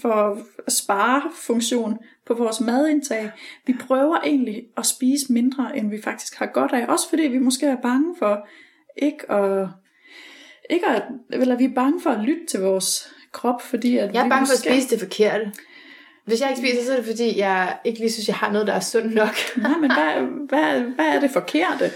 for 0.00 0.38
sparefunktion 0.68 1.98
på 2.26 2.34
vores 2.34 2.60
madindtag. 2.60 3.30
Vi 3.66 3.74
prøver 3.80 4.20
egentlig 4.20 4.64
at 4.76 4.86
spise 4.86 5.32
mindre, 5.32 5.76
end 5.76 5.90
vi 5.90 6.02
faktisk 6.02 6.38
har 6.38 6.46
godt 6.46 6.72
af. 6.72 6.86
Også 6.86 7.08
fordi 7.08 7.22
vi 7.22 7.38
måske 7.38 7.66
er 7.66 7.76
bange 7.76 8.14
for 8.18 8.46
ikke 8.96 9.30
at... 9.30 9.68
Ikke 10.70 10.86
at 10.86 11.02
eller 11.30 11.56
vi 11.56 11.64
er 11.64 11.74
bange 11.74 12.00
for 12.00 12.10
at 12.10 12.24
lytte 12.24 12.46
til 12.46 12.60
vores 12.60 13.14
krop, 13.32 13.62
fordi 13.62 13.96
at 13.96 14.14
Jeg 14.14 14.24
er 14.24 14.28
bange 14.28 14.46
for 14.46 14.52
at 14.52 14.58
måske, 14.58 14.70
spise 14.70 14.90
det 14.90 15.00
forkerte. 15.00 15.52
Hvis 16.24 16.40
jeg 16.40 16.50
ikke 16.50 16.60
spiser, 16.60 16.84
så 16.84 16.92
er 16.92 16.96
det 16.96 17.06
fordi, 17.06 17.38
jeg 17.38 17.78
ikke 17.84 17.98
lige 17.98 18.12
synes, 18.12 18.28
jeg 18.28 18.36
har 18.36 18.52
noget, 18.52 18.66
der 18.66 18.72
er 18.72 18.80
sundt 18.80 19.14
nok. 19.14 19.34
Nej, 19.56 19.78
men 19.78 19.92
hvad, 19.92 20.26
hvad, 20.48 20.80
hvad 20.80 21.06
er 21.06 21.20
det 21.20 21.30
forkerte, 21.30 21.90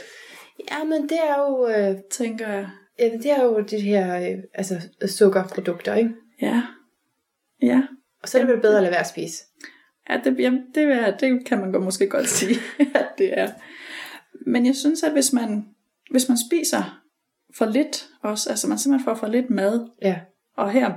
ja, 0.71 0.85
men 0.85 1.03
det 1.03 1.19
er 1.29 1.39
jo, 1.39 1.69
øh, 1.69 1.97
tænker 2.11 2.49
jeg. 2.49 2.69
Ja, 2.99 3.05
det 3.05 3.31
er 3.31 3.45
jo 3.45 3.61
de 3.61 3.81
her 3.81 4.31
øh, 4.31 4.39
altså, 4.55 4.89
sukkerprodukter, 5.07 5.95
ikke? 5.95 6.11
Ja. 6.43 6.63
Ja. 7.63 7.83
Og 8.23 8.29
så 8.29 8.39
er 8.39 8.43
det 8.45 8.53
vel 8.53 8.61
bedre 8.61 8.77
at 8.77 8.83
lade 8.83 8.91
være 8.93 9.01
at 9.01 9.07
spise. 9.07 9.45
Ja, 10.11 10.21
det, 10.25 10.37
jamen, 10.41 10.61
det, 10.75 10.83
er, 10.83 11.17
det 11.17 11.45
kan 11.47 11.59
man 11.61 11.73
godt, 11.73 11.85
måske 11.85 12.09
godt 12.09 12.29
sige, 12.29 12.57
at 12.95 13.07
det 13.19 13.39
er. 13.39 13.51
Men 14.47 14.67
jeg 14.67 14.77
synes, 14.77 15.03
at 15.03 15.13
hvis 15.13 15.33
man, 15.33 15.69
hvis 16.11 16.29
man 16.29 16.39
spiser 16.51 17.03
for 17.57 17.65
lidt 17.67 18.09
også, 18.23 18.51
altså 18.51 18.69
man 18.69 18.79
simpelthen 18.79 19.05
får 19.05 19.15
for 19.15 19.27
lidt 19.27 19.51
mad, 19.51 19.89
Ja. 20.03 20.21
og 20.57 20.71
her 20.71 20.93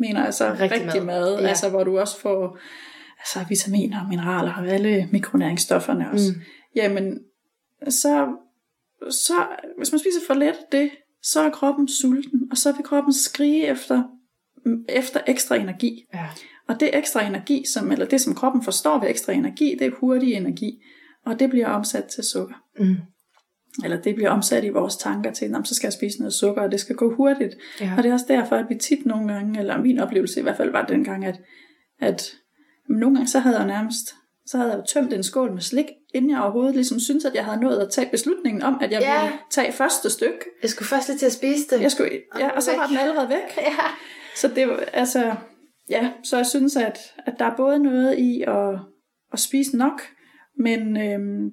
mener 0.00 0.24
jeg 0.24 0.34
så 0.34 0.50
Rigtig 0.50 0.70
rigtig, 0.70 1.04
mad. 1.04 1.20
mad, 1.20 1.40
Ja. 1.40 1.46
altså 1.48 1.68
hvor 1.68 1.84
du 1.84 1.98
også 1.98 2.20
får 2.20 2.58
altså, 3.18 3.38
vitaminer 3.48 4.00
og 4.02 4.08
mineraler 4.08 4.54
og 4.54 4.66
alle 4.68 5.08
mikronæringsstofferne 5.12 6.10
også. 6.10 6.32
Mm. 6.36 6.40
Jamen, 6.74 7.18
så, 7.88 8.36
så 9.10 9.32
hvis 9.78 9.92
man 9.92 9.98
spiser 9.98 10.20
for 10.26 10.34
lidt 10.34 10.56
det, 10.72 10.90
så 11.32 11.40
er 11.40 11.50
kroppen 11.50 11.88
sulten, 11.88 12.40
og 12.50 12.56
så 12.56 12.72
vil 12.72 12.84
kroppen 12.84 13.12
skrige 13.12 13.66
efter, 13.66 14.02
efter 14.88 15.20
ekstra 15.26 15.56
energi. 15.56 16.04
Ja. 16.14 16.26
Og 16.68 16.80
det 16.80 16.96
ekstra 16.98 17.26
energi, 17.26 17.64
som, 17.74 17.92
eller 17.92 18.06
det 18.06 18.20
som 18.20 18.34
kroppen 18.34 18.62
forstår 18.62 19.00
ved 19.00 19.08
ekstra 19.10 19.32
energi, 19.32 19.76
det 19.78 19.86
er 19.86 19.90
hurtig 20.00 20.34
energi. 20.34 20.82
Og 21.26 21.40
det 21.40 21.50
bliver 21.50 21.66
omsat 21.66 22.04
til 22.04 22.24
sukker. 22.24 22.54
Mm. 22.78 22.96
Eller 23.84 24.00
det 24.00 24.14
bliver 24.14 24.30
omsat 24.30 24.64
i 24.64 24.68
vores 24.68 24.96
tanker 24.96 25.32
til, 25.32 25.50
"Nå, 25.50 25.62
så 25.64 25.74
skal 25.74 25.86
jeg 25.86 25.92
spise 25.92 26.18
noget 26.18 26.32
sukker, 26.32 26.62
og 26.62 26.72
det 26.72 26.80
skal 26.80 26.96
gå 26.96 27.14
hurtigt. 27.14 27.54
Ja. 27.80 27.94
Og 27.96 28.02
det 28.02 28.08
er 28.08 28.12
også 28.12 28.26
derfor, 28.28 28.56
at 28.56 28.66
vi 28.68 28.74
tit 28.74 29.06
nogle 29.06 29.32
gange, 29.32 29.60
eller 29.60 29.82
min 29.82 29.98
oplevelse 29.98 30.40
i 30.40 30.42
hvert 30.42 30.56
fald 30.56 30.70
var 30.70 30.86
dengang, 30.86 31.24
at, 31.24 31.40
at 32.00 32.32
nogle 32.88 33.16
gange 33.16 33.28
så 33.28 33.38
havde 33.38 33.58
jeg 33.58 33.66
nærmest, 33.66 34.14
så 34.50 34.56
havde 34.56 34.70
jeg 34.70 34.78
jo 34.78 34.84
tømt 34.84 35.12
en 35.12 35.22
skål 35.22 35.52
med 35.52 35.60
slik, 35.60 35.86
inden 36.14 36.30
jeg 36.30 36.40
overhovedet 36.42 36.74
ligesom 36.74 37.00
syntes, 37.00 37.24
at 37.24 37.34
jeg 37.34 37.44
havde 37.44 37.60
nået 37.60 37.78
at 37.78 37.90
tage 37.90 38.08
beslutningen 38.10 38.62
om, 38.62 38.78
at 38.80 38.92
jeg 38.92 39.00
Ja. 39.00 39.22
ville 39.22 39.38
tage 39.50 39.72
første 39.72 40.10
stykke. 40.10 40.38
Jeg 40.62 40.70
skulle 40.70 40.88
først 40.88 41.08
lige 41.08 41.18
til 41.18 41.26
at 41.26 41.32
spise 41.32 41.66
det. 41.70 41.82
Jeg 41.82 41.90
skulle, 41.90 42.10
ja, 42.38 42.48
og 42.50 42.62
så 42.62 42.76
var 42.76 42.86
den 42.86 42.96
allerede 42.98 43.28
væk. 43.28 43.56
Ja. 43.66 43.76
Så 44.36 44.48
det 44.48 44.68
var, 44.68 44.76
altså, 44.92 45.34
ja, 45.90 46.10
så 46.22 46.36
jeg 46.36 46.46
synes, 46.46 46.76
at, 46.76 46.98
at 47.26 47.34
der 47.38 47.44
er 47.44 47.56
både 47.56 47.78
noget 47.78 48.18
i 48.18 48.42
at, 48.46 48.78
at 49.32 49.38
spise 49.38 49.76
nok, 49.76 50.02
men 50.58 50.96
øhm, 50.96 51.50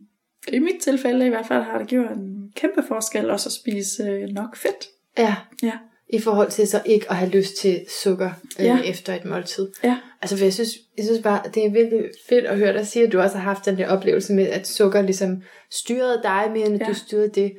i 0.47 0.59
mit 0.59 0.81
tilfælde 0.81 1.25
i 1.25 1.29
hvert 1.29 1.45
fald 1.45 1.63
har 1.63 1.77
det 1.77 1.87
gjort 1.87 2.11
en 2.11 2.51
kæmpe 2.55 2.83
forskel 2.87 3.29
også 3.29 3.49
at 3.49 3.53
spise 3.53 4.03
øh, 4.03 4.27
nok 4.29 4.55
fedt. 4.55 4.85
ja. 5.17 5.35
Ja, 5.63 5.71
I 6.09 6.19
forhold 6.19 6.51
til 6.51 6.67
så 6.67 6.81
ikke 6.85 7.05
at 7.09 7.15
have 7.15 7.29
lyst 7.31 7.55
til 7.57 7.85
sukker 8.01 8.29
øh, 8.59 8.65
Ja. 8.65 8.79
efter 8.85 9.13
et 9.13 9.25
måltid. 9.25 9.67
ja, 9.83 9.97
Altså, 10.21 10.37
for 10.37 10.45
jeg 10.45 10.53
synes, 10.53 10.69
jeg 10.97 11.05
synes 11.05 11.21
bare, 11.23 11.41
det 11.53 11.65
er 11.65 11.69
virkelig 11.71 12.01
fedt 12.29 12.45
at 12.45 12.57
høre 12.57 12.73
dig 12.73 12.87
sige, 12.87 13.05
at 13.05 13.11
du 13.11 13.19
også 13.19 13.37
har 13.37 13.43
haft 13.43 13.65
den 13.65 13.77
der 13.77 13.87
oplevelse 13.89 14.33
med, 14.33 14.47
at 14.47 14.67
sukker 14.67 15.01
ligesom 15.01 15.41
styrede 15.71 16.19
dig 16.23 16.51
mere, 16.53 16.65
end 16.65 16.75
ja. 16.77 16.83
Ja. 16.85 16.89
du 16.89 16.93
styrede 16.93 17.29
det. 17.35 17.53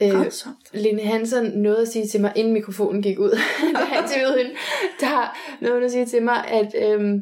er 0.00 0.20
Øh. 0.20 0.32
Lene 0.72 1.02
Hansen 1.02 1.44
nåede 1.44 1.78
at 1.82 1.88
sige 1.88 2.06
til 2.06 2.20
mig, 2.20 2.32
inden 2.36 2.52
mikrofonen 2.52 3.02
gik 3.02 3.18
ud, 3.18 3.30
da 3.74 3.78
jeg 3.94 4.02
interviewede 4.02 4.36
hende, 4.38 4.50
der 5.00 5.36
nåede 5.60 5.84
at 5.84 5.90
sige 5.90 6.06
til 6.06 6.22
mig, 6.22 6.48
at 6.48 6.74
øhm, 6.82 7.20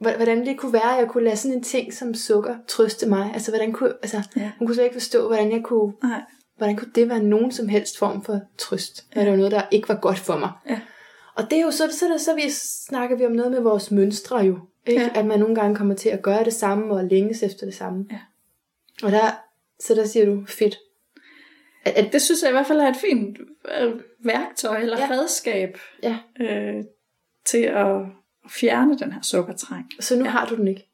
hvor- 0.00 0.16
hvordan 0.16 0.46
det 0.46 0.58
kunne 0.58 0.72
være, 0.72 0.92
at 0.94 1.00
jeg 1.00 1.08
kunne 1.08 1.24
lade 1.24 1.36
sådan 1.36 1.56
en 1.56 1.62
ting 1.62 1.94
som 1.94 2.14
sukker 2.14 2.54
trøste 2.68 3.08
mig. 3.08 3.30
Altså, 3.34 3.50
hvordan 3.50 3.72
kunne, 3.72 3.92
altså, 4.02 4.22
Ja. 4.36 4.50
hun 4.58 4.66
kunne 4.66 4.74
slet 4.74 4.84
ikke 4.84 4.94
forstå, 4.94 5.26
hvordan 5.26 5.52
jeg 5.52 5.60
kunne, 5.64 5.92
Nej, 6.02 6.20
hvordan 6.56 6.76
kunne 6.76 6.90
det 6.94 7.08
være 7.08 7.22
nogen 7.22 7.52
som 7.52 7.68
helst 7.68 7.98
form 7.98 8.24
for 8.24 8.40
trøst. 8.58 9.04
Ja. 9.16 9.20
Det 9.20 9.30
var 9.30 9.36
noget, 9.36 9.52
der 9.52 9.62
ikke 9.70 9.88
var 9.88 9.94
godt 10.00 10.18
for 10.18 10.36
mig. 10.38 10.50
ja, 10.68 10.80
Og 11.34 11.50
det 11.50 11.58
er 11.58 11.62
jo 11.62 11.70
så, 11.70 11.88
så, 11.92 11.98
så, 12.18 12.24
så 12.24 12.34
vi 12.34 12.42
snakker 12.86 13.16
vi 13.16 13.26
om 13.26 13.32
noget 13.32 13.52
med 13.52 13.60
vores 13.60 13.90
mønstre 13.90 14.36
jo. 14.38 14.58
Ikke? 14.86 15.00
Ja. 15.02 15.10
At 15.14 15.26
man 15.26 15.38
nogle 15.40 15.54
gange 15.54 15.76
kommer 15.76 15.94
til 15.94 16.08
at 16.08 16.22
gøre 16.22 16.44
det 16.44 16.52
samme 16.52 16.94
og 16.94 17.04
længes 17.04 17.42
efter 17.42 17.66
det 17.66 17.74
samme. 17.74 18.06
Ja. 18.12 18.18
Og 19.02 19.12
der, 19.12 19.30
så 19.80 19.94
der 19.94 20.04
siger 20.06 20.26
du 20.26 20.44
fedt. 20.48 20.76
At, 21.84 21.92
at, 21.92 22.12
det 22.12 22.22
synes 22.22 22.42
jeg 22.42 22.50
i 22.50 22.52
hvert 22.52 22.66
fald 22.66 22.80
er 22.80 22.88
et 22.88 22.96
fint 22.96 23.38
øh, 23.80 23.92
værktøj 24.24 24.80
eller 24.80 24.98
Ja. 24.98 25.08
redskab 25.10 25.78
ja. 26.02 26.18
øh, 26.40 26.84
til 27.44 27.58
at 27.62 27.96
fjerne 28.50 28.98
den 28.98 29.12
her 29.12 29.20
sukkertræng. 29.22 29.86
Så 30.00 30.16
nu 30.18 30.24
ja. 30.24 30.30
Har 30.30 30.46
du 30.46 30.56
den 30.56 30.68
ikke. 30.68 30.88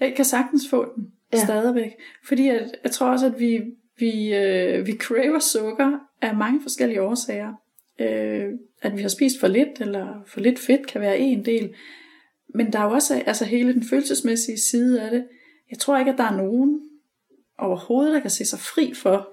Jeg 0.00 0.14
kan 0.16 0.24
sagtens 0.24 0.62
få 0.70 0.92
den 0.96 1.12
Ja. 1.32 1.44
stadigvæk. 1.44 1.90
Fordi 2.24 2.48
at, 2.48 2.70
jeg 2.84 2.92
tror 2.92 3.06
også, 3.10 3.26
at 3.26 3.38
vi, 3.40 3.60
vi, 4.00 4.34
øh, 4.34 4.86
vi 4.86 4.92
craver 4.92 5.38
sukker 5.38 5.98
af 6.22 6.36
mange 6.36 6.62
forskellige 6.62 7.02
årsager. 7.02 7.54
Øh, 8.00 8.48
at 8.82 8.96
vi 8.96 9.02
har 9.02 9.08
spist 9.08 9.40
for 9.40 9.48
lidt, 9.48 9.80
eller 9.80 10.22
for 10.26 10.40
lidt 10.40 10.58
fedt 10.58 10.86
kan 10.86 11.00
være 11.00 11.18
en 11.18 11.44
del. 11.44 11.74
Men 12.54 12.72
der 12.72 12.78
er 12.78 12.84
jo 12.84 12.90
også 12.90 13.22
altså 13.26 13.44
hele 13.44 13.72
den 13.72 13.84
følelsesmæssige 13.90 14.58
side 14.58 15.02
af 15.02 15.10
det. 15.10 15.24
Jeg 15.70 15.78
tror 15.78 15.98
ikke, 15.98 16.10
at 16.12 16.18
der 16.18 16.24
er 16.24 16.36
nogen 16.36 16.80
overhovedet, 17.58 18.14
der 18.14 18.20
kan 18.20 18.30
se 18.30 18.44
sig 18.44 18.58
fri 18.58 18.94
for 18.94 19.28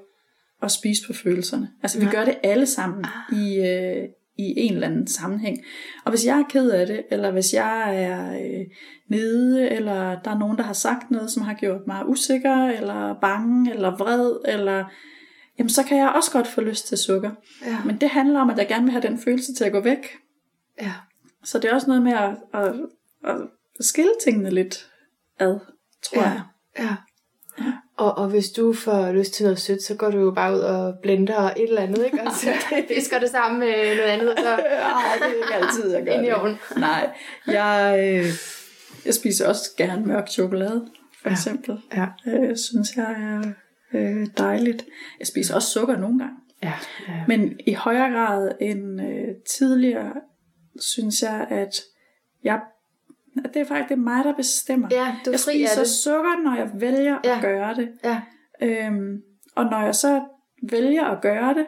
at 0.62 0.72
spise 0.72 1.02
på 1.08 1.14
følelserne. 1.14 1.70
Altså 1.84 2.00
vi 2.00 2.06
Nej. 2.06 2.14
gør 2.14 2.26
det 2.26 2.38
alle 2.44 2.66
sammen 2.66 3.06
i, 3.32 3.60
øh, 3.60 4.10
i 4.38 4.54
en 4.58 4.74
eller 4.74 4.88
anden 4.88 5.08
sammenhæng. 5.08 5.58
Og 6.06 6.10
hvis 6.12 6.26
jeg 6.26 6.40
er 6.40 6.44
ked 6.50 6.70
af 6.72 6.88
det, 6.88 7.04
eller 7.12 7.32
hvis 7.32 7.54
jeg 7.54 8.04
er 8.04 8.32
øh, 8.34 8.66
nede, 9.10 9.70
eller 9.70 10.20
der 10.22 10.32
er 10.32 10.38
nogen, 10.38 10.58
der 10.58 10.64
har 10.64 10.74
sagt 10.74 11.12
noget, 11.12 11.32
som 11.32 11.44
har 11.44 11.54
gjort 11.54 11.82
mig 11.88 12.08
usikker, 12.10 12.56
eller 12.68 13.20
bange, 13.22 13.74
eller 13.74 13.98
vred, 13.98 14.38
eller 14.54 14.86
jamen 15.60 15.70
så 15.70 15.84
kan 15.84 15.98
jeg 15.98 16.10
også 16.16 16.32
godt 16.32 16.48
få 16.48 16.62
lyst 16.62 16.88
til 16.88 16.98
sukker. 16.98 17.32
Ja. 17.66 17.78
Men 17.86 17.98
det 18.02 18.10
handler 18.10 18.40
om, 18.40 18.50
at 18.50 18.58
jeg 18.58 18.68
gerne 18.68 18.84
vil 18.84 18.92
have 18.92 19.02
den 19.08 19.20
følelse 19.20 19.54
til 19.54 19.64
at 19.64 19.72
gå 19.72 19.80
væk. 19.82 20.08
ja. 20.82 20.94
Så 21.44 21.60
det 21.60 21.70
er 21.70 21.74
også 21.74 21.88
noget 21.88 22.04
med 22.04 22.14
at, 22.14 22.38
at, 22.54 22.74
at 23.26 23.38
skille 23.80 24.12
tingene 24.24 24.50
lidt 24.50 24.92
ad, 25.40 25.60
tror 26.04 26.22
Ja. 26.22 26.30
jeg. 26.30 26.42
ja. 26.80 26.96
Og, 27.98 28.18
og 28.18 28.28
hvis 28.30 28.50
du 28.50 28.74
får 28.74 29.12
lyst 29.12 29.34
til 29.34 29.44
noget 29.44 29.60
sødt, 29.60 29.84
så 29.84 29.96
går 29.96 30.10
du 30.12 30.20
jo 30.20 30.32
bare 30.32 30.54
ud 30.54 30.60
og 30.60 30.96
blender 31.02 31.40
et 31.40 31.64
eller 31.70 31.82
andet, 31.82 32.06
ikke? 32.06 32.22
Og 32.22 32.32
så 32.32 32.48
fisker 32.88 33.20
det 33.20 33.30
sammen 33.30 33.60
med 33.60 33.68
noget 33.96 34.10
andet, 34.10 34.30
og 34.30 34.36
så 34.40 34.50
Ej, 34.50 35.18
det 35.20 35.28
er 35.28 35.44
ikke 35.44 35.54
altid, 35.66 35.92
jeg 35.94 36.06
gør 36.06 36.12
ind 36.12 36.24
i 36.24 36.26
det. 36.26 36.36
ovnen. 36.36 36.58
Nej, 36.78 37.10
jeg, 37.48 37.96
øh, 38.00 38.26
jeg 39.06 39.14
spiser 39.14 39.48
også 39.48 39.64
gerne 39.78 40.06
mørk 40.06 40.28
chokolade, 40.30 40.88
for 41.22 41.30
Ja. 41.30 41.34
eksempel. 41.34 41.78
Ja. 41.96 42.06
Øh, 42.28 42.58
synes 42.58 42.88
jeg 42.96 43.12
er 43.12 43.44
øh, 43.94 44.28
dejligt. 44.38 44.86
Jeg 45.20 45.28
spiser 45.28 45.56
også 45.56 45.70
sukker 45.70 45.98
nogle 45.98 46.20
gange. 46.20 46.36
Ja. 46.64 46.74
ja. 47.08 47.14
Men 47.28 47.60
i 47.68 47.74
højere 47.74 48.10
grad 48.12 48.52
end 48.62 49.02
øh, 49.02 49.28
tidligere, 49.50 50.14
synes 50.82 51.22
jeg, 51.22 51.48
at 51.50 51.82
jeg, 52.44 52.60
at 53.46 53.54
det 53.54 53.62
er 53.62 53.66
faktisk 53.66 53.90
det 53.90 53.96
er 53.96 54.00
mig, 54.04 54.24
der 54.24 54.34
bestemmer. 54.36 54.88
Ja, 54.92 55.16
du 55.26 55.32
jeg 55.32 55.40
spiser 55.40 55.80
det. 55.80 55.90
sukker, 55.90 56.44
når 56.44 56.56
jeg 56.56 56.70
vælger 56.74 57.18
Ja. 57.24 57.36
at 57.36 57.42
gøre 57.42 57.76
det. 57.76 57.90
Ja. 58.04 58.22
Øhm, 58.62 59.22
og 59.56 59.66
når 59.66 59.86
jeg 59.86 59.96
så 59.96 60.22
vælger 60.70 61.04
at 61.06 61.22
gøre 61.22 61.54
det, 61.54 61.66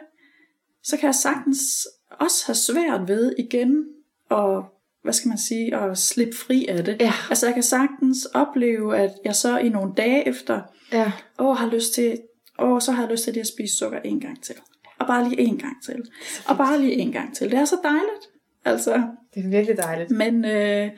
så 0.82 0.96
kan 0.96 1.06
jeg 1.06 1.14
sagtens 1.14 1.86
også 2.10 2.46
have 2.46 2.54
svært 2.54 3.08
ved 3.08 3.34
igen 3.38 3.84
at, 4.30 4.62
hvad 5.02 5.12
skal 5.12 5.28
man 5.28 5.38
sige, 5.38 5.76
at 5.76 5.98
slippe 5.98 6.36
fri 6.36 6.66
af 6.68 6.84
det. 6.84 6.96
Ja. 7.00 7.12
Altså 7.30 7.46
jeg 7.46 7.54
kan 7.54 7.62
sagtens 7.62 8.24
opleve, 8.34 8.96
at 8.98 9.10
jeg 9.24 9.34
så 9.34 9.58
i 9.58 9.68
nogle 9.68 9.92
dage 9.96 10.28
efter, 10.28 10.62
Ja. 10.92 11.12
åh, 11.38 11.56
har 11.56 11.66
lyst 11.70 11.94
til, 11.94 12.18
åh, 12.58 12.80
så 12.80 12.92
har 12.92 13.02
jeg 13.02 13.10
lyst 13.12 13.24
til 13.24 13.32
lige 13.32 13.40
at 13.40 13.46
spise 13.46 13.76
sukker 13.76 13.98
en 14.04 14.20
gang 14.20 14.42
til. 14.42 14.54
Og 14.98 15.06
bare 15.06 15.28
lige 15.28 15.40
en 15.40 15.58
gang 15.58 15.82
til. 15.84 16.02
Og 16.48 16.56
bare 16.56 16.80
lige 16.80 16.92
en 16.92 17.12
gang 17.12 17.34
til. 17.36 17.50
Det 17.50 17.58
er 17.58 17.64
så 17.64 17.76
dejligt. 17.82 18.28
Altså, 18.64 19.02
Det 19.34 19.44
er 19.44 19.48
virkelig 19.48 19.76
dejligt. 19.76 20.10
men, 20.10 20.44
øh, 20.44 20.90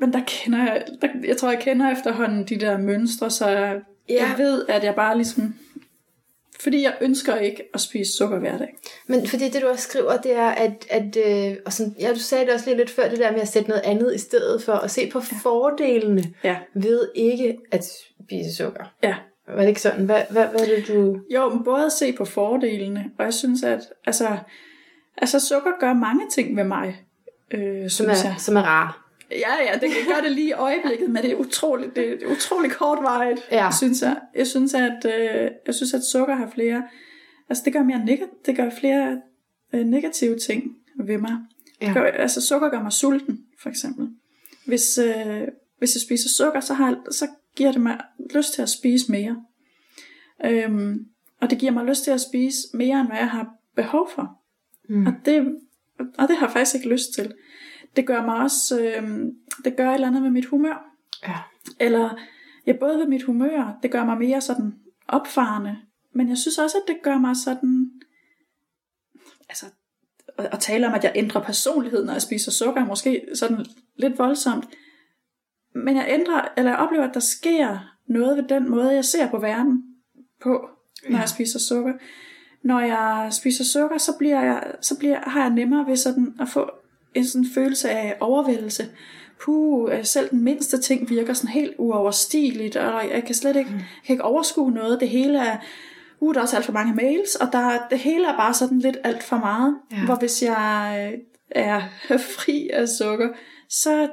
men 0.00 0.12
der 0.12 0.20
kender 0.26 0.58
jeg, 0.58 0.84
der, 1.02 1.08
jeg 1.24 1.36
tror, 1.36 1.50
jeg 1.50 1.60
kender 1.60 1.92
efterhånden 1.92 2.44
de 2.44 2.60
der 2.60 2.78
mønstre, 2.78 3.30
så 3.30 3.48
jeg, 3.48 3.80
Ja. 4.08 4.14
jeg 4.28 4.34
ved, 4.38 4.64
at 4.68 4.84
jeg 4.84 4.94
bare 4.94 5.16
ligesom, 5.16 5.54
fordi 6.60 6.82
jeg 6.82 6.94
ønsker 7.00 7.36
ikke 7.36 7.62
at 7.74 7.80
spise 7.80 8.16
sukker 8.16 8.38
hver 8.38 8.58
dag. 8.58 8.74
Men 9.06 9.26
fordi 9.26 9.48
det 9.48 9.62
du 9.62 9.68
også 9.68 9.88
skriver, 9.88 10.16
det 10.16 10.36
er, 10.36 10.48
at, 10.48 10.86
at 10.90 11.16
øh, 11.26 11.56
og 11.66 11.72
sådan, 11.72 11.94
ja, 12.00 12.12
du 12.12 12.18
sagde 12.18 12.44
det 12.46 12.54
også 12.54 12.66
lige 12.66 12.76
lidt 12.76 12.90
før, 12.90 13.08
det 13.08 13.18
der 13.18 13.32
med 13.32 13.40
at 13.40 13.48
sætte 13.48 13.68
noget 13.68 13.82
andet 13.84 14.14
i 14.14 14.18
stedet 14.18 14.62
for 14.62 14.72
at 14.72 14.90
se 14.90 15.10
på 15.10 15.20
fordelene 15.20 16.22
Ja. 16.44 16.56
ved 16.74 17.08
ikke 17.14 17.58
at 17.72 17.84
spise 18.24 18.56
sukker. 18.56 18.84
Ja. 19.02 19.14
Var 19.48 19.60
det 19.60 19.68
ikke 19.68 19.80
sådan? 19.80 20.04
Hvad, 20.04 20.22
hvad, 20.30 20.46
hvad 20.46 20.60
er 20.60 20.76
det, 20.76 20.88
du... 20.88 21.20
Jo, 21.34 21.48
men 21.48 21.64
både 21.64 21.86
at 21.86 21.92
se 21.92 22.12
på 22.12 22.24
fordelene, 22.24 23.04
og 23.18 23.24
jeg 23.24 23.34
synes, 23.34 23.62
at 23.62 23.80
altså, 24.06 24.36
altså 25.16 25.40
sukker 25.48 25.70
gør 25.80 25.92
mange 25.92 26.22
ting 26.34 26.56
ved 26.56 26.64
mig, 26.64 26.96
øh, 27.50 27.90
Som 27.90 28.04
synes 28.04 28.24
er, 28.24 28.28
jeg. 28.28 28.34
som 28.38 28.56
er 28.56 28.62
rar. 28.62 28.99
Ja, 29.30 29.54
ja, 29.66 29.72
det 29.72 29.80
kan 29.90 30.06
gøre 30.14 30.22
det 30.22 30.32
lige 30.32 30.48
i 30.48 30.52
øjeblikket, 30.52 31.10
men 31.10 31.22
det 31.22 31.30
er 31.32 31.36
utroligt, 31.36 31.96
det 31.96 32.22
er 32.22 32.26
utroligt 32.26 32.74
kortvarigt, 32.74 33.40
Ja. 33.52 33.68
synes 33.78 34.02
jeg. 34.02 34.20
Jeg 34.34 34.46
synes, 34.46 34.74
at, 34.74 35.04
øh, 35.04 35.50
jeg 35.66 35.74
synes, 35.74 35.94
at 35.94 36.04
sukker 36.04 36.34
har 36.34 36.50
flere, 36.54 36.82
altså 37.48 37.62
det 37.64 37.72
gør 37.72 37.82
mere 37.82 37.96
neg- 38.08 38.42
det 38.46 38.56
gør 38.56 38.70
flere 38.70 39.20
øh, 39.72 39.80
negative 39.86 40.38
ting 40.38 40.76
ved 41.04 41.18
mig. 41.18 41.36
Ja. 41.82 41.92
Gør, 41.92 42.02
altså 42.04 42.40
sukker 42.46 42.68
gør 42.68 42.82
mig 42.82 42.92
sulten, 42.92 43.38
for 43.62 43.68
eksempel. 43.68 44.08
Hvis, 44.66 44.98
øh, 44.98 45.42
hvis 45.78 45.94
jeg 45.96 46.00
spiser 46.00 46.28
sukker, 46.28 46.60
så, 46.60 46.74
har, 46.74 46.98
så 47.10 47.26
giver 47.56 47.72
det 47.72 47.80
mig 47.80 48.00
lyst 48.34 48.54
til 48.54 48.62
at 48.62 48.68
spise 48.68 49.10
mere. 49.12 49.36
Øhm, 50.44 51.06
og 51.40 51.50
det 51.50 51.58
giver 51.58 51.72
mig 51.72 51.84
lyst 51.84 52.04
til 52.04 52.10
at 52.10 52.20
spise 52.20 52.58
mere, 52.74 53.00
end 53.00 53.08
hvad 53.08 53.18
jeg 53.18 53.28
har 53.30 53.48
behov 53.76 54.10
for. 54.14 54.30
Mm. 54.88 55.06
Og, 55.06 55.12
det, 55.24 55.54
og 55.98 56.28
det 56.28 56.36
har 56.36 56.46
jeg 56.46 56.52
faktisk 56.52 56.74
ikke 56.74 56.88
lyst 56.88 57.12
til. 57.14 57.34
Det 57.96 58.06
gør 58.06 58.24
mig 58.24 58.36
også, 58.36 58.80
øh, 58.80 59.32
det 59.64 59.76
gør 59.76 59.88
et 59.90 59.94
eller 59.94 60.06
andet 60.06 60.22
med 60.22 60.30
mit 60.30 60.46
humør. 60.46 60.94
Ja. 61.22 61.36
Eller, 61.80 62.18
ja, 62.66 62.72
både 62.72 62.98
ved 62.98 63.06
mit 63.06 63.22
humør, 63.22 63.78
det 63.82 63.90
gør 63.90 64.04
mig 64.04 64.18
mere 64.18 64.40
sådan 64.40 64.74
opfarende, 65.08 65.76
men 66.12 66.28
jeg 66.28 66.38
synes 66.38 66.58
også, 66.58 66.76
at 66.76 66.94
det 66.94 67.02
gør 67.02 67.18
mig 67.18 67.36
sådan, 67.36 67.90
altså, 69.48 69.66
at, 70.38 70.48
at 70.52 70.58
tale 70.60 70.86
om, 70.86 70.94
at 70.94 71.04
jeg 71.04 71.12
ændrer 71.14 71.42
personlighed, 71.42 72.04
når 72.04 72.12
jeg 72.12 72.22
spiser 72.22 72.50
sukker, 72.50 72.80
er 72.82 72.86
måske 72.86 73.26
sådan 73.34 73.66
lidt 73.96 74.18
voldsomt. 74.18 74.64
Men 75.74 75.96
jeg 75.96 76.06
ændrer, 76.08 76.48
eller 76.56 76.70
jeg 76.70 76.78
oplever, 76.78 77.08
at 77.08 77.14
der 77.14 77.20
sker 77.20 77.96
noget 78.06 78.36
ved 78.36 78.44
den 78.48 78.70
måde, 78.70 78.94
jeg 78.94 79.04
ser 79.04 79.30
på 79.30 79.38
verden 79.38 79.84
på, 80.42 80.68
når 81.08 81.16
Ja. 81.16 81.20
jeg 81.20 81.28
spiser 81.28 81.58
sukker. 81.58 81.92
Når 82.62 82.80
jeg 82.80 83.28
spiser 83.32 83.64
sukker, 83.64 83.98
så, 83.98 84.12
bliver 84.18 84.42
jeg, 84.42 84.74
så 84.80 84.98
bliver, 84.98 85.20
har 85.30 85.40
jeg 85.40 85.50
nemmere 85.50 85.86
ved 85.86 85.96
sådan 85.96 86.34
at 86.40 86.48
få 86.48 86.70
en 87.14 87.26
sådan 87.26 87.46
følelse 87.54 87.90
af 87.90 88.16
overvældelse. 88.20 88.88
Puh, 89.44 89.92
øh, 89.94 90.04
selv 90.04 90.30
den 90.30 90.44
mindste 90.44 90.78
ting 90.80 91.10
virker 91.10 91.32
sådan 91.32 91.50
helt 91.50 91.72
uoverstigeligt, 91.78 92.76
og 92.76 93.10
jeg 93.14 93.24
kan 93.24 93.34
slet 93.34 93.56
ikke, 93.56 93.70
jeg 93.70 93.84
kan 94.06 94.12
ikke 94.14 94.24
overskue 94.24 94.72
noget. 94.72 95.00
Det 95.00 95.08
hele 95.08 95.38
er, 95.38 95.56
uh, 96.20 96.34
der 96.34 96.38
er 96.40 96.42
også 96.42 96.56
alt 96.56 96.64
for 96.64 96.72
mange 96.72 96.94
mails, 96.94 97.34
og 97.34 97.48
der, 97.52 97.58
er- 97.58 97.88
det 97.90 97.98
hele 97.98 98.26
er 98.26 98.36
bare 98.36 98.54
sådan 98.54 98.78
lidt 98.78 98.96
alt 99.04 99.22
for 99.22 99.36
meget. 99.36 99.76
Ja. 99.92 100.04
Hvor 100.04 100.14
hvis 100.14 100.42
jeg 100.42 101.10
øh, 101.14 101.18
er 101.50 101.82
fri 102.38 102.68
af 102.72 102.88
sukker, 102.88 103.28
så, 103.68 104.08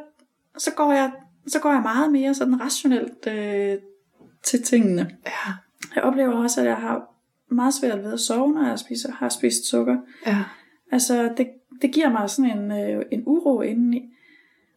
så, 0.57 0.71
går 0.71 0.91
jeg, 0.93 1.11
så 1.47 1.59
går 1.59 1.71
jeg 1.71 1.81
meget 1.81 2.11
mere 2.11 2.33
sådan 2.33 2.61
rationelt 2.61 3.27
øh, 3.27 3.75
til 4.43 4.63
tingene. 4.63 5.09
Ja. 5.25 5.51
Jeg 5.95 6.03
oplever 6.03 6.33
også, 6.43 6.61
at 6.61 6.67
jeg 6.67 6.75
har 6.77 7.01
meget 7.51 7.73
svært 7.73 8.03
ved 8.03 8.13
at 8.13 8.19
sove, 8.19 8.53
når 8.53 8.67
jeg 8.69 8.79
spiser, 8.79 9.11
har 9.11 9.29
spist 9.29 9.65
sukker. 9.69 9.97
Ja. 10.25 10.37
Altså, 10.91 11.29
det, 11.37 11.47
det 11.81 11.91
giver 11.91 12.09
mig 12.09 12.29
sådan 12.29 12.57
en, 12.57 12.71
øh, 12.71 13.05
en 13.11 13.23
uro 13.25 13.61
indeni. 13.61 14.09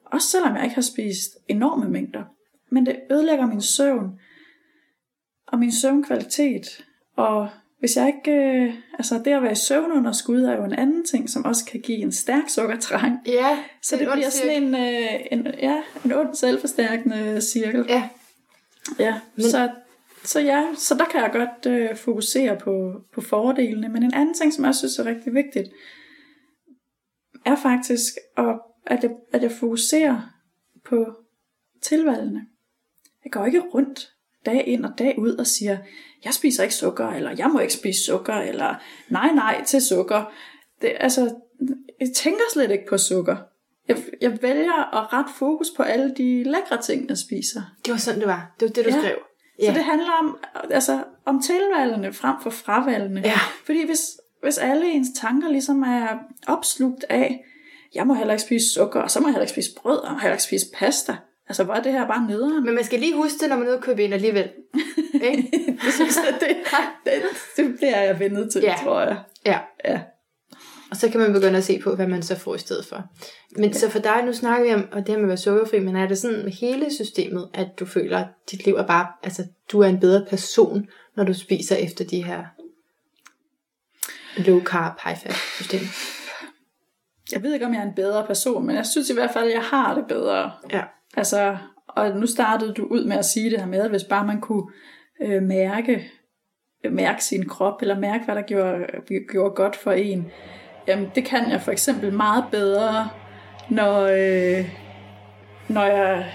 Også 0.05 0.29
selvom 0.29 0.55
jeg 0.55 0.65
ikke 0.65 0.75
har 0.75 0.83
spist 0.83 1.39
enorme 1.49 1.89
mængder. 1.89 2.25
Men 2.71 2.87
det 2.87 3.01
ødelægger 3.11 3.47
min 3.47 3.63
søvn. 3.63 4.21
Og 5.47 5.59
min 5.59 5.73
søvnkvalitet. 5.73 6.85
Og 7.17 7.49
hvis 7.79 7.97
jeg 7.97 8.07
ikke... 8.07 8.33
Øh, 8.33 8.75
altså, 8.99 9.19
det 9.25 9.31
at 9.31 9.43
være 9.43 9.53
i 9.53 9.55
søvnunderskud 9.55 10.43
er 10.43 10.57
jo 10.57 10.65
en 10.65 10.73
anden 10.73 11.05
ting, 11.05 11.31
som 11.31 11.45
også 11.45 11.65
kan 11.65 11.81
give 11.81 11.99
en 11.99 12.13
stærk 12.13 12.49
sukkertrang. 12.49 13.19
Ja, 13.27 13.59
Så 13.83 13.97
det 13.97 14.03
en 14.03 14.13
bliver 14.13 14.31
sådan 14.31 14.63
en, 14.63 14.75
øh, 14.75 15.21
en, 15.31 15.47
ja, 15.63 15.83
en 16.05 16.13
ond 16.13 16.35
selvforstærkende 16.35 17.41
cirkel. 17.41 17.85
Ja, 17.89 18.09
Ja, 18.99 19.21
men... 19.37 19.51
så, 19.51 19.71
så 20.25 20.41
ja, 20.41 20.67
så 20.77 20.95
der 20.95 21.05
kan 21.05 21.21
jeg 21.21 21.31
godt 21.33 21.75
øh, 21.75 21.97
fokusere 21.97 22.57
på, 22.57 22.93
på 23.15 23.21
fordelene. 23.21 23.89
Men 23.89 24.03
en 24.03 24.15
anden 24.15 24.35
ting, 24.35 24.55
som 24.55 24.65
jeg 24.65 24.75
synes 24.75 24.99
er 24.99 25.05
rigtig 25.05 25.35
vigtigt, 25.35 25.69
er 27.44 27.57
faktisk, 27.57 28.14
at, 28.37 28.44
at, 28.87 29.03
jeg, 29.03 29.11
at 29.33 29.42
jeg 29.42 29.53
fokuserer 29.53 30.20
på 30.85 31.07
tilvalgene. 31.83 32.46
Jeg 33.24 33.33
går 33.33 33.44
ikke 33.46 33.61
rundt 33.61 34.12
dag 34.46 34.64
ind 34.68 34.85
og 34.85 34.98
dag 34.98 35.18
ud 35.18 35.37
og 35.37 35.46
siger, 35.46 35.79
jeg 36.24 36.35
spiser 36.35 36.62
ikke 36.62 36.74
sukker, 36.74 37.09
eller 37.09 37.31
jeg 37.38 37.48
må 37.50 37.59
ikke 37.59 37.72
spise 37.72 38.05
sukker, 38.05 38.35
eller 38.35 38.74
nej, 39.09 39.33
nej 39.33 39.64
til 39.64 39.83
sukker. 39.83 40.33
Det, 40.83 40.92
altså, 41.00 41.35
jeg 42.00 42.09
tænker 42.16 42.40
slet 42.53 42.70
ikke 42.70 42.87
på 42.88 42.98
sukker. 42.98 43.37
Jeg, 43.88 43.96
jeg 44.20 44.42
vælger 44.42 44.96
at 45.03 45.12
rette 45.12 45.31
fokus 45.35 45.66
på 45.76 45.83
alle 45.83 46.14
de 46.16 46.42
lækre 46.44 46.83
ting, 46.83 47.09
jeg 47.09 47.18
spiser. 47.18 47.62
det 47.85 47.92
var 47.92 47.98
sådan, 47.98 48.20
det 48.20 48.29
var. 48.29 48.55
Det 48.61 48.68
var 48.68 48.72
det, 48.72 48.85
du 48.85 48.90
Ja. 48.90 48.98
skrev. 48.98 49.18
Så 49.64 49.72
det 49.72 49.85
handler 49.85 50.11
om, 50.12 50.38
altså, 50.70 51.05
om 51.24 51.42
tilvalgene 51.42 52.12
frem 52.12 52.37
for 52.42 52.50
fravalgene. 52.50 53.20
Ja. 53.20 53.38
Fordi 53.64 53.87
hvis, 53.87 54.19
hvis 54.42 54.59
alle 54.59 54.92
ens 54.92 55.09
tanker 55.20 55.48
ligesom 55.48 55.83
er 55.83 56.18
opslugt 56.46 57.05
af, 57.09 57.44
jeg 57.94 58.07
må 58.07 58.14
heller 58.14 58.35
ikke 58.35 58.42
spise 58.42 58.70
sukker, 58.74 59.00
og 59.00 59.11
så 59.11 59.20
må 59.20 59.26
jeg 59.26 59.33
heller 59.33 59.42
ikke 59.42 59.53
spise 59.53 59.70
brød, 59.83 59.96
og 59.98 60.05
jeg 60.07 60.12
må 60.12 60.18
heller 60.18 60.35
ikke 60.35 60.42
spise 60.42 60.66
pasta. 60.74 61.16
Altså, 61.48 61.64
hvor 61.64 61.74
er 61.74 61.83
det 61.83 61.92
her 61.92 62.07
bare 62.07 62.26
nederen? 62.29 62.64
Men 62.64 62.74
man 62.74 62.85
skal 62.85 63.00
lige 63.00 63.16
huske 63.16 63.38
det, 63.40 63.48
når 63.48 63.57
man 63.57 63.66
er 63.66 63.70
ude 63.70 63.79
og 63.79 63.83
købe 63.83 64.05
ind 64.05 64.14
alligevel. 64.14 64.50
Ikke? 65.31 65.42
det 66.40 66.40
det, 66.40 66.57
det, 67.05 67.22
det 67.57 67.76
bliver 67.76 68.00
jeg 68.00 68.20
vendet 68.20 68.53
til, 68.53 68.61
Ja. 68.62 68.70
ja. 68.70 68.85
tror 68.85 69.00
jeg. 69.00 69.18
Ja. 69.46 69.59
Ja. 69.85 70.00
Og 70.90 70.96
så 70.96 71.09
kan 71.11 71.20
man 71.20 71.33
begynde 71.33 71.57
at 71.59 71.64
se 71.64 71.79
på, 71.79 71.94
hvad 71.94 72.07
man 72.07 72.22
så 72.22 72.37
får 72.38 72.55
i 72.55 72.59
stedet 72.59 72.87
for. 72.87 73.05
Men 73.57 73.74
så 73.74 73.88
for 73.88 73.98
dig, 73.98 74.22
nu 74.24 74.33
snakker 74.33 74.66
vi 74.66 74.74
om 74.74 74.88
og 74.92 74.98
det 75.00 75.09
her 75.09 75.16
med 75.16 75.22
at 75.24 75.29
være 75.29 75.37
sukkerfri, 75.37 75.81
men 75.81 75.96
er 75.96 76.09
det 76.09 76.18
sådan 76.18 76.42
med 76.44 76.53
hele 76.53 76.94
systemet, 76.94 77.48
at 77.55 77.68
du 77.81 77.87
føler, 77.87 78.18
at 78.18 78.26
dit 78.50 78.64
liv 78.64 78.74
er 78.74 78.87
bare, 78.87 79.07
altså 79.22 79.44
du 79.72 79.81
er 79.81 79.87
en 79.88 80.00
bedre 80.00 80.26
person, 80.31 80.87
når 81.16 81.24
du 81.24 81.35
spiser 81.35 81.76
efter 81.76 82.05
de 82.05 82.24
her 82.24 82.44
low 84.46 84.61
carb, 84.61 84.92
high 85.05 85.18
fat 85.18 85.35
system? 85.35 85.81
Jeg 87.33 87.42
ved 87.42 87.55
ikke, 87.55 87.66
om 87.66 87.74
jeg 87.74 87.81
er 87.81 87.87
en 87.87 87.94
bedre 87.94 88.26
person, 88.26 88.66
men 88.66 88.76
jeg 88.76 88.87
synes 88.87 89.11
i 89.11 89.14
hvert 89.14 89.31
fald, 89.31 89.44
at 89.48 89.55
jeg 89.55 89.62
har 89.62 89.94
det 89.94 90.05
bedre. 90.09 90.53
Ja. 90.72 90.83
Altså, 91.16 91.57
og 91.88 92.11
nu 92.11 92.26
startede 92.26 92.74
du 92.74 92.85
ud 92.85 93.05
med 93.05 93.16
at 93.16 93.24
sige 93.24 93.50
det 93.50 93.59
her 93.59 93.66
med, 93.66 93.81
at 93.81 93.90
hvis 93.90 94.05
bare 94.05 94.26
man 94.26 94.40
kunne 94.40 94.64
øh, 95.22 95.42
mærke, 95.42 96.11
mærke 96.90 97.24
sin 97.24 97.48
krop, 97.48 97.83
eller 97.83 97.98
mærke, 97.98 98.24
hvad 98.24 98.35
der 98.35 98.42
gjorde, 98.42 98.87
gjorde 99.33 99.55
godt 99.55 99.76
for 99.76 99.92
en. 99.92 100.31
Jamen, 100.88 101.11
det 101.14 101.24
kan 101.24 101.50
jeg 101.50 101.61
for 101.61 101.72
eksempel 101.72 102.12
meget 102.12 102.44
bedre, 102.50 103.09
når, 103.70 104.00
øh, 104.03 104.64
når 105.68 105.85
jeg 105.85 106.33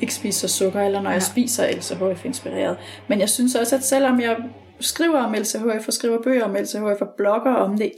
ikke 0.00 0.14
spiser 0.14 0.48
sukker, 0.48 0.80
eller 0.80 1.00
når 1.00 1.10
jeg 1.10 1.22
spiser 1.22 1.70
LCHF-inspireret. 1.70 2.76
Men 3.08 3.20
jeg 3.20 3.28
synes 3.28 3.54
også, 3.54 3.76
at 3.76 3.82
selvom 3.82 4.20
jeg 4.20 4.36
skriver 4.80 5.18
om 5.18 5.32
LCHF, 5.32 5.86
og 5.86 5.92
skriver 5.92 6.22
bøger 6.22 6.44
om 6.44 6.54
LCHF, 6.54 7.00
og 7.00 7.08
blogger 7.16 7.54
om 7.54 7.78
det 7.78 7.92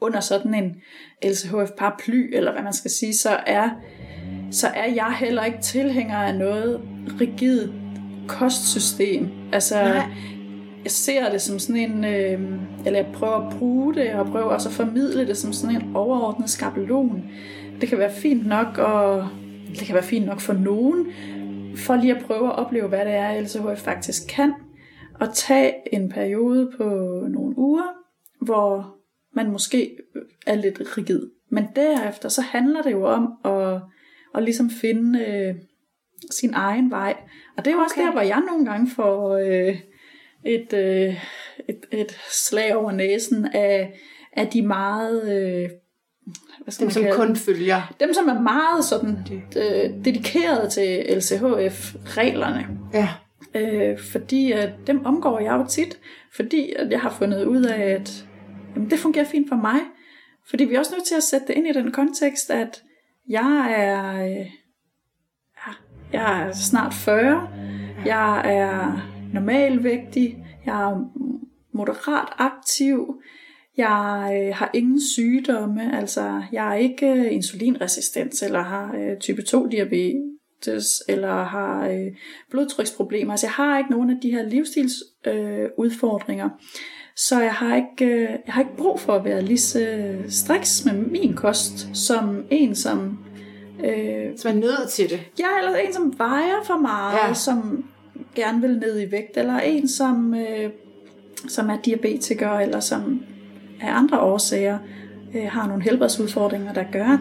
under 0.00 0.20
sådan 0.20 0.54
en 0.54 0.76
LCHF-paraply, 1.24 2.36
eller 2.36 2.52
hvad 2.52 2.62
man 2.62 2.72
skal 2.72 2.90
sige, 2.90 3.16
så 3.16 3.30
er 3.46 3.70
så 4.50 4.66
er 4.66 4.94
jeg 4.94 5.16
heller 5.18 5.44
ikke 5.44 5.58
tilhænger 5.62 6.16
af 6.16 6.34
noget 6.34 6.80
rigidt 7.20 7.72
kostsystem. 8.28 9.28
Altså, 9.52 9.74
Nej. 9.74 10.02
jeg 10.84 10.90
ser 10.90 11.30
det 11.30 11.42
som 11.42 11.58
sådan 11.58 11.76
en, 11.76 12.04
øh, 12.04 12.40
eller 12.86 12.98
jeg 12.98 13.08
prøver 13.14 13.46
at 13.46 13.58
bruge 13.58 13.94
det, 13.94 14.12
og 14.12 14.26
prøver 14.26 14.46
også 14.46 14.68
at 14.68 14.74
formidle 14.74 15.26
det 15.26 15.36
som 15.36 15.52
sådan 15.52 15.76
en 15.76 15.96
overordnet 15.96 16.50
skabelon. 16.50 17.24
Det 17.80 17.88
kan 17.88 17.98
være 17.98 18.12
fint 18.12 18.46
nok, 18.46 18.78
og 18.78 19.28
det 19.68 19.86
kan 19.86 19.94
være 19.94 20.04
fint 20.04 20.26
nok 20.26 20.40
for 20.40 20.52
nogen, 20.52 21.06
for 21.76 21.96
lige 21.96 22.16
at 22.16 22.24
prøve 22.24 22.46
at 22.46 22.58
opleve, 22.58 22.88
hvad 22.88 23.04
det 23.04 23.14
er, 23.14 23.40
LCHF 23.40 23.80
faktisk 23.80 24.22
kan, 24.28 24.52
og 25.20 25.34
tage 25.34 25.94
en 25.94 26.08
periode 26.08 26.72
på 26.76 26.84
nogle 27.28 27.58
uger, 27.58 27.92
hvor 28.40 28.96
man 29.34 29.50
måske 29.50 29.96
er 30.46 30.54
lidt 30.54 30.98
rigid. 30.98 31.30
Men 31.50 31.66
derefter, 31.76 32.28
så 32.28 32.40
handler 32.40 32.82
det 32.82 32.92
jo 32.92 33.06
om 33.06 33.32
at, 33.44 33.80
at 34.34 34.42
ligesom 34.42 34.70
finde 34.70 35.24
øh, 35.24 35.54
sin 36.30 36.54
egen 36.54 36.90
vej. 36.90 37.16
Og 37.56 37.64
det 37.64 37.70
er 37.70 37.74
jo 37.74 37.78
okay. 37.78 37.84
også 37.84 38.00
der, 38.00 38.12
hvor 38.12 38.20
jeg 38.20 38.42
nogle 38.50 38.66
gange 38.66 38.90
får 38.90 39.36
øh, 39.36 39.76
et, 40.44 40.72
øh, 40.72 41.24
et, 41.68 41.86
et 41.92 42.18
slag 42.30 42.76
over 42.76 42.92
næsen 42.92 43.46
af, 43.54 44.00
af 44.32 44.48
de 44.48 44.62
meget... 44.62 45.22
Øh, 45.22 45.70
hvad 46.62 46.72
skal 46.72 46.80
Dem, 46.80 46.86
man 46.86 46.92
som 46.92 47.02
kalde 47.02 47.16
kun 47.16 47.36
følger. 47.36 47.94
Dem, 48.00 48.14
som 48.14 48.28
er 48.28 48.40
meget 48.40 48.84
sådan, 48.84 49.18
øh, 49.56 50.04
dedikeret 50.04 50.72
til 50.72 51.04
LCHF-reglerne. 51.08 52.66
Ja. 52.94 53.08
Øh, 53.56 53.98
fordi 53.98 54.52
at 54.52 54.70
dem 54.86 55.06
omgår 55.06 55.40
jeg 55.40 55.52
jo 55.52 55.66
tit, 55.68 55.98
fordi 56.32 56.72
at 56.76 56.90
jeg 56.90 57.00
har 57.00 57.10
fundet 57.10 57.44
ud 57.44 57.62
af, 57.62 57.82
at 57.82 58.26
jamen, 58.74 58.90
det 58.90 58.98
fungerer 58.98 59.24
fint 59.24 59.48
for 59.48 59.56
mig. 59.56 59.80
Fordi 60.50 60.64
vi 60.64 60.74
er 60.74 60.78
også 60.78 60.94
nødt 60.94 61.04
til 61.04 61.14
at 61.14 61.22
sætte 61.22 61.46
det 61.46 61.54
ind 61.54 61.66
i 61.66 61.72
den 61.72 61.92
kontekst, 61.92 62.50
at 62.50 62.82
jeg 63.28 63.74
er, 63.76 64.24
øh, 64.24 64.46
ja, 65.56 65.72
jeg 66.12 66.42
er 66.42 66.52
snart 66.52 66.94
40, 66.94 67.48
jeg 68.04 68.42
er 68.44 69.00
normalvægtig, 69.34 70.44
jeg 70.66 70.90
er 70.90 71.10
moderat 71.72 72.28
aktiv, 72.38 73.20
jeg 73.76 74.42
øh, 74.42 74.54
har 74.54 74.70
ingen 74.74 75.00
sygdomme, 75.00 75.96
altså 75.96 76.42
jeg 76.52 76.68
er 76.68 76.74
ikke 76.74 77.06
øh, 77.06 77.32
insulinresistent, 77.32 78.42
eller 78.42 78.62
har 78.62 78.94
øh, 78.96 79.18
type 79.18 79.42
2 79.42 79.66
diabetes, 79.66 80.35
eller 81.08 81.44
har 81.44 81.88
øh, 81.88 82.06
blodtryksproblemer. 82.50 83.32
Altså 83.32 83.46
jeg 83.46 83.52
har 83.52 83.78
ikke 83.78 83.90
nogen 83.90 84.10
af 84.10 84.16
de 84.22 84.30
her 84.30 84.42
livsstilsudfordringer. 84.42 85.64
Øh, 85.64 85.70
udfordringer. 85.76 86.48
så 87.16 87.40
jeg 87.40 87.52
har, 87.52 87.76
ikke, 87.76 88.04
øh, 88.04 88.20
jeg 88.20 88.54
har 88.54 88.60
ikke 88.60 88.76
brug 88.76 89.00
for 89.00 89.12
at 89.12 89.24
være 89.24 89.42
lige 89.42 89.58
så 89.58 90.14
striks 90.28 90.84
med 90.84 90.94
min 90.94 91.34
kost, 91.34 91.88
som 91.92 92.44
en, 92.50 92.74
som... 92.74 93.18
Øh, 93.84 94.32
man 94.44 94.56
er 94.56 94.60
nødt 94.60 94.88
til 94.88 95.10
det. 95.10 95.20
Ja, 95.38 95.58
eller 95.58 95.76
en, 95.76 95.92
som 95.92 96.14
vejer 96.18 96.64
for 96.64 96.78
meget, 96.78 97.28
ja. 97.28 97.34
som 97.34 97.84
gerne 98.34 98.60
vil 98.60 98.78
ned 98.78 99.00
i 99.00 99.10
vægt, 99.10 99.36
eller 99.36 99.58
en, 99.58 99.88
som, 99.88 100.34
øh, 100.34 100.70
som 101.48 101.70
er 101.70 101.76
diabetiker, 101.84 102.50
eller 102.50 102.80
som 102.80 103.22
af 103.80 103.94
andre 103.96 104.20
årsager 104.20 104.78
øh, 105.34 105.44
har 105.44 105.68
nogle 105.68 105.82
helbredsudfordringer, 105.82 106.72
der 106.72 106.84
gør, 106.92 107.18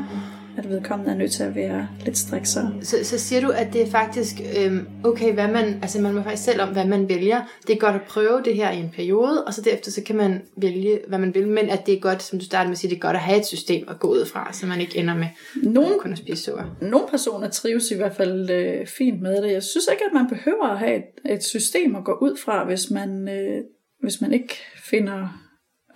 at 0.58 0.70
vedkommende 0.70 1.12
er 1.14 1.18
nødt 1.18 1.32
til 1.32 1.44
at 1.44 1.56
være 1.56 1.88
lidt 2.06 2.18
strikser. 2.18 2.68
Så, 2.82 2.96
så 3.04 3.20
siger 3.20 3.42
du, 3.42 3.50
at 3.50 3.74
det 3.74 3.82
er 3.82 3.88
faktisk 3.88 4.36
øhm, 4.60 4.88
okay, 5.04 5.34
hvad 5.34 5.48
man, 5.48 5.80
altså 5.82 6.02
man 6.02 6.14
må 6.14 6.22
faktisk 6.22 6.44
selv 6.44 6.62
om, 6.62 6.70
hvad 6.70 6.86
man 6.86 7.10
vælger. 7.10 7.42
Det 7.68 7.76
er 7.76 7.80
godt 7.80 7.96
at 7.96 8.02
prøve 8.02 8.42
det 8.46 8.56
her 8.56 8.72
i 8.72 8.78
en 8.80 8.90
periode, 8.96 9.44
og 9.46 9.54
så 9.54 9.62
derefter 9.62 9.92
så 9.92 10.04
kan 10.04 10.16
man 10.16 10.42
vælge, 10.58 11.00
hvad 11.08 11.20
man 11.20 11.36
vil, 11.36 11.48
men 11.48 11.70
at 11.70 11.86
det 11.86 11.94
er 11.94 12.00
godt, 12.00 12.24
som 12.24 12.40
du 12.40 12.46
startede 12.46 12.68
med 12.70 12.72
at 12.74 12.78
sige, 12.78 12.90
det 12.90 12.96
er 12.96 13.00
godt 13.00 13.16
at 13.16 13.22
have 13.22 13.40
et 13.40 13.46
system 13.46 13.86
at 13.90 14.00
gå 14.00 14.08
ud 14.08 14.26
fra, 14.26 14.54
så 14.54 14.66
man 14.66 14.82
ikke 14.82 14.98
ender 14.98 15.16
med 15.16 15.28
Nogle, 15.64 16.00
kun 16.00 16.12
at 16.12 16.18
spise 16.18 16.44
sukker. 16.44 16.64
nogle 16.82 17.08
personer 17.10 17.50
trives 17.50 17.92
i 17.92 17.96
hvert 17.96 18.16
fald 18.16 18.50
øh, 18.50 18.88
fint 18.88 19.22
med 19.22 19.44
det. 19.44 19.52
Jeg 19.52 19.64
synes 19.64 19.86
ikke, 19.92 20.04
at 20.06 20.14
man 20.14 20.28
behøver 20.30 20.68
at 20.68 20.80
have 20.80 20.96
et, 20.96 21.32
et 21.32 21.44
system 21.44 21.96
at 21.96 22.04
gå 22.04 22.18
ud 22.22 22.38
fra, 22.46 22.66
hvis 22.66 22.92
man, 22.92 23.30
øh, 23.30 23.64
hvis 24.02 24.22
man 24.22 24.34
ikke 24.34 24.56
finder, 24.84 25.42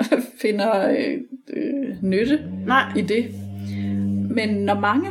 finder 0.42 0.90
øh, 0.90 1.18
øh, 1.54 2.04
nytte 2.04 2.40
Nej. 2.66 2.94
i 2.98 3.02
det. 3.02 3.26
Men 4.30 4.50
når 4.50 4.80
mange 4.80 5.08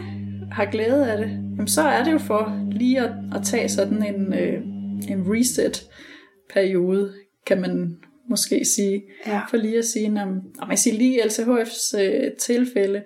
har 0.53 0.65
glæde 0.65 1.13
af 1.13 1.19
det, 1.19 1.31
jamen 1.31 1.69
så 1.69 1.83
er 1.83 2.05
det 2.05 2.13
jo 2.13 2.19
for 2.19 2.69
lige 2.73 3.01
at, 3.01 3.11
at 3.35 3.43
tage 3.45 3.69
sådan 3.69 4.15
en, 4.15 4.35
øh, 4.35 4.63
en 5.11 5.25
reset-periode, 5.27 7.15
kan 7.47 7.61
man 7.61 7.97
måske 8.29 8.65
sige. 8.65 9.03
Ja. 9.27 9.41
For 9.51 9.57
lige 9.57 9.79
at 9.79 9.85
sige, 9.85 10.23
om, 10.23 10.41
om 10.59 10.71
jeg 10.71 10.79
siger 10.79 10.99
lige 10.99 11.23
LCHF's 11.23 11.99
øh, 12.01 12.33
tilfælde, 12.33 13.03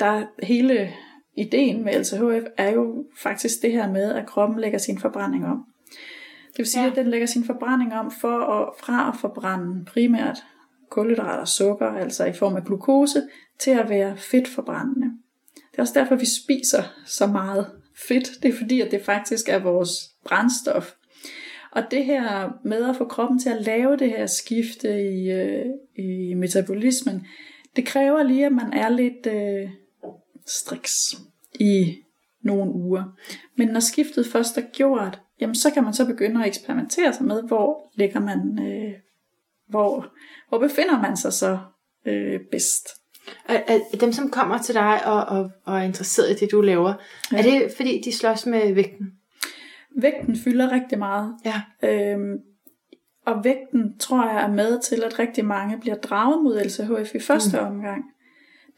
der 0.00 0.24
hele 0.42 0.90
ideen 1.36 1.84
med 1.84 1.92
LCHF 1.92 2.46
er 2.56 2.70
jo 2.70 3.04
faktisk 3.22 3.62
det 3.62 3.72
her 3.72 3.92
med, 3.92 4.12
at 4.12 4.26
kroppen 4.26 4.60
lægger 4.60 4.78
sin 4.78 4.98
forbrænding 4.98 5.46
om. 5.46 5.64
Det 6.50 6.58
vil 6.58 6.66
sige, 6.66 6.84
ja. 6.84 6.90
at 6.90 6.96
den 6.96 7.06
lægger 7.06 7.26
sin 7.26 7.44
forbrænding 7.44 7.92
om 7.94 8.10
for 8.20 8.38
at, 8.38 8.68
fra 8.80 9.08
at 9.08 9.20
forbrænde 9.20 9.84
primært 9.84 10.38
kulhydrater 10.90 11.40
og 11.40 11.48
sukker, 11.48 11.86
altså 11.86 12.24
i 12.24 12.32
form 12.32 12.56
af 12.56 12.64
glukose, 12.64 13.22
til 13.58 13.70
at 13.70 13.88
være 13.88 14.16
fedtforbrændende. 14.16 15.12
Det 15.76 15.80
er 15.80 15.82
også 15.82 16.00
derfor, 16.00 16.14
vi 16.14 16.26
spiser 16.26 16.82
så 17.06 17.26
meget 17.26 17.66
fedt. 18.08 18.42
Det 18.42 18.54
er 18.54 18.58
fordi, 18.58 18.80
at 18.80 18.90
det 18.90 19.02
faktisk 19.02 19.48
er 19.48 19.58
vores 19.58 19.90
brændstof. 20.24 20.94
Og 21.72 21.82
det 21.90 22.04
her 22.04 22.50
med 22.64 22.88
at 22.88 22.96
få 22.96 23.04
kroppen 23.04 23.38
til 23.38 23.50
at 23.50 23.62
lave 23.62 23.96
det 23.96 24.10
her 24.10 24.26
skifte 24.26 25.02
i, 25.02 25.30
øh, 25.30 25.66
i 25.96 26.34
metabolismen, 26.34 27.26
det 27.76 27.86
kræver 27.86 28.22
lige, 28.22 28.46
at 28.46 28.52
man 28.52 28.72
er 28.72 28.88
lidt 28.88 29.26
øh, 29.26 29.70
striks 30.46 31.14
i 31.60 31.96
nogle 32.42 32.72
uger. 32.72 33.04
Men 33.56 33.68
når 33.68 33.80
skiftet 33.80 34.26
først 34.26 34.58
er 34.58 34.62
gjort, 34.72 35.20
jamen 35.40 35.54
så 35.54 35.70
kan 35.70 35.84
man 35.84 35.94
så 35.94 36.06
begynde 36.06 36.40
at 36.40 36.46
eksperimentere 36.46 37.12
sig 37.12 37.26
med, 37.26 37.42
hvor 37.42 37.92
ligger 37.94 38.20
man, 38.20 38.58
øh, 38.62 38.92
hvor, 39.68 40.12
hvor 40.48 40.58
befinder 40.58 41.00
man 41.02 41.16
sig 41.16 41.32
så 41.32 41.58
øh, 42.06 42.40
bedst. 42.50 42.88
Er 43.48 43.78
dem, 44.00 44.12
som 44.12 44.30
kommer 44.30 44.58
til 44.58 44.74
dig 44.74 45.06
og, 45.06 45.38
og, 45.38 45.50
og 45.64 45.78
er 45.78 45.82
interesseret 45.82 46.30
i 46.30 46.34
det, 46.34 46.52
du 46.52 46.60
laver, 46.60 46.94
ja. 47.32 47.38
er 47.38 47.42
det 47.42 47.72
fordi, 47.76 48.02
de 48.04 48.16
slås 48.16 48.46
med 48.46 48.74
vægten? 48.74 49.12
Vægten 49.96 50.36
fylder 50.36 50.72
rigtig 50.72 50.98
meget. 50.98 51.34
Ja. 51.44 51.88
Øhm, 51.88 52.38
og 53.26 53.44
vægten 53.44 53.98
tror 53.98 54.32
jeg 54.32 54.42
er 54.42 54.48
med 54.48 54.80
til, 54.80 55.02
at 55.04 55.18
rigtig 55.18 55.44
mange 55.44 55.80
bliver 55.80 55.96
draget 55.96 56.42
mod 56.42 56.60
LCHF 56.64 57.14
i 57.14 57.20
første 57.20 57.60
mm. 57.60 57.66
omgang. 57.66 58.04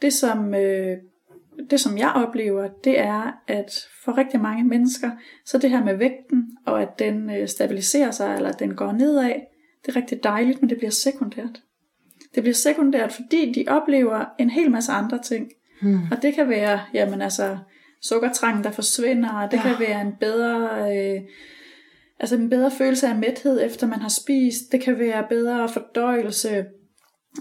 Det 0.02 0.12
som, 0.12 0.54
øh, 0.54 0.96
det 1.70 1.80
som 1.80 1.98
jeg 1.98 2.12
oplever, 2.14 2.68
det 2.84 3.00
er, 3.00 3.32
at 3.46 3.88
for 4.04 4.18
rigtig 4.18 4.40
mange 4.40 4.64
mennesker, 4.64 5.10
så 5.44 5.58
det 5.58 5.70
her 5.70 5.84
med 5.84 5.96
vægten, 5.96 6.56
og 6.66 6.82
at 6.82 6.98
den 6.98 7.30
øh, 7.30 7.48
stabiliserer 7.48 8.10
sig, 8.10 8.34
eller 8.36 8.48
at 8.48 8.58
den 8.58 8.74
går 8.74 8.92
nedad, 8.92 9.34
det 9.86 9.92
er 9.92 9.96
rigtig 9.96 10.22
dejligt, 10.22 10.62
men 10.62 10.70
det 10.70 10.78
bliver 10.78 10.90
sekundært. 10.90 11.62
Det 12.34 12.42
bliver 12.42 12.54
sekundært, 12.54 13.12
fordi 13.12 13.52
de 13.52 13.64
oplever 13.68 14.24
en 14.38 14.50
hel 14.50 14.70
masse 14.70 14.92
andre 14.92 15.18
ting. 15.22 15.48
Hmm. 15.82 16.00
Og 16.10 16.22
det 16.22 16.34
kan 16.34 16.48
være, 16.48 16.80
jamen 16.94 17.22
altså, 17.22 17.58
sukkertrangen, 18.02 18.64
der 18.64 18.70
forsvinder, 18.70 19.32
og 19.32 19.50
det 19.50 19.56
Ja. 19.56 19.62
kan 19.62 19.74
være 19.88 20.00
en 20.00 20.12
bedre, 20.20 20.68
øh, 20.96 21.20
altså 22.20 22.36
en 22.36 22.50
bedre 22.50 22.70
følelse 22.70 23.06
af 23.08 23.14
mæthed, 23.16 23.64
efter 23.66 23.86
man 23.86 24.00
har 24.00 24.08
spist. 24.08 24.72
Det 24.72 24.80
kan 24.82 24.98
være 24.98 25.24
bedre 25.28 25.68
fordøjelse, 25.68 26.64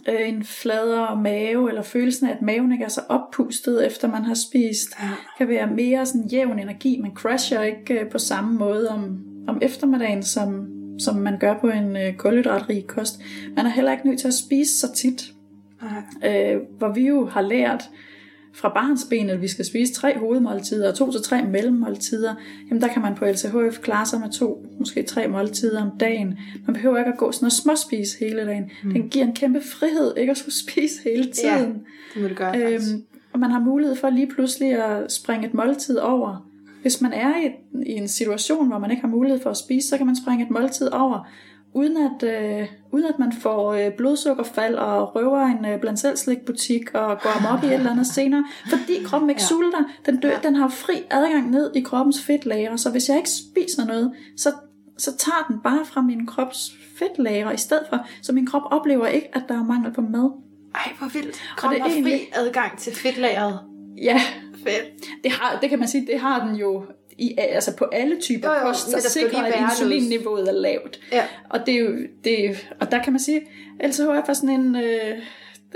øh, 0.10 0.30
en 0.30 0.44
fladere 0.44 1.22
mave, 1.22 1.70
eller 1.70 1.82
følelsen 1.82 2.28
af, 2.28 2.32
at 2.32 2.42
maven 2.42 2.72
ikke 2.72 2.84
er 2.86 2.90
så 2.90 3.02
oppustet, 3.10 3.86
efter 3.88 4.08
man 4.08 4.24
har 4.24 4.34
spist. 4.34 4.90
Ja. 5.02 5.08
Det 5.08 5.38
kan 5.38 5.48
være 5.48 5.68
mere 5.68 6.06
sådan 6.06 6.28
jævn 6.28 6.60
energi. 6.60 7.00
Man 7.02 7.12
crasher 7.16 7.62
ikke 7.62 8.00
øh, 8.00 8.10
på 8.12 8.18
samme 8.18 8.58
måde 8.60 8.90
om, 8.90 9.20
om 9.48 9.60
eftermiddagen, 9.62 10.24
som, 10.24 10.68
som 11.00 11.16
man 11.16 11.38
gør 11.40 11.58
på 11.58 11.68
en 11.70 11.98
øh, 11.98 12.14
kulhydratrig 12.14 12.88
kost. 12.88 13.22
Man 13.56 13.66
er 13.66 13.70
heller 13.70 13.92
ikke 13.92 14.08
nødt 14.08 14.20
til 14.20 14.28
at 14.28 14.34
spise 14.34 14.80
så 14.80 14.94
tit 14.94 15.34
Nej. 15.82 16.54
øh, 16.54 16.62
hvor 16.78 16.94
vi 16.94 17.08
jo 17.08 17.26
har 17.26 17.42
lært 17.42 17.90
fra 18.54 18.70
barnsben, 18.70 19.30
at 19.30 19.42
vi 19.42 19.48
skal 19.48 19.66
spise 19.66 19.94
tre 19.94 20.18
hovedmåltider 20.18 20.90
og 20.90 20.96
to 20.96 21.12
til 21.12 21.22
tre 21.22 21.46
mellemmåltider, 21.46 22.36
jamen 22.70 22.82
der 22.82 22.88
kan 22.88 23.02
man 23.02 23.16
på 23.16 23.26
LCHF 23.26 23.80
klare 23.82 24.06
sig 24.06 24.20
med 24.20 24.32
to, 24.32 24.66
måske 24.80 25.04
tre 25.04 25.28
måltider 25.28 25.82
om 25.82 25.92
dagen. 26.00 26.40
Man 26.66 26.74
behøver 26.74 26.98
ikke 26.98 27.12
at 27.12 27.18
gå 27.18 27.32
sådan 27.32 27.46
og 27.46 27.52
småspise 27.52 28.20
hele 28.20 28.46
dagen. 28.46 28.72
Mm. 28.84 28.94
Den 28.94 29.10
giver 29.10 29.26
en 29.26 29.34
kæmpe 29.34 29.62
frihed 29.62 30.14
ikke 30.18 30.32
at 30.32 30.38
skulle 30.38 30.56
spise 30.68 31.04
hele 31.04 31.32
tiden. 31.32 31.82
Det 32.14 32.22
må 32.22 32.28
du 32.28 32.34
gøre, 32.34 32.54
faktisk. 32.54 32.94
Øhm, 32.94 33.04
og 33.34 33.40
man 33.40 33.52
har 33.52 33.60
mulighed 33.60 33.96
for 33.96 34.10
lige 34.10 34.28
pludselig 34.28 34.86
at 34.86 35.12
springe 35.12 35.48
et 35.48 35.54
måltid 35.54 35.98
over. 35.98 36.47
Hvis 36.88 37.02
man 37.02 37.14
er 37.14 37.34
i, 37.38 37.50
i 37.86 37.92
en 37.92 38.08
situation, 38.08 38.68
hvor 38.68 38.80
man 38.80 38.92
ikke 38.92 39.02
har 39.02 39.08
mulighed 39.10 39.42
for 39.42 39.50
at 39.50 39.58
spise, 39.58 39.88
så 39.90 39.98
kan 39.98 40.06
man 40.06 40.16
springe 40.16 40.44
et 40.46 40.50
måltid 40.52 40.88
over, 40.88 41.28
uden 41.74 41.98
at, 41.98 42.24
øh, 42.24 42.68
uden 42.92 43.06
at 43.06 43.20
man 43.20 43.32
får 43.42 43.74
øh, 43.74 43.92
blodsukkerfald 43.98 44.76
og 44.76 45.16
røver 45.16 45.46
en 45.46 45.66
øh, 45.66 45.80
blandt 45.82 46.00
selv 46.00 46.18
slikbutik 46.18 46.94
og 46.94 47.22
går 47.22 47.30
om 47.40 47.58
op 47.58 47.64
i 47.64 47.68
et 47.68 47.74
eller 47.74 47.92
andet 47.92 48.08
senere, 48.08 48.46
fordi 48.70 49.04
kroppen 49.06 49.30
ikke 49.30 49.42
Ja. 49.42 49.46
sulter. 49.48 49.84
Den, 50.06 50.20
dør, 50.20 50.40
den 50.44 50.56
har 50.56 50.68
fri 50.70 50.94
adgang 51.12 51.52
ned 51.52 51.72
i 51.76 51.82
kroppens 51.82 52.24
fedtlager, 52.24 52.76
så 52.76 52.90
hvis 52.92 53.10
jeg 53.10 53.18
ikke 53.18 53.30
spiser 53.30 53.86
noget, 53.86 54.12
så, 54.38 54.52
så 54.98 55.18
tager 55.18 55.46
den 55.48 55.60
bare 55.64 55.86
fra 55.86 56.02
min 56.02 56.26
krops 56.26 56.72
fedtlager 57.00 57.52
i 57.52 57.58
stedet 57.58 57.84
for, 57.90 58.06
så 58.22 58.34
min 58.34 58.46
krop 58.46 58.64
oplever 58.72 59.08
ikke, 59.08 59.30
at 59.34 59.44
der 59.50 59.60
er 59.60 59.64
mangel 59.64 59.94
på 59.94 60.02
mad. 60.02 60.32
Ej, 60.76 60.92
hvor 61.00 61.08
vildt. 61.08 61.36
Kroppen 61.58 61.76
det 61.82 61.82
har 61.82 61.90
er 62.00 62.04
fri 62.04 62.10
egentlig- 62.12 62.28
adgang 62.36 62.78
til 62.78 62.94
fedtlageret. 62.96 63.60
Ja, 64.02 64.22
Fedt. 64.64 65.24
det, 65.24 65.32
har, 65.32 65.60
det 65.62 65.70
kan 65.70 65.80
man 65.80 65.88
sige, 65.88 66.08
det 66.12 66.20
har 66.20 66.48
den 66.48 66.56
jo 66.56 66.84
i, 67.18 67.36
altså 67.38 67.76
på 67.76 67.86
alle 67.86 68.20
typer 68.20 68.48
Jo, 68.48 68.54
jo, 68.54 68.66
kost, 68.66 68.92
der 68.92 69.00
sikrer, 69.00 69.44
at 69.44 69.72
insulinniveauet 69.72 70.48
er 70.48 70.52
lavt. 70.52 71.00
Ja. 71.12 71.24
Og 71.50 71.60
det 71.66 71.74
er 71.74 71.80
jo, 71.80 71.98
det 72.24 72.68
og 72.80 72.92
der 72.92 73.04
kan 73.04 73.14
man 73.14 73.20
sige, 73.20 73.42
LCHF 73.84 74.30
er 74.30 74.34
sådan 74.34 74.50
en, 74.50 74.76
øh, 74.76 75.18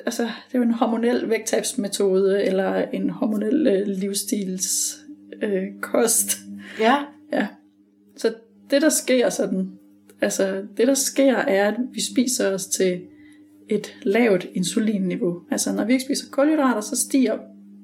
altså 0.05 0.23
det 0.23 0.53
er 0.53 0.60
jo 0.60 0.62
en 0.62 0.73
hormonel 0.73 1.29
vægttabsmetode, 1.29 2.43
eller 2.43 2.86
en 2.93 3.10
hormonel 3.10 3.67
øh, 3.67 3.88
livsstils 3.88 4.97
øh, 5.43 5.63
kost. 5.81 6.38
Ja. 6.79 6.95
Ja. 7.34 7.47
Så 8.17 8.34
det 8.71 8.81
der 8.81 8.89
sker 8.89 9.29
sådan, 9.29 9.71
altså 10.21 10.63
det 10.77 10.88
der 10.88 10.93
sker 10.93 11.36
er, 11.36 11.67
at 11.67 11.75
vi 11.93 12.01
spiser 12.01 12.53
os 12.53 12.65
til 12.65 13.01
et 13.69 13.97
lavt 14.03 14.47
insulinniveau. 14.53 15.41
Altså 15.51 15.73
når 15.73 15.84
vi 15.84 15.93
ikke 15.93 16.05
spiser 16.05 16.25
kulhydrater, 16.31 16.81
så 16.81 16.95
stiger 16.95 17.38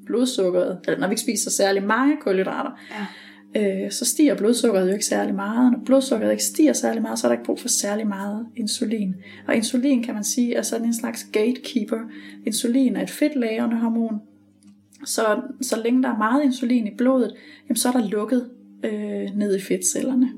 blodsukkeret, 0.07 0.79
eller 0.87 0.99
når 0.99 1.07
vi 1.07 1.11
ikke 1.11 1.21
spiser 1.21 1.51
særlig 1.51 1.83
mange 1.83 2.17
kulhydrater, 2.21 2.71
Ja. 3.55 3.83
øh, 3.85 3.91
så 3.91 4.05
stiger 4.05 4.35
blodsukkeret 4.35 4.87
jo 4.87 4.93
ikke 4.93 5.05
særlig 5.05 5.35
meget. 5.35 5.65
Og 5.65 5.71
når 5.71 5.79
blodsukkeret 5.85 6.31
ikke 6.31 6.43
stiger 6.43 6.73
særlig 6.73 7.01
meget, 7.01 7.19
så 7.19 7.27
er 7.27 7.29
der 7.31 7.33
ikke 7.37 7.45
brug 7.45 7.59
for 7.59 7.67
særlig 7.67 8.07
meget 8.07 8.45
insulin. 8.55 9.15
Og 9.47 9.55
insulin 9.55 10.03
kan 10.03 10.13
man 10.13 10.23
sige 10.23 10.55
er 10.55 10.61
sådan 10.61 10.85
en 10.87 10.93
slags 10.93 11.23
gatekeeper. 11.31 11.99
Insulin 12.45 12.95
er 12.95 13.03
et 13.03 13.09
fedtlagrende 13.09 13.75
hormon. 13.77 14.19
Så, 15.05 15.41
så 15.61 15.81
længe 15.83 16.03
der 16.03 16.09
er 16.09 16.17
meget 16.17 16.43
insulin 16.43 16.87
i 16.87 16.95
blodet, 16.97 17.33
jamen, 17.69 17.77
så 17.77 17.87
er 17.87 17.91
der 17.91 18.07
lukket 18.09 18.49
øh, 18.85 19.35
ned 19.37 19.55
i 19.55 19.61
fedtcellerne, 19.61 20.29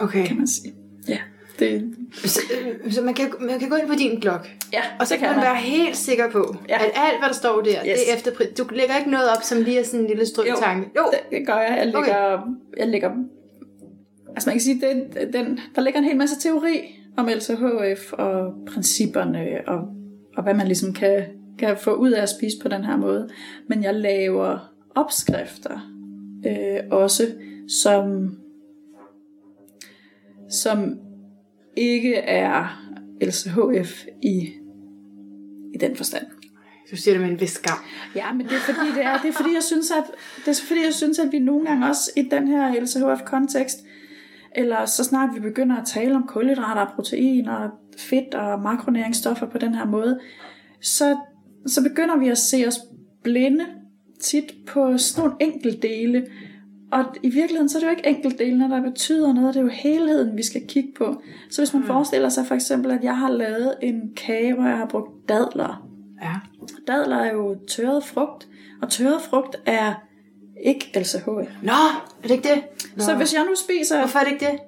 Okay. 0.00 0.26
kan 0.26 0.36
man 0.36 0.46
sige. 0.46 0.72
Ja, 1.08 1.18
det, 1.58 1.94
Så, 2.24 2.40
øh, 2.84 2.92
så 2.92 3.02
man, 3.02 3.14
kan, 3.14 3.32
man 3.40 3.58
kan 3.58 3.68
gå 3.68 3.76
ind 3.76 3.88
på 3.88 3.94
din 3.94 4.20
blog, 4.20 4.38
ja 4.72 4.80
og 5.00 5.06
så 5.06 5.14
det 5.14 5.20
kan 5.20 5.30
man 5.30 5.40
være 5.44 5.56
helt 5.56 5.96
sikker 5.96 6.30
på, 6.30 6.56
Ja. 6.68 6.74
at 6.74 6.80
alt, 6.80 7.18
hvad 7.20 7.28
der 7.28 7.34
står 7.34 7.60
der, 7.60 7.70
yes. 7.70 7.82
Det 7.82 8.10
er 8.12 8.16
efter... 8.16 8.30
Du 8.58 8.66
lægger 8.74 8.96
ikke 8.98 9.10
noget 9.10 9.30
op, 9.36 9.42
som 9.42 9.62
lige 9.62 9.78
er 9.78 9.84
sådan 9.84 10.00
en 10.00 10.06
lille 10.06 10.26
strømtanke. 10.26 10.90
Jo. 10.96 11.02
det, 11.10 11.38
det 11.38 11.46
gør 11.46 11.56
jeg. 11.58 11.74
Jeg 11.78 11.86
lægger, 11.86 12.32
okay. 12.32 12.42
jeg 12.76 12.88
lægger 12.88 13.10
altså 14.38 14.48
man 14.48 14.54
kan 14.54 14.60
sige, 14.60 14.80
den, 14.80 15.32
den, 15.32 15.60
der 15.74 15.82
ligger 15.82 15.98
en 16.00 16.04
hel 16.04 16.16
masse 16.16 16.40
teori 16.40 16.94
om 17.16 17.26
LCHF 17.28 18.12
og 18.12 18.54
principperne 18.66 19.46
og, 19.66 19.80
og 20.36 20.42
hvad 20.42 20.54
man 20.54 20.66
ligesom 20.66 20.92
kan, 20.92 21.24
kan 21.58 21.76
få 21.76 21.92
ud 21.92 22.10
af 22.10 22.22
at 22.22 22.28
spise 22.28 22.56
på 22.62 22.68
den 22.68 22.84
her 22.84 22.96
måde. 22.96 23.28
Men 23.68 23.82
jeg 23.82 23.94
laver 23.94 24.72
opskrifter 24.94 25.92
øh, 26.46 26.80
også, 26.90 27.26
som, 27.82 28.36
som 30.50 30.98
ikke 31.78 32.14
er 32.14 32.82
LCHF 33.22 34.04
i, 34.22 34.52
i 35.74 35.78
den 35.80 35.96
forstand. 35.96 36.26
Du 36.90 36.96
siger 36.96 37.14
det 37.14 37.22
med 37.22 37.30
en 37.30 37.40
vis 37.40 37.50
skam. 37.50 37.78
Ja, 38.14 38.32
men 38.32 38.46
det 38.46 38.52
er 38.52 38.72
fordi, 38.74 38.88
det 38.94 39.04
er, 39.04 39.18
det 39.18 39.28
er 39.28 39.32
fordi, 39.32 39.54
jeg 39.54 39.62
synes, 39.62 39.90
at, 39.90 40.04
det 40.46 40.48
er 40.48 40.66
fordi, 40.66 40.84
jeg 40.84 40.94
synes, 40.94 41.18
at 41.18 41.32
vi 41.32 41.38
nogle 41.38 41.66
gange 41.66 41.86
også 41.86 42.10
i 42.16 42.22
den 42.22 42.48
her 42.48 42.80
LCHF-kontekst, 42.80 43.78
eller 44.56 44.84
så 44.84 45.04
snart 45.04 45.34
vi 45.34 45.40
begynder 45.40 45.76
at 45.76 45.86
tale 45.86 46.14
om 46.14 46.26
kulhydrater, 46.28 46.94
protein 46.94 47.48
og 47.48 47.70
fedt 47.98 48.34
og 48.34 48.60
makronæringsstoffer 48.60 49.46
på 49.46 49.58
den 49.58 49.74
her 49.74 49.86
måde, 49.86 50.20
så, 50.80 51.16
så 51.66 51.82
begynder 51.82 52.16
vi 52.16 52.28
at 52.28 52.38
se 52.38 52.66
os 52.66 52.78
blinde 53.22 53.66
tit 54.20 54.54
på 54.66 54.98
sådan 54.98 55.24
nogle 55.24 55.36
enkeltdele. 55.40 56.26
Og 56.90 57.04
i 57.22 57.30
virkeligheden, 57.30 57.68
så 57.68 57.78
er 57.78 57.80
det 57.80 57.86
jo 57.86 57.90
ikke 57.90 58.08
enkeltdelene, 58.08 58.70
der 58.70 58.82
betyder 58.82 59.32
noget, 59.32 59.54
det 59.54 59.60
er 59.60 59.64
jo 59.64 59.70
helheden, 59.72 60.36
vi 60.36 60.42
skal 60.42 60.66
kigge 60.68 60.92
på. 60.96 61.22
Så 61.50 61.60
hvis 61.60 61.74
man 61.74 61.84
forestiller 61.84 62.28
sig 62.28 62.46
for 62.46 62.54
eksempel, 62.54 62.90
at 62.90 63.04
jeg 63.04 63.16
har 63.16 63.30
lavet 63.30 63.74
en 63.82 64.12
kage, 64.16 64.54
hvor 64.54 64.64
jeg 64.64 64.76
har 64.76 64.86
brugt 64.86 65.28
dadler. 65.28 65.88
Ja. 66.22 66.34
Dadler 66.86 67.16
er 67.16 67.32
jo 67.32 67.56
tørret 67.68 68.04
frugt, 68.04 68.48
og 68.82 68.90
tørret 68.90 69.22
frugt 69.22 69.56
er 69.66 69.94
ikke 70.64 71.00
LCH. 71.00 71.26
Nå, 71.62 71.72
er 72.22 72.22
det 72.22 72.30
ikke 72.30 72.48
det? 72.48 72.62
Nå. 72.96 73.02
Så 73.02 73.14
hvis 73.14 73.34
jeg 73.34 73.42
nu 73.44 73.54
spiser... 73.56 73.98
Hvorfor 73.98 74.18
er 74.18 74.24
det 74.24 74.32
ikke 74.32 74.46
det? 74.46 74.58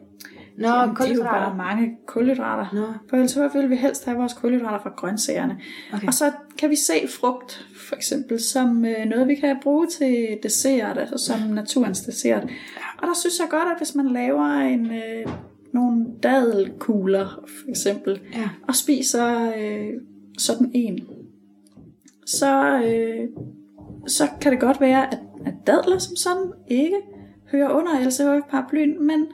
Nå, 0.61 0.69
Jamen, 0.69 0.95
det 0.97 1.01
er 1.01 1.09
jo 1.09 1.15
kulhydrater. 1.15 1.31
bare 1.47 1.57
mange 1.57 1.97
kulhydrater. 2.07 2.67
Nå. 2.75 2.87
På 3.11 3.17
LCH 3.17 3.55
vil 3.55 3.71
vi 3.71 3.77
helst 3.77 4.05
have 4.05 4.17
vores 4.17 4.33
kulhydrater 4.33 4.79
fra 4.83 4.91
grøntsagerne. 4.97 5.61
Okay. 5.95 6.07
Og 6.07 6.15
så 6.15 6.33
kan 6.59 6.71
vi 6.71 6.77
se 6.77 6.93
frugt, 7.21 7.67
for 7.89 7.97
eksempel, 7.97 8.41
som 8.41 8.85
øh, 8.85 9.07
noget, 9.07 9.29
vi 9.29 9.35
kan 9.35 9.57
bruge 9.63 9.87
til 9.87 10.39
dessert, 10.43 10.99
altså 10.99 11.19
som 11.19 11.41
naturens 11.41 12.01
dessert. 12.01 12.43
Og 12.99 13.07
der 13.07 13.15
synes 13.21 13.39
jeg 13.39 13.47
godt, 13.51 13.63
at 13.73 13.79
hvis 13.79 13.95
man 13.95 14.07
laver 14.09 14.45
en, 14.47 14.87
øh, 14.87 15.27
nogle 15.73 16.07
dadelkugler, 16.23 17.45
for 17.47 17.69
eksempel, 17.71 18.21
Ja. 18.35 18.49
og 18.69 18.75
spiser 18.77 19.53
øh, 19.59 19.87
sådan 20.39 20.71
en, 20.75 20.99
så, 22.27 22.83
øh, 22.85 23.29
så 24.07 24.29
kan 24.41 24.53
det 24.53 24.61
godt 24.61 24.81
være, 24.81 25.07
at, 25.13 25.19
at 25.47 25.55
dadler 25.67 25.99
som 25.99 26.17
sådan 26.17 26.53
ikke 26.69 26.97
hører 27.53 27.71
under 27.71 27.93
LCHF-paraplyen, 28.05 29.07
men, 29.07 29.27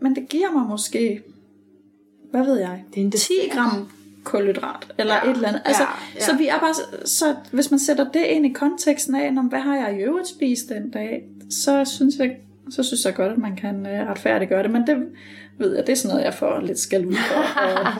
men 0.00 0.14
det 0.16 0.28
giver 0.28 0.50
mig 0.52 0.66
måske, 0.66 1.22
hvad 2.30 2.44
ved 2.44 2.58
jeg, 2.58 2.84
Det 2.94 3.00
er 3.00 3.04
en 3.04 3.10
10 3.10 3.32
gram 3.52 3.88
kulhydrat, 4.24 4.92
eller 4.98 5.14
Ja, 5.14 5.30
et 5.30 5.34
eller 5.36 5.48
andet. 5.48 5.62
Altså, 5.64 5.82
ja, 5.82 5.88
ja. 6.14 6.24
Så 6.24 6.36
vi 6.36 6.46
er 6.46 6.58
bare, 6.58 6.74
så 7.06 7.36
hvis 7.52 7.70
man 7.70 7.80
sætter 7.80 8.10
det 8.12 8.24
ind 8.24 8.46
i 8.46 8.52
konteksten 8.52 9.14
af, 9.14 9.34
"Nå, 9.34 9.42
hvad 9.42 9.60
har 9.60 9.76
jeg 9.76 9.98
i 9.98 10.02
øvrigt 10.02 10.28
spist 10.28 10.68
den 10.68 10.90
dag, 10.90 11.22
så 11.50 11.84
synes 11.84 12.14
jeg, 12.18 12.36
så 12.70 12.82
synes 12.82 13.04
jeg 13.04 13.14
godt, 13.14 13.32
at 13.32 13.38
man 13.38 13.56
kan 13.56 13.86
øh, 13.86 14.06
retfærdiggøre 14.10 14.62
det. 14.62 14.70
Men 14.70 14.86
det 14.86 14.96
ved 15.58 15.74
jeg, 15.76 15.86
det 15.86 15.92
er 15.92 15.96
sådan 15.96 16.08
noget, 16.14 16.24
jeg 16.24 16.34
får 16.34 16.60
lidt 16.60 16.78
skal 16.78 17.06
ud 17.06 17.14
for. 17.14 17.40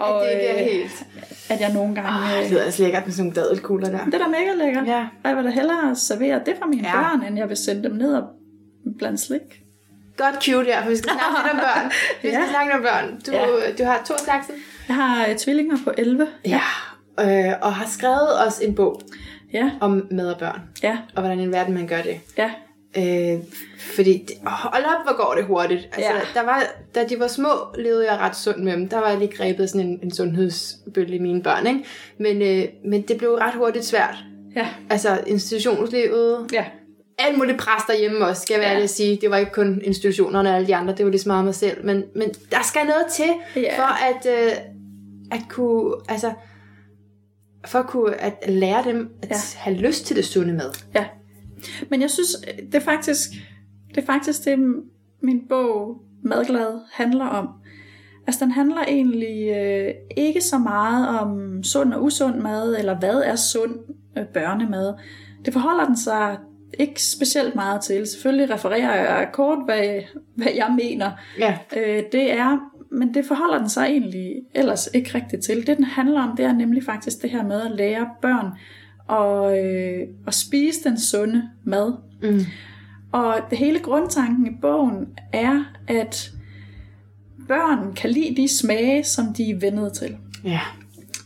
Og, 0.00 0.14
og 0.14 0.22
det 0.24 0.32
ikke 0.32 0.46
er 0.46 0.64
øh, 0.64 0.70
helt... 0.72 1.06
at 1.50 1.60
jeg 1.60 1.72
nogle 1.72 1.94
gange... 1.94 2.10
Oh, 2.10 2.42
det 2.42 2.50
lyder 2.50 2.62
altså 2.62 2.82
lækkert 2.82 3.06
med 3.06 3.12
sådan 3.12 3.32
nogle 3.34 3.42
dadelkugler 3.48 3.90
der. 3.90 4.04
det 4.04 4.14
er 4.14 4.18
da 4.18 4.26
mega 4.28 4.64
lækkert. 4.64 4.86
Ja. 4.86 5.06
Og 5.24 5.28
jeg 5.28 5.36
vil 5.36 5.44
da 5.44 5.50
hellere 5.50 5.96
servere 5.96 6.40
det 6.46 6.54
for 6.58 6.66
mine 6.66 6.88
ja. 6.88 7.02
børn, 7.02 7.22
end 7.22 7.36
jeg 7.38 7.48
vil 7.48 7.56
sende 7.56 7.82
dem 7.82 7.92
ned 7.92 8.14
og 8.14 8.22
blande 8.98 9.18
slik. 9.18 9.62
Godt 10.16 10.44
cue 10.44 10.64
der, 10.64 10.82
for 10.82 10.90
vi 10.90 10.96
skal 10.96 11.10
snakke 11.10 11.36
lidt 11.42 11.52
om 11.52 11.58
børn. 11.60 11.90
Vi 12.22 12.28
skal 12.28 12.40
Ja. 12.40 12.50
snakke 12.50 12.74
om 12.74 12.82
børn. 12.82 13.20
Du, 13.26 13.32
Ja. 13.32 13.46
du 13.78 13.84
har 13.84 14.02
to 14.06 14.14
slagsen. 14.24 14.54
Jeg 14.88 14.96
har 14.96 15.26
øh, 15.28 15.36
tvillinger 15.36 15.76
på 15.84 15.92
11. 15.98 16.26
Ja. 16.46 16.60
Øh, 17.20 17.52
og 17.62 17.74
har 17.74 17.86
skrevet 17.88 18.46
os 18.46 18.58
en 18.58 18.74
bog 18.74 19.00
Ja, 19.52 19.70
om 19.80 20.06
mad 20.10 20.32
og 20.32 20.38
børn. 20.38 20.60
ja, 20.82 20.98
Og 21.14 21.22
hvordan 21.22 21.40
i 21.40 21.42
en 21.42 21.52
verden 21.52 21.74
man 21.74 21.86
gør 21.86 22.02
det. 22.02 22.20
ja. 22.38 22.50
Øh, 22.96 23.38
fordi, 23.94 24.24
det, 24.28 24.36
hold 24.46 24.84
op, 24.84 25.04
hvor 25.04 25.16
går 25.26 25.34
det 25.34 25.44
hurtigt. 25.44 25.80
Altså, 25.92 26.00
Ja. 26.12 26.20
der 26.34 26.42
var, 26.46 26.62
da 26.94 27.04
de 27.04 27.20
var 27.20 27.26
små, 27.26 27.48
levede 27.78 28.10
jeg 28.10 28.18
ret 28.18 28.36
sundt 28.36 28.64
med 28.64 28.72
dem. 28.72 28.88
Der 28.88 28.98
var 28.98 29.08
jeg 29.08 29.18
lige 29.18 29.36
grebet 29.36 29.70
sådan 29.70 29.86
en, 29.86 29.98
en 30.02 30.14
sundhedsbølge 30.14 31.14
i 31.14 31.18
mine 31.18 31.42
børn. 31.42 31.66
Ikke? 31.66 31.84
Men, 32.18 32.42
øh, 32.42 32.64
men 32.84 33.02
det 33.02 33.16
blev 33.18 33.30
ret 33.34 33.54
hurtigt 33.54 33.84
svært. 33.84 34.14
Ja, 34.56 34.68
Altså 34.90 35.20
institutionslivet, 35.26 36.46
ja, 36.52 36.64
alt 37.28 37.38
muligt 37.38 37.58
pres 37.58 37.82
derhjemme 37.88 38.26
også, 38.26 38.42
skal 38.42 38.54
jeg 38.54 38.60
være 38.60 38.72
Ja. 38.76 38.82
at 38.82 38.90
sige. 38.90 39.18
Det 39.20 39.30
var 39.30 39.36
ikke 39.36 39.52
kun 39.52 39.80
institutionerne 39.84 40.48
og 40.50 40.54
alle 40.56 40.66
de 40.66 40.74
andre, 40.76 40.94
det 40.94 41.04
var 41.04 41.10
lige 41.10 41.20
så 41.20 41.28
meget 41.28 41.44
mig 41.44 41.54
selv. 41.54 41.84
Men, 41.86 42.04
men 42.14 42.28
der 42.50 42.62
skal 42.62 42.80
noget 42.86 43.04
til, 43.12 43.30
Ja. 43.56 43.78
for 43.78 44.04
at, 44.10 44.26
øh, 44.46 44.52
at 45.32 45.40
kunne, 45.48 45.94
altså, 46.08 46.32
for 47.66 47.78
at 47.78 47.86
kunne 47.86 48.14
at 48.14 48.44
lære 48.48 48.84
dem 48.84 49.08
at 49.22 49.30
Ja. 49.30 49.36
have 49.56 49.76
lyst 49.76 50.06
til 50.06 50.16
det 50.16 50.24
sunde 50.24 50.52
mad. 50.52 50.72
ja. 50.94 51.04
Men 51.90 52.00
jeg 52.02 52.10
synes, 52.10 52.28
det 52.66 52.74
er 52.74 52.80
faktisk 52.80 53.30
det, 53.94 53.98
er 54.02 54.06
faktisk 54.06 54.44
det 54.44 54.58
min 55.22 55.40
bog 55.48 55.96
Madglad 56.24 56.80
handler 56.92 57.26
om. 57.26 57.48
Altså 58.26 58.44
den 58.44 58.52
handler 58.52 58.82
egentlig 58.88 59.48
øh, 59.50 59.94
ikke 60.16 60.40
så 60.40 60.58
meget 60.58 61.08
om 61.20 61.62
sund 61.62 61.94
og 61.94 62.02
usund 62.04 62.34
mad, 62.40 62.76
eller 62.78 62.98
hvad 62.98 63.14
er 63.24 63.36
sund 63.36 63.78
øh, 64.18 64.24
børnemad. 64.26 64.94
Det 65.44 65.52
forholder 65.52 65.84
den 65.86 65.96
sig 65.96 66.38
ikke 66.78 67.02
specielt 67.02 67.54
meget 67.54 67.80
til. 67.80 68.06
Selvfølgelig 68.06 68.54
refererer 68.54 68.94
jeg 68.94 69.28
kort, 69.32 69.58
hvad, 69.64 70.02
hvad 70.34 70.52
jeg 70.54 70.76
mener. 70.76 71.10
Ja. 71.38 71.58
Øh, 71.76 72.02
det 72.12 72.32
er, 72.32 72.58
men 72.90 73.14
det 73.14 73.24
forholder 73.24 73.58
den 73.58 73.68
sig 73.68 73.86
egentlig 73.86 74.32
ellers 74.54 74.88
ikke 74.94 75.14
rigtigt 75.14 75.44
til. 75.44 75.66
Det 75.66 75.76
den 75.76 75.84
handler 75.84 76.22
om, 76.22 76.36
det 76.36 76.44
er 76.44 76.52
nemlig 76.52 76.84
faktisk 76.84 77.22
det 77.22 77.30
her 77.30 77.42
med 77.42 77.62
at 77.62 77.70
lære 77.70 78.08
børn 78.22 78.46
at, 79.10 79.64
øh, 79.64 80.08
at 80.26 80.34
spise 80.34 80.84
den 80.84 81.00
sunde 81.00 81.50
mad. 81.64 81.92
Mm. 82.22 82.40
Og 83.12 83.40
det 83.50 83.58
hele 83.58 83.78
grundtanken 83.78 84.46
i 84.46 84.56
bogen 84.60 85.08
er, 85.32 85.64
at 85.88 86.30
børn 87.48 87.92
kan 87.94 88.10
lide 88.10 88.36
de 88.36 88.58
smage, 88.58 89.04
som 89.04 89.34
de 89.34 89.50
er 89.50 89.58
vendet 89.58 89.92
til. 89.92 90.16
Ja. 90.44 90.60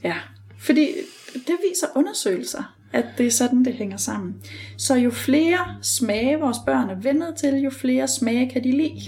Ja, 0.04 0.14
fordi 0.58 0.88
det 1.34 1.56
viser 1.70 1.86
undersøgelser, 1.94 2.74
at 2.94 3.04
det 3.18 3.26
er 3.26 3.30
sådan, 3.30 3.64
det 3.64 3.74
hænger 3.74 3.96
sammen. 3.96 4.34
Så 4.76 4.94
jo 4.94 5.10
flere 5.10 5.58
smage 5.82 6.40
vores 6.40 6.58
børn 6.66 6.90
er 6.90 6.94
vendet 6.94 7.34
til, 7.36 7.54
jo 7.54 7.70
flere 7.70 8.08
smage 8.08 8.50
kan 8.50 8.64
de 8.64 8.70
lide. 8.70 9.00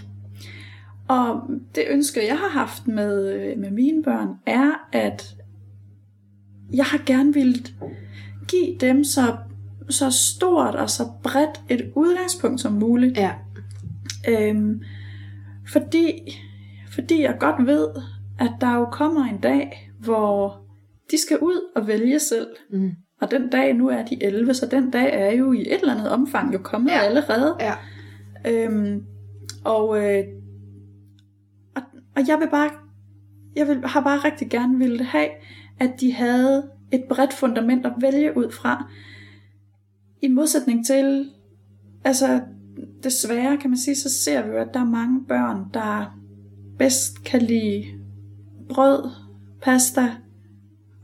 Og 1.09 1.43
det 1.75 1.85
ønske, 1.89 2.27
jeg 2.27 2.39
har 2.39 2.49
haft 2.49 2.89
med, 2.89 3.33
øh, 3.33 3.59
med 3.59 3.71
mine 3.71 4.03
børn, 4.03 4.29
er, 4.47 4.71
at 4.93 5.37
jeg 6.73 6.85
har 6.85 7.03
gerne 7.07 7.35
ville 7.35 7.65
give 8.49 8.77
dem 8.81 9.05
så, 9.05 9.37
så 9.89 10.11
stort 10.11 10.75
og 10.75 10.91
så 10.91 11.03
bredt 11.23 11.61
et 11.69 11.93
udgangspunkt 11.95 12.61
som 12.61 12.73
muligt. 12.73 13.17
Ja. 13.17 13.35
Øhm, 14.29 14.83
fordi, 15.73 16.39
fordi 16.91 17.23
jeg 17.23 17.37
godt 17.41 17.67
ved, 17.67 17.89
at 18.39 18.53
der 18.61 18.75
jo 18.75 18.85
kommer 18.85 19.25
en 19.25 19.41
dag, 19.41 19.91
hvor 19.99 20.63
de 21.11 21.23
skal 21.23 21.39
ud 21.39 21.73
og 21.77 21.87
vælge 21.87 22.21
selv. 22.21 22.49
Mm. 22.71 22.93
Og 23.21 23.31
den 23.31 23.51
dag, 23.51 23.75
nu 23.75 23.89
er 23.89 24.05
de 24.05 24.23
11, 24.25 24.55
så 24.55 24.67
den 24.67 24.91
dag 24.91 25.11
er 25.13 25.31
jo 25.33 25.53
i 25.53 25.61
et 25.61 25.81
eller 25.81 25.95
andet 25.95 26.11
omfang 26.11 26.53
jo 26.55 26.59
kommet 26.59 26.91
Ja. 26.91 26.99
allerede. 27.01 27.57
Ja. 27.61 27.75
Øhm, 28.51 29.03
og, 29.65 29.99
øh, 30.05 30.25
og, 31.77 31.83
og 32.17 32.29
jeg 32.29 32.39
vil 32.41 32.49
bare, 32.51 32.71
jeg 33.57 33.69
vil, 33.69 33.85
har 33.85 34.01
bare 34.01 34.19
rigtig 34.19 34.51
gerne 34.51 34.79
ville 34.79 35.05
have, 35.05 35.29
at 35.81 35.91
de 36.01 36.13
havde 36.13 36.71
et 36.93 37.05
bredt 37.09 37.33
fundament 37.33 37.87
at 37.87 37.93
vælge 38.01 38.37
ud 38.37 38.51
fra. 38.53 38.91
I 40.23 40.29
modsætning 40.29 40.87
til, 40.87 41.31
altså 42.05 42.41
desværre 43.03 43.57
kan 43.57 43.71
man 43.71 43.79
sige, 43.79 43.95
så 43.97 44.09
ser 44.25 44.43
vi 44.43 44.49
jo, 44.51 44.57
at 44.57 44.69
der 44.75 44.81
er 44.81 44.85
mange 44.85 45.25
børn, 45.29 45.65
der 45.75 46.19
bedst 46.79 47.25
kan 47.25 47.43
lide 47.43 47.85
brød, 48.69 49.11
pasta 49.63 50.15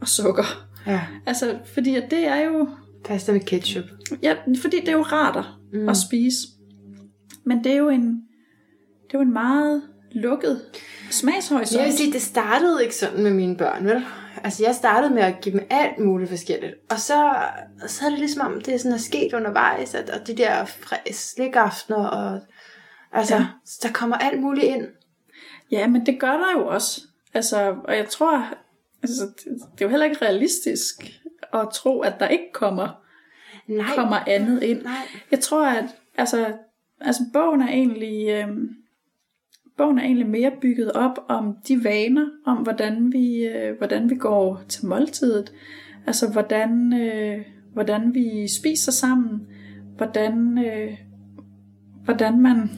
og 0.00 0.08
sukker. 0.08 0.61
Ja. 0.86 1.00
Altså, 1.26 1.58
fordi 1.74 1.96
at 1.96 2.10
det 2.10 2.26
er 2.26 2.36
jo 2.36 2.68
Pasta 3.04 3.32
med 3.32 3.40
ketchup. 3.40 3.84
Ja, 4.22 4.34
fordi 4.60 4.80
det 4.80 4.88
er 4.88 4.92
jo 4.92 5.02
retter 5.02 5.58
Mm. 5.72 5.88
at 5.88 5.96
spise. 5.96 6.36
Men 7.44 7.64
det 7.64 7.72
er 7.72 7.76
jo 7.76 7.88
en, 7.88 8.06
det 9.06 9.14
er 9.14 9.18
jo 9.18 9.20
en 9.20 9.32
meget 9.32 9.82
lukket 10.12 10.60
smagshorisont. 11.10 11.80
Jeg 11.80 11.86
vil 11.88 11.96
sige, 11.96 12.12
det 12.12 12.22
startede 12.22 12.82
ikke 12.82 12.94
sådan 12.94 13.22
med 13.22 13.30
mine 13.30 13.56
børn, 13.56 13.84
vel? 13.86 14.04
Altså, 14.44 14.64
jeg 14.64 14.74
startede 14.74 15.14
med 15.14 15.22
at 15.22 15.40
give 15.40 15.52
dem 15.58 15.66
alt 15.70 15.98
muligt 15.98 16.30
forskelligt. 16.30 16.74
Og 16.90 16.98
så, 17.00 17.34
så 17.86 18.06
er 18.06 18.10
det 18.10 18.18
ligesom 18.18 18.46
om, 18.46 18.60
det 18.60 18.74
er 18.74 18.78
sådan 18.78 18.92
er 18.92 18.98
sket 18.98 19.32
undervejs, 19.32 19.94
at, 19.94 20.10
at 20.10 20.26
de 20.26 20.36
der 20.36 20.70
slikaftener, 21.12 21.96
og 22.06 22.40
altså. 23.12 23.34
Ja. 23.36 23.46
der 23.82 23.92
kommer 23.92 24.16
alt 24.16 24.40
muligt 24.40 24.66
ind. 24.66 24.86
Ja, 25.70 25.86
men 25.86 26.06
det 26.06 26.20
gør 26.20 26.32
der 26.32 26.52
jo 26.60 26.66
også. 26.66 27.00
Altså, 27.34 27.74
og 27.84 27.96
jeg 27.96 28.08
tror, 28.08 28.44
altså, 29.02 29.24
det, 29.24 29.44
det 29.44 29.80
er 29.80 29.86
jo 29.86 29.88
heller 29.88 30.06
ikke 30.06 30.24
realistisk 30.24 31.20
at 31.52 31.68
tro, 31.72 32.00
at 32.00 32.14
der 32.20 32.28
ikke 32.28 32.52
kommer, 32.52 33.04
Nej. 33.66 33.86
kommer 33.94 34.16
andet 34.26 34.62
ind. 34.62 34.82
Nej. 34.82 34.92
Jeg 35.30 35.40
tror, 35.40 35.66
at 35.66 35.84
altså, 36.16 36.52
altså 37.00 37.22
bogen 37.32 37.60
er 37.62 37.68
egentlig 37.68 38.28
øhm, 38.28 38.68
bogen 39.76 39.98
er 39.98 40.02
egentlig 40.02 40.28
mere 40.28 40.52
bygget 40.60 40.92
op 40.92 41.18
om 41.28 41.56
de 41.68 41.84
vaner, 41.84 42.26
om 42.46 42.56
hvordan 42.56 43.12
vi, 43.12 43.44
øh, 43.44 43.78
hvordan 43.78 44.10
vi 44.10 44.14
går 44.14 44.62
til 44.68 44.86
måltidet. 44.86 45.52
Altså 46.06 46.32
hvordan, 46.32 46.92
øh, 46.92 47.44
hvordan 47.72 48.14
vi 48.14 48.48
spiser 48.48 48.92
sammen, 48.92 49.46
hvordan, 49.96 50.58
øh, 50.66 50.98
hvordan 52.04 52.40
man 52.40 52.70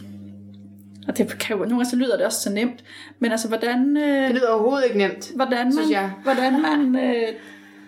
og 1.08 1.18
det 1.18 1.38
kan 1.38 1.56
jo, 1.56 1.58
nogle 1.58 1.70
gange 1.74 1.84
så 1.84 1.96
lyder 1.96 2.16
det 2.16 2.26
også 2.26 2.40
så 2.40 2.50
nemt, 2.52 2.84
men 3.18 3.30
altså 3.30 3.48
hvordan, 3.48 3.96
øh, 3.96 4.22
Det 4.28 4.34
lyder 4.34 4.48
overhovedet 4.48 4.84
ikke 4.84 4.98
nemt. 4.98 5.32
hvordan 5.36 5.72
synes 5.72 5.86
man, 5.88 5.92
jeg. 5.92 6.12
hvordan 6.24 6.62
man 6.62 6.96
øh, 7.04 7.28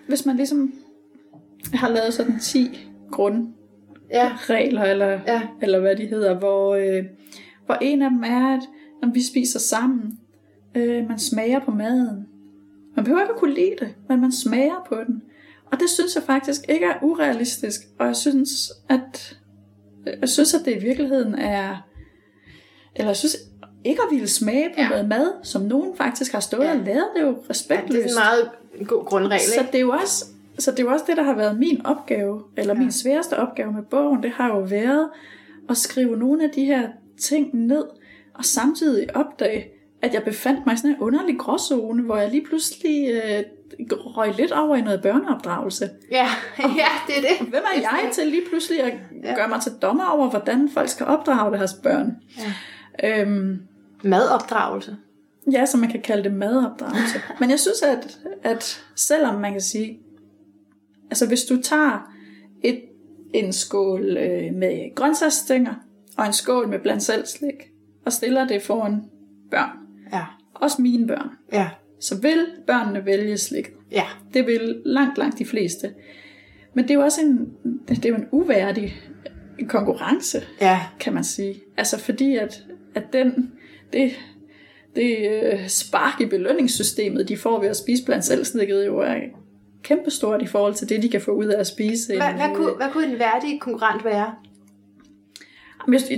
hvis 0.09 0.27
man 0.27 0.37
ligesom 0.37 0.73
har 1.75 1.89
lavet 1.89 2.15
sådan 2.15 2.39
10 2.39 2.89
grundregler, 3.13 4.85
Ja. 4.85 4.91
eller, 4.91 5.07
Ja. 5.27 5.43
eller 5.63 5.81
hvad 5.81 5.97
de 5.97 6.07
hedder, 6.07 6.35
hvor, 6.39 6.75
øh, 6.75 7.05
hvor 7.67 7.75
en 7.81 8.03
af 8.03 8.11
dem 8.11 8.23
er, 8.25 8.57
at 8.57 8.63
når 9.03 9.11
vi 9.13 9.23
spiser 9.23 9.59
sammen, 9.59 10.19
øh, 10.75 11.09
man 11.09 11.19
smager 11.19 11.59
på 11.61 11.71
maden. 11.71 12.27
Man 12.97 13.05
behøver 13.05 13.23
ikke 13.23 13.33
at 13.33 13.39
kunne 13.39 13.55
lide 13.55 13.75
det, 13.81 13.89
men 14.09 14.21
man 14.21 14.33
smager 14.33 14.85
på 14.89 14.95
den. 15.07 15.23
Og 15.73 15.81
det 15.81 15.91
synes 15.91 16.15
jeg 16.15 16.23
faktisk 16.23 16.61
ikke 16.69 16.87
er 16.87 16.95
urealistisk, 17.03 17.81
og 17.99 18.07
jeg 18.07 18.17
synes, 18.17 18.73
at 18.89 19.39
jeg 20.21 20.29
synes, 20.29 20.55
at 20.55 20.61
det 20.65 20.77
i 20.77 20.79
virkeligheden 20.79 21.35
er, 21.35 21.77
eller 22.97 23.11
jeg 23.11 23.17
synes, 23.17 23.37
ikke 23.85 24.01
at 24.03 24.09
ville 24.11 24.29
smage 24.29 24.69
på 24.69 24.81
ja. 24.81 24.89
noget 24.89 25.09
mad, 25.09 25.33
som 25.43 25.63
nogen 25.63 25.97
faktisk 25.97 26.33
har 26.33 26.41
stået 26.41 26.65
ja. 26.65 26.71
og 26.71 26.77
lavet, 26.77 27.05
det 27.15 27.23
er 27.23 27.27
jo 27.27 27.37
respektløst. 27.51 27.95
Ja, 27.95 28.03
det 28.03 28.05
er 28.05 28.09
en 28.09 28.49
meget 28.79 28.89
god 28.89 29.05
grundregel, 29.05 29.41
Så 29.41 29.67
det 29.73 29.75
er 29.75 29.81
jo 29.81 29.91
også, 29.91 30.25
så 30.59 30.71
det 30.71 30.79
er 30.79 30.83
jo 30.83 30.91
også 30.91 31.05
det, 31.09 31.17
der 31.17 31.23
har 31.23 31.35
været 31.35 31.59
min 31.59 31.87
opgave, 31.87 32.43
eller 32.57 32.75
ja. 32.75 32.81
min 32.81 32.93
sværeste 32.93 33.37
opgave 33.39 33.73
med 33.73 33.83
bogen, 33.83 34.23
det 34.23 34.31
har 34.31 34.49
jo 34.49 34.61
været 34.61 35.09
at 35.69 35.77
skrive 35.77 36.17
nogle 36.17 36.45
af 36.45 36.51
de 36.51 36.65
her 36.65 36.89
ting 37.21 37.51
ned, 37.53 37.85
og 38.35 38.45
samtidig 38.45 39.17
opdage, 39.17 39.67
at 40.03 40.15
jeg 40.15 40.23
befandt 40.23 40.67
mig 40.67 40.75
i 40.75 40.77
sådan 40.77 40.91
en 40.91 40.97
underlig 40.99 41.39
gråzone, 41.39 42.03
hvor 42.03 42.17
jeg 42.17 42.31
lige 42.31 42.45
pludselig 42.45 43.11
øh, 43.11 43.43
røg 43.91 44.35
lidt 44.37 44.53
over 44.53 44.77
i 44.77 44.81
noget 44.81 45.03
børneopdragelse. 45.03 45.91
Ja, 46.11 46.29
ja 46.81 46.89
det 47.07 47.17
er 47.17 47.21
det. 47.21 47.49
Hvem 47.49 47.63
er 47.75 47.81
jeg 47.81 48.11
til 48.13 48.27
lige 48.27 48.43
pludselig 48.49 48.83
at 48.83 48.93
ja. 49.25 49.35
gøre 49.35 49.49
mig 49.49 49.63
til 49.63 49.73
dommer 49.83 50.05
over, 50.05 50.31
hvordan 50.31 50.69
folk 50.75 50.89
skal 50.89 51.07
opdrage 51.07 51.57
deres 51.59 51.75
børn? 51.83 52.17
Ja. 52.39 52.53
Øhm, 53.05 53.59
madopdragelse? 54.05 54.97
Ja, 55.53 55.67
så 55.67 55.77
man 55.77 55.91
kan 55.91 56.03
kalde 56.03 56.25
det 56.25 56.33
madopdragelse. 56.33 57.21
Men 57.41 57.51
jeg 57.51 57.61
synes, 57.61 57.83
at, 57.83 58.19
at 58.43 58.85
selvom 58.95 59.41
man 59.41 59.53
kan 59.53 59.61
sige, 59.61 60.01
altså 61.11 61.29
hvis 61.29 61.45
du 61.45 61.63
tager 61.63 62.13
et, 62.63 62.83
en 63.35 63.53
skål 63.53 64.17
øh, 64.17 64.55
med 64.55 64.95
grøntsagsstænger, 64.95 65.75
og 66.17 66.27
en 66.27 66.33
skål 66.33 66.69
med 66.69 66.79
blandt 66.79 67.03
selv 67.03 67.27
slik, 67.27 67.71
og 68.05 68.13
stiller 68.13 68.47
det 68.47 68.63
foran 68.63 69.03
børn, 69.51 69.71
ja. 70.13 70.25
også 70.55 70.83
mine 70.83 71.07
børn, 71.07 71.31
ja. 71.53 71.69
så 72.01 72.21
vil 72.21 72.47
børnene 72.67 73.05
vælge 73.05 73.39
slik. 73.39 73.69
Ja. 73.93 74.05
Det 74.35 74.47
vil 74.47 74.83
langt, 74.85 75.19
langt 75.19 75.39
de 75.39 75.45
fleste. 75.45 75.95
Men 76.75 76.85
det 76.85 76.91
er 76.91 76.95
jo 76.95 77.01
også 77.01 77.21
en, 77.21 77.53
det 77.89 78.05
er 78.05 78.09
jo 78.09 78.15
en 78.15 78.29
uværdig 78.33 78.95
konkurrence, 79.69 80.43
ja. 80.61 80.81
kan 81.01 81.15
man 81.15 81.25
sige. 81.25 81.55
Altså 81.77 81.99
fordi, 81.99 82.37
at, 82.37 82.65
at 82.97 83.13
den, 83.13 83.53
det, 83.93 84.13
det 84.97 85.31
øh, 85.31 85.69
spark 85.69 86.21
i 86.21 86.27
belønningssystemet, 86.27 87.29
de 87.29 87.37
får 87.37 87.61
ved 87.61 87.69
at 87.69 87.77
spise 87.77 88.05
blandt 88.05 88.25
selvsnikket, 88.25 88.87
jo 88.87 88.99
er 88.99 89.15
kæmpestort 89.83 90.43
i 90.43 90.47
forhold 90.47 90.75
til 90.75 90.89
det, 90.89 91.03
de 91.03 91.09
kan 91.09 91.21
få 91.21 91.31
ud 91.31 91.47
af 91.47 91.61
at 91.61 91.67
spise. 91.67 92.17
Hvad, 92.17 92.33
hvad, 92.33 92.55
kunne, 92.55 92.73
hvad 92.73 92.87
kunne 92.93 93.07
en 93.07 93.19
værdig 93.19 93.61
konkurrent 93.61 94.05
være? 94.05 94.35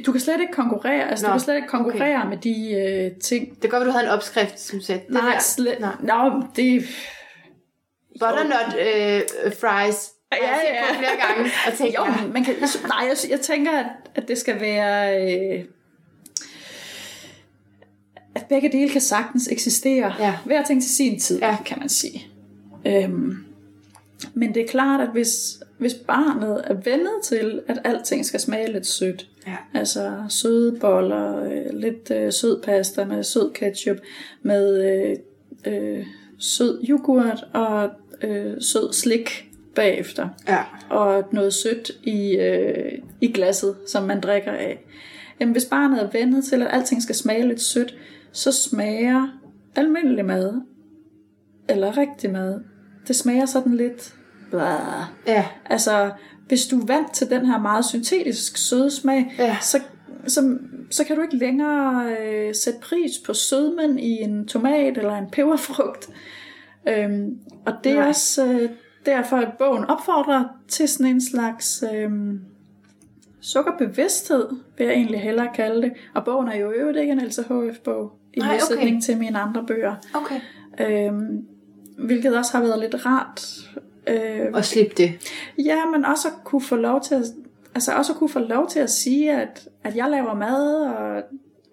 Du 0.06 0.12
kan 0.12 0.20
slet 0.20 0.40
ikke 0.40 0.52
konkurrere, 0.52 1.10
altså 1.10 1.26
Nå, 1.26 1.28
du 1.28 1.32
kan 1.32 1.40
slet 1.40 1.56
ikke 1.56 1.68
konkurrere 1.68 2.18
okay. 2.18 2.28
med 2.28 2.36
de 2.36 2.72
øh, 2.72 3.20
ting. 3.20 3.48
Det 3.50 3.60
kan 3.60 3.70
godt 3.70 3.86
du 3.86 3.90
havde 3.90 4.04
en 4.04 4.10
opskrift, 4.10 4.60
som 4.60 4.80
sagde 4.80 5.00
det 5.00 5.10
Nej, 5.10 5.38
slet, 5.38 5.80
Nej. 5.80 5.92
Nå, 6.00 6.42
det... 6.56 6.84
Butternut 8.20 8.74
øh, 8.80 9.22
fries. 9.60 10.12
Ja, 10.32 10.36
ja, 10.42 10.56
ja. 10.74 10.98
flere 10.98 11.16
gange 11.26 11.50
og 11.66 11.72
tænker, 11.78 12.00
jo, 12.00 12.32
man 12.32 12.44
kan, 12.44 12.54
nej, 12.86 13.06
jeg, 13.08 13.30
jeg 13.30 13.40
tænker, 13.40 13.72
at, 13.72 13.86
at 14.14 14.28
det 14.28 14.38
skal 14.38 14.60
være... 14.60 15.22
Øh, 15.22 15.64
at 18.38 18.46
begge 18.48 18.72
dele 18.72 18.90
kan 18.90 19.00
sagtens 19.00 19.48
eksistere. 19.52 20.14
Ja. 20.18 20.34
Hver 20.44 20.64
ting 20.64 20.82
til 20.82 20.90
sin 20.90 21.20
tid, 21.20 21.38
ja. 21.38 21.56
kan 21.66 21.78
man 21.78 21.88
sige. 21.88 22.26
Øhm, 22.86 23.36
men 24.34 24.54
det 24.54 24.62
er 24.62 24.66
klart, 24.66 25.00
at 25.00 25.08
hvis, 25.12 25.62
hvis 25.78 25.94
barnet 25.94 26.62
er 26.64 26.74
vendet 26.74 27.12
til, 27.24 27.60
at 27.68 27.78
alting 27.84 28.26
skal 28.26 28.40
smage 28.40 28.72
lidt 28.72 28.86
sødt, 28.86 29.28
ja. 29.46 29.56
altså 29.74 30.12
søde 30.28 30.78
boller, 30.80 31.44
øh, 31.44 31.80
lidt 31.80 32.10
øh, 32.10 32.32
sød 32.32 32.62
pasta 32.62 33.04
med 33.04 33.22
sød 33.22 33.52
ketchup, 33.52 33.96
med 34.42 34.84
øh, 34.84 35.16
øh, 35.72 36.06
sød 36.38 36.84
yoghurt 36.88 37.44
og 37.54 37.90
øh, 38.22 38.54
sød 38.60 38.92
slik 38.92 39.44
bagefter, 39.74 40.28
ja. 40.48 40.62
og 40.90 41.24
noget 41.32 41.54
sødt 41.54 41.90
i, 42.02 42.36
øh, 42.36 42.92
i 43.20 43.32
glasset, 43.32 43.76
som 43.86 44.02
man 44.02 44.20
drikker 44.20 44.52
af. 44.52 44.84
Jamen, 45.40 45.52
hvis 45.52 45.64
barnet 45.64 46.02
er 46.02 46.10
vendet 46.12 46.44
til, 46.44 46.62
at 46.62 46.68
alting 46.70 47.02
skal 47.02 47.14
smage 47.14 47.48
lidt 47.48 47.60
sødt, 47.60 47.94
så 48.32 48.52
smager 48.52 49.28
almindelig 49.76 50.24
mad, 50.24 50.60
eller 51.68 51.96
rigtig 51.96 52.30
mad, 52.30 52.60
det 53.08 53.16
smager 53.16 53.46
sådan 53.46 53.74
lidt 53.74 54.14
blah. 54.50 55.04
Ja. 55.26 55.46
Altså, 55.64 56.10
hvis 56.48 56.66
du 56.66 56.80
er 56.80 56.86
vant 56.86 57.12
til 57.12 57.30
den 57.30 57.46
her 57.46 57.58
meget 57.58 57.84
syntetisk 57.84 58.56
søde 58.56 58.90
smag, 58.90 59.34
ja. 59.38 59.56
så, 59.60 59.80
så, 60.26 60.58
så 60.90 61.04
kan 61.04 61.16
du 61.16 61.22
ikke 61.22 61.36
længere 61.36 62.16
øh, 62.20 62.54
sætte 62.54 62.80
pris 62.80 63.18
på 63.26 63.34
sødmen 63.34 63.98
i 63.98 64.10
en 64.10 64.46
tomat 64.46 64.98
eller 64.98 65.14
en 65.14 65.30
peberfrugt. 65.30 66.08
Øhm, 66.88 67.38
og 67.66 67.72
det 67.84 67.92
er 67.92 67.96
Nej. 67.96 68.08
også 68.08 68.46
øh, 68.46 68.70
derfor, 69.06 69.36
at 69.36 69.52
bogen 69.58 69.84
opfordrer 69.84 70.44
til 70.68 70.88
sådan 70.88 71.06
en 71.06 71.20
slags 71.20 71.84
øh, 71.94 72.10
sukkerbevidsthed, 73.40 74.48
vil 74.78 74.86
jeg 74.86 74.94
egentlig 74.94 75.20
hellere 75.20 75.48
kalde 75.54 75.82
det. 75.82 75.92
Og 76.14 76.24
bogen 76.24 76.48
er 76.48 76.56
jo 76.56 76.70
øvrigt 76.70 76.98
ikke 76.98 77.12
en 77.12 77.20
LCHF-bog, 77.20 78.17
i 78.38 78.40
Nej, 78.40 78.52
modsætning 78.52 78.96
okay. 78.96 79.04
til 79.04 79.18
mine 79.18 79.38
andre 79.38 79.64
bøger. 79.66 79.94
Okay. 80.14 80.40
Øhm, 80.80 81.46
hvilket 81.98 82.36
også 82.36 82.56
har 82.56 82.62
været 82.62 82.80
lidt 82.80 83.06
rart. 83.06 83.46
Øh, 84.08 84.46
og 84.54 84.64
slippe 84.64 84.94
det. 84.96 85.12
Ja, 85.64 85.86
men 85.86 86.04
også 86.04 86.28
at 86.28 86.34
kunne 86.44 86.62
få 86.62 86.76
lov 86.76 87.00
til 87.02 87.14
at, 87.14 87.24
altså 87.74 87.92
også 87.92 88.12
at 88.12 88.18
kunne 88.18 88.30
få 88.30 88.38
lov 88.38 88.68
til 88.68 88.80
at 88.80 88.90
sige, 88.90 89.32
at, 89.32 89.68
at 89.84 89.96
jeg 89.96 90.10
laver 90.10 90.34
mad 90.34 90.80
og, 90.86 91.22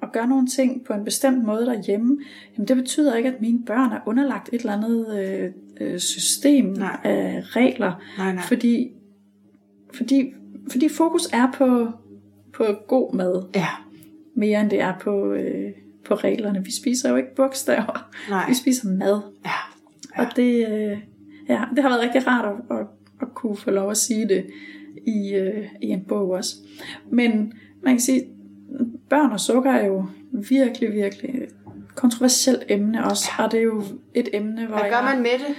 og 0.02 0.12
gør 0.12 0.26
nogle 0.26 0.48
ting 0.48 0.86
på 0.86 0.94
en 0.94 1.04
bestemt 1.06 1.44
måde 1.44 1.66
derhjemme. 1.66 2.18
Jamen 2.58 2.68
det 2.68 2.76
betyder 2.76 3.16
ikke, 3.16 3.30
at 3.30 3.42
mine 3.42 3.66
børn 3.66 3.92
er 3.92 4.00
underlagt 4.06 4.50
et 4.54 4.60
eller 4.60 4.74
andet 4.74 5.20
øh, 5.20 5.52
øh 5.82 6.00
system 6.00 6.66
nej. 6.66 6.98
af 7.04 7.42
regler. 7.46 8.02
Nej, 8.18 8.34
nej. 8.34 8.44
Fordi, 8.44 8.92
fordi, 9.94 10.34
fordi 10.72 10.90
fokus 10.90 11.30
er 11.34 11.52
på, 11.54 11.88
på 12.54 12.66
god 12.88 13.14
mad. 13.14 13.44
Ja. 13.56 13.68
Mere 14.36 14.62
end 14.62 14.70
det 14.70 14.82
er 14.82 14.94
på, 15.02 15.34
øh, 15.34 15.72
på 16.06 16.16
reglerne. 16.16 16.64
Vi 16.64 16.72
spiser 16.72 17.10
jo 17.10 17.16
ikke 17.16 17.36
bogstaver. 17.36 18.10
Nej. 18.30 18.50
Vi 18.50 18.54
spiser 18.54 18.90
mad. 18.90 19.22
Ja. 19.46 19.50
ja. 20.18 20.24
Og 20.24 20.36
det, 20.36 20.68
øh, 20.68 20.98
ja, 21.50 21.64
det 21.76 21.84
har 21.84 21.90
været 21.90 22.02
rigtig 22.02 22.28
rart 22.28 22.46
at, 22.46 22.78
at, 22.78 22.86
at 23.22 23.28
kunne 23.34 23.58
få 23.58 23.72
lov 23.72 23.92
at 23.92 23.98
sige 23.98 24.30
det 24.30 24.46
i, 25.08 25.34
øh, 25.34 25.66
i 25.82 25.88
en 25.88 26.06
bog 26.08 26.30
også. 26.30 26.56
Men 27.12 27.54
man 27.84 27.94
kan 27.94 28.02
sige, 28.02 28.24
børn 29.10 29.32
og 29.32 29.40
sukker 29.40 29.72
er 29.72 29.86
jo 29.86 30.06
virkelig, 30.32 30.94
virkelig 30.94 31.48
kontroversielt 31.96 32.64
emne 32.70 33.06
også. 33.06 33.30
Ja. 33.40 33.44
Og 33.44 33.52
det 33.52 33.60
er 33.60 33.64
jo 33.64 33.84
et 34.14 34.30
emne, 34.34 34.66
hvor 34.66 34.78
Hvad 34.78 34.90
gør 34.90 34.98
jeg... 34.98 35.16
man 35.16 35.18
med 35.18 35.32
det? 35.32 35.56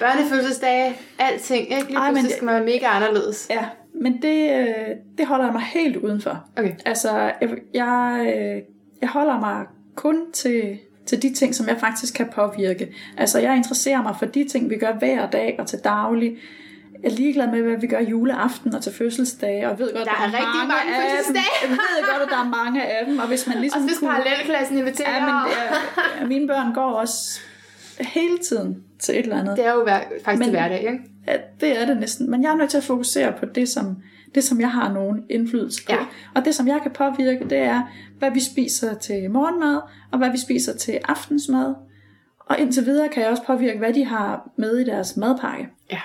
Børnefødselsdage, 0.00 0.94
alting, 1.18 1.62
ikke? 1.62 1.86
Lige 1.86 1.98
Ej, 1.98 2.12
men 2.12 2.30
skal 2.30 2.44
man 2.44 2.54
være 2.54 2.64
mega 2.64 2.86
anderledes. 2.86 3.46
Ja, 3.50 3.64
men 3.94 4.22
det, 4.22 4.50
øh, 4.58 4.96
det 5.18 5.26
holder 5.26 5.44
jeg 5.44 5.52
mig 5.52 5.62
helt 5.62 5.96
udenfor. 5.96 6.44
Okay. 6.56 6.74
Altså, 6.84 7.10
jeg, 7.40 7.50
jeg, 7.74 8.34
øh, 8.36 8.62
jeg 9.02 9.08
holder 9.10 9.40
mig 9.40 9.66
kun 9.94 10.16
til, 10.32 10.78
til 11.06 11.22
de 11.22 11.34
ting, 11.34 11.54
som 11.54 11.68
jeg 11.68 11.76
faktisk 11.80 12.14
kan 12.14 12.28
påvirke. 12.34 12.94
Altså, 13.16 13.38
jeg 13.38 13.56
interesserer 13.56 14.02
mig 14.02 14.14
for 14.18 14.26
de 14.26 14.48
ting, 14.48 14.70
vi 14.70 14.76
gør 14.76 14.92
hver 14.92 15.30
dag 15.30 15.56
og 15.58 15.66
til 15.66 15.78
daglig. 15.78 16.36
Jeg 17.02 17.10
er 17.12 17.14
ligeglad 17.14 17.46
med, 17.50 17.62
hvad 17.62 17.76
vi 17.80 17.86
gør 17.86 18.00
juleaften 18.00 18.74
og 18.74 18.82
til 18.82 18.92
fødselsdage, 18.92 19.70
og 19.70 19.78
ved 19.78 19.92
godt, 19.94 20.04
Der 20.04 20.10
er 20.10 20.24
rigtig 20.26 20.68
mange 20.68 20.92
dem. 20.94 21.02
fødselsdage. 21.02 21.44
Jeg 21.62 21.70
ved 21.70 21.78
godt, 22.12 22.22
at 22.22 22.28
der 22.30 22.38
er 22.44 22.64
mange 22.64 22.82
af 22.86 23.06
dem, 23.06 23.18
og 23.18 23.28
hvis 23.28 23.46
man 23.46 23.58
ligesom 23.60 23.80
Og 23.82 23.88
hvis 23.88 23.98
kunne... 23.98 24.10
parallelklassen 24.10 24.78
inviterer. 24.78 25.14
Ja, 25.14 25.20
men 25.20 25.28
er, 25.30 26.20
ja, 26.20 26.26
mine 26.26 26.46
børn 26.46 26.74
går 26.74 26.82
også 26.92 27.40
hele 28.00 28.38
tiden 28.38 28.82
til 28.98 29.14
et 29.18 29.22
eller 29.22 29.38
andet. 29.40 29.56
det 29.56 29.66
er 29.66 29.72
jo 29.72 29.82
hver, 29.82 30.00
faktisk 30.24 30.46
men, 30.46 30.50
hverdag, 30.50 30.78
ikke? 30.80 30.98
Ja, 31.26 31.36
det 31.60 31.80
er 31.80 31.86
det 31.86 31.96
næsten. 31.96 32.30
Men 32.30 32.42
jeg 32.42 32.50
er 32.52 32.56
nødt 32.56 32.70
til 32.70 32.78
at 32.78 32.84
fokusere 32.84 33.32
på 33.32 33.46
det, 33.46 33.68
som, 33.68 33.96
det, 34.34 34.44
som 34.44 34.60
jeg 34.60 34.70
har 34.70 34.92
nogen 34.92 35.24
indflydelse 35.30 35.86
på. 35.86 35.92
Ja. 35.92 36.06
Og 36.34 36.44
det, 36.44 36.54
som 36.54 36.68
jeg 36.68 36.80
kan 36.82 36.90
påvirke, 36.90 37.44
det 37.44 37.58
er, 37.58 37.82
hvad 38.18 38.30
vi 38.30 38.40
spiser 38.40 38.94
til 38.94 39.30
morgenmad, 39.30 39.80
og 40.12 40.18
hvad 40.18 40.30
vi 40.30 40.38
spiser 40.38 40.76
til 40.76 40.98
aftensmad. 41.08 41.74
Og 42.40 42.58
indtil 42.60 42.86
videre 42.86 43.08
kan 43.08 43.22
jeg 43.22 43.30
også 43.30 43.42
påvirke, 43.46 43.78
hvad 43.78 43.92
de 43.92 44.04
har 44.04 44.50
med 44.58 44.78
i 44.78 44.84
deres 44.84 45.16
madpakke. 45.16 45.68
Ja. 45.90 46.00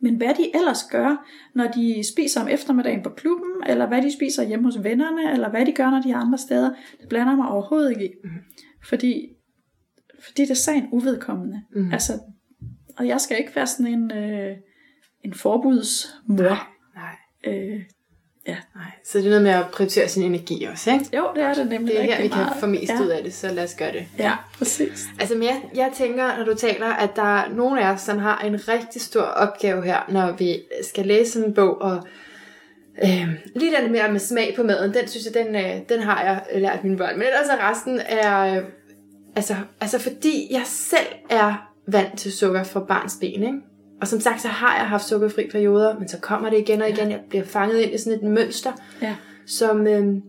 Men 0.00 0.16
hvad 0.16 0.34
de 0.34 0.56
ellers 0.56 0.84
gør, 0.90 1.26
når 1.54 1.66
de 1.66 2.04
spiser 2.12 2.40
om 2.40 2.48
eftermiddagen 2.48 3.02
på 3.02 3.10
klubben, 3.10 3.50
eller 3.66 3.88
hvad 3.88 4.02
de 4.02 4.12
spiser 4.12 4.42
hjemme 4.42 4.64
hos 4.64 4.84
vennerne, 4.84 5.32
eller 5.32 5.50
hvad 5.50 5.66
de 5.66 5.72
gør, 5.72 5.90
når 5.90 6.00
de 6.00 6.10
er 6.10 6.16
andre 6.16 6.38
steder, 6.38 6.70
det 7.00 7.08
blander 7.08 7.36
mig 7.36 7.48
overhovedet 7.48 7.90
ikke 7.90 8.04
i. 8.04 8.10
Mhm. 8.24 8.32
Fordi, 8.88 9.28
fordi 10.24 10.42
det 10.42 10.50
er 10.50 10.54
sagen 10.54 10.88
uvedkommende. 10.92 11.62
Mhm. 11.74 11.92
Altså, 11.92 12.12
og 12.98 13.06
jeg 13.06 13.20
skal 13.20 13.38
ikke 13.38 13.56
være 13.56 13.66
sådan 13.66 13.92
en, 13.92 14.12
øh, 14.12 14.56
en 15.24 15.34
forbudsmor. 15.34 16.36
Nej, 16.36 16.56
Øh, 17.46 17.80
nej. 18.48 18.90
Så 19.04 19.18
det 19.18 19.26
er 19.26 19.30
noget 19.30 19.42
med 19.42 19.50
at 19.50 19.66
prioritere 19.72 20.08
sin 20.08 20.22
energi 20.22 20.64
også, 20.64 20.92
ikke? 20.92 21.16
jo, 21.16 21.28
det 21.34 21.42
er 21.42 21.54
det 21.54 21.68
nemlig 21.68 21.94
Det 21.94 22.00
er 22.00 22.04
her, 22.04 22.22
vi 22.22 22.28
kan 22.28 22.36
meget. 22.38 22.56
få 22.60 22.66
mest 22.66 22.92
ja. 22.92 23.02
ud 23.02 23.08
af 23.08 23.22
det, 23.22 23.34
så 23.34 23.52
lad 23.52 23.64
os 23.64 23.74
gøre 23.74 23.92
det. 23.92 24.06
Ja, 24.18 24.32
præcis. 24.58 25.06
Altså, 25.20 25.34
men 25.34 25.42
jeg, 25.42 25.62
jeg 25.74 25.90
tænker, 25.94 26.36
når 26.38 26.44
du 26.44 26.54
taler, 26.54 26.86
at 26.86 27.16
der 27.16 27.38
er 27.38 27.48
nogle 27.48 27.84
af 27.84 27.92
os, 27.92 28.00
som 28.00 28.18
har 28.18 28.38
en 28.38 28.68
rigtig 28.68 29.02
stor 29.02 29.22
opgave 29.22 29.84
her, 29.84 29.98
når 30.08 30.32
vi 30.32 30.62
skal 30.82 31.06
læse 31.06 31.32
sådan 31.32 31.48
en 31.48 31.54
bog, 31.54 31.82
og 31.82 32.02
øh, 33.04 33.28
lige 33.56 33.76
den 33.82 33.92
mere 33.92 34.12
med 34.12 34.20
smag 34.20 34.52
på 34.56 34.62
maden, 34.62 34.94
den 34.94 35.08
synes 35.08 35.26
jeg, 35.26 35.44
den, 35.44 35.56
øh, 35.56 35.80
den 35.88 36.00
har 36.00 36.22
jeg 36.22 36.60
lært 36.60 36.84
mine 36.84 36.96
børn. 36.96 37.14
Men 37.18 37.22
ellers 37.26 37.48
er 37.48 37.70
resten 37.70 38.00
er, 38.06 38.56
øh, 38.56 38.64
altså, 39.36 39.54
altså 39.80 39.98
fordi 39.98 40.48
jeg 40.50 40.62
selv 40.64 41.06
er 41.30 41.72
vant 41.86 42.18
til 42.18 42.32
sukker 42.32 42.62
fra 42.62 42.80
barns 42.80 43.16
ben, 43.20 43.42
ikke? 43.42 43.58
Og 44.00 44.06
som 44.08 44.20
sagt, 44.20 44.40
så 44.42 44.48
har 44.48 44.76
jeg 44.76 44.86
haft 44.88 45.04
sukkerfri 45.04 45.48
perioder, 45.52 45.98
men 45.98 46.08
så 46.08 46.18
kommer 46.20 46.50
det 46.50 46.58
igen 46.58 46.82
og 46.82 46.88
igen. 46.88 47.10
Jeg 47.10 47.20
bliver 47.28 47.44
fanget 47.44 47.78
ind 47.78 47.94
i 47.94 47.98
sådan 47.98 48.12
et 48.18 48.22
mønster, 48.30 48.72
Ja. 49.02 49.14
som, 49.46 49.86
øhm, 49.86 50.22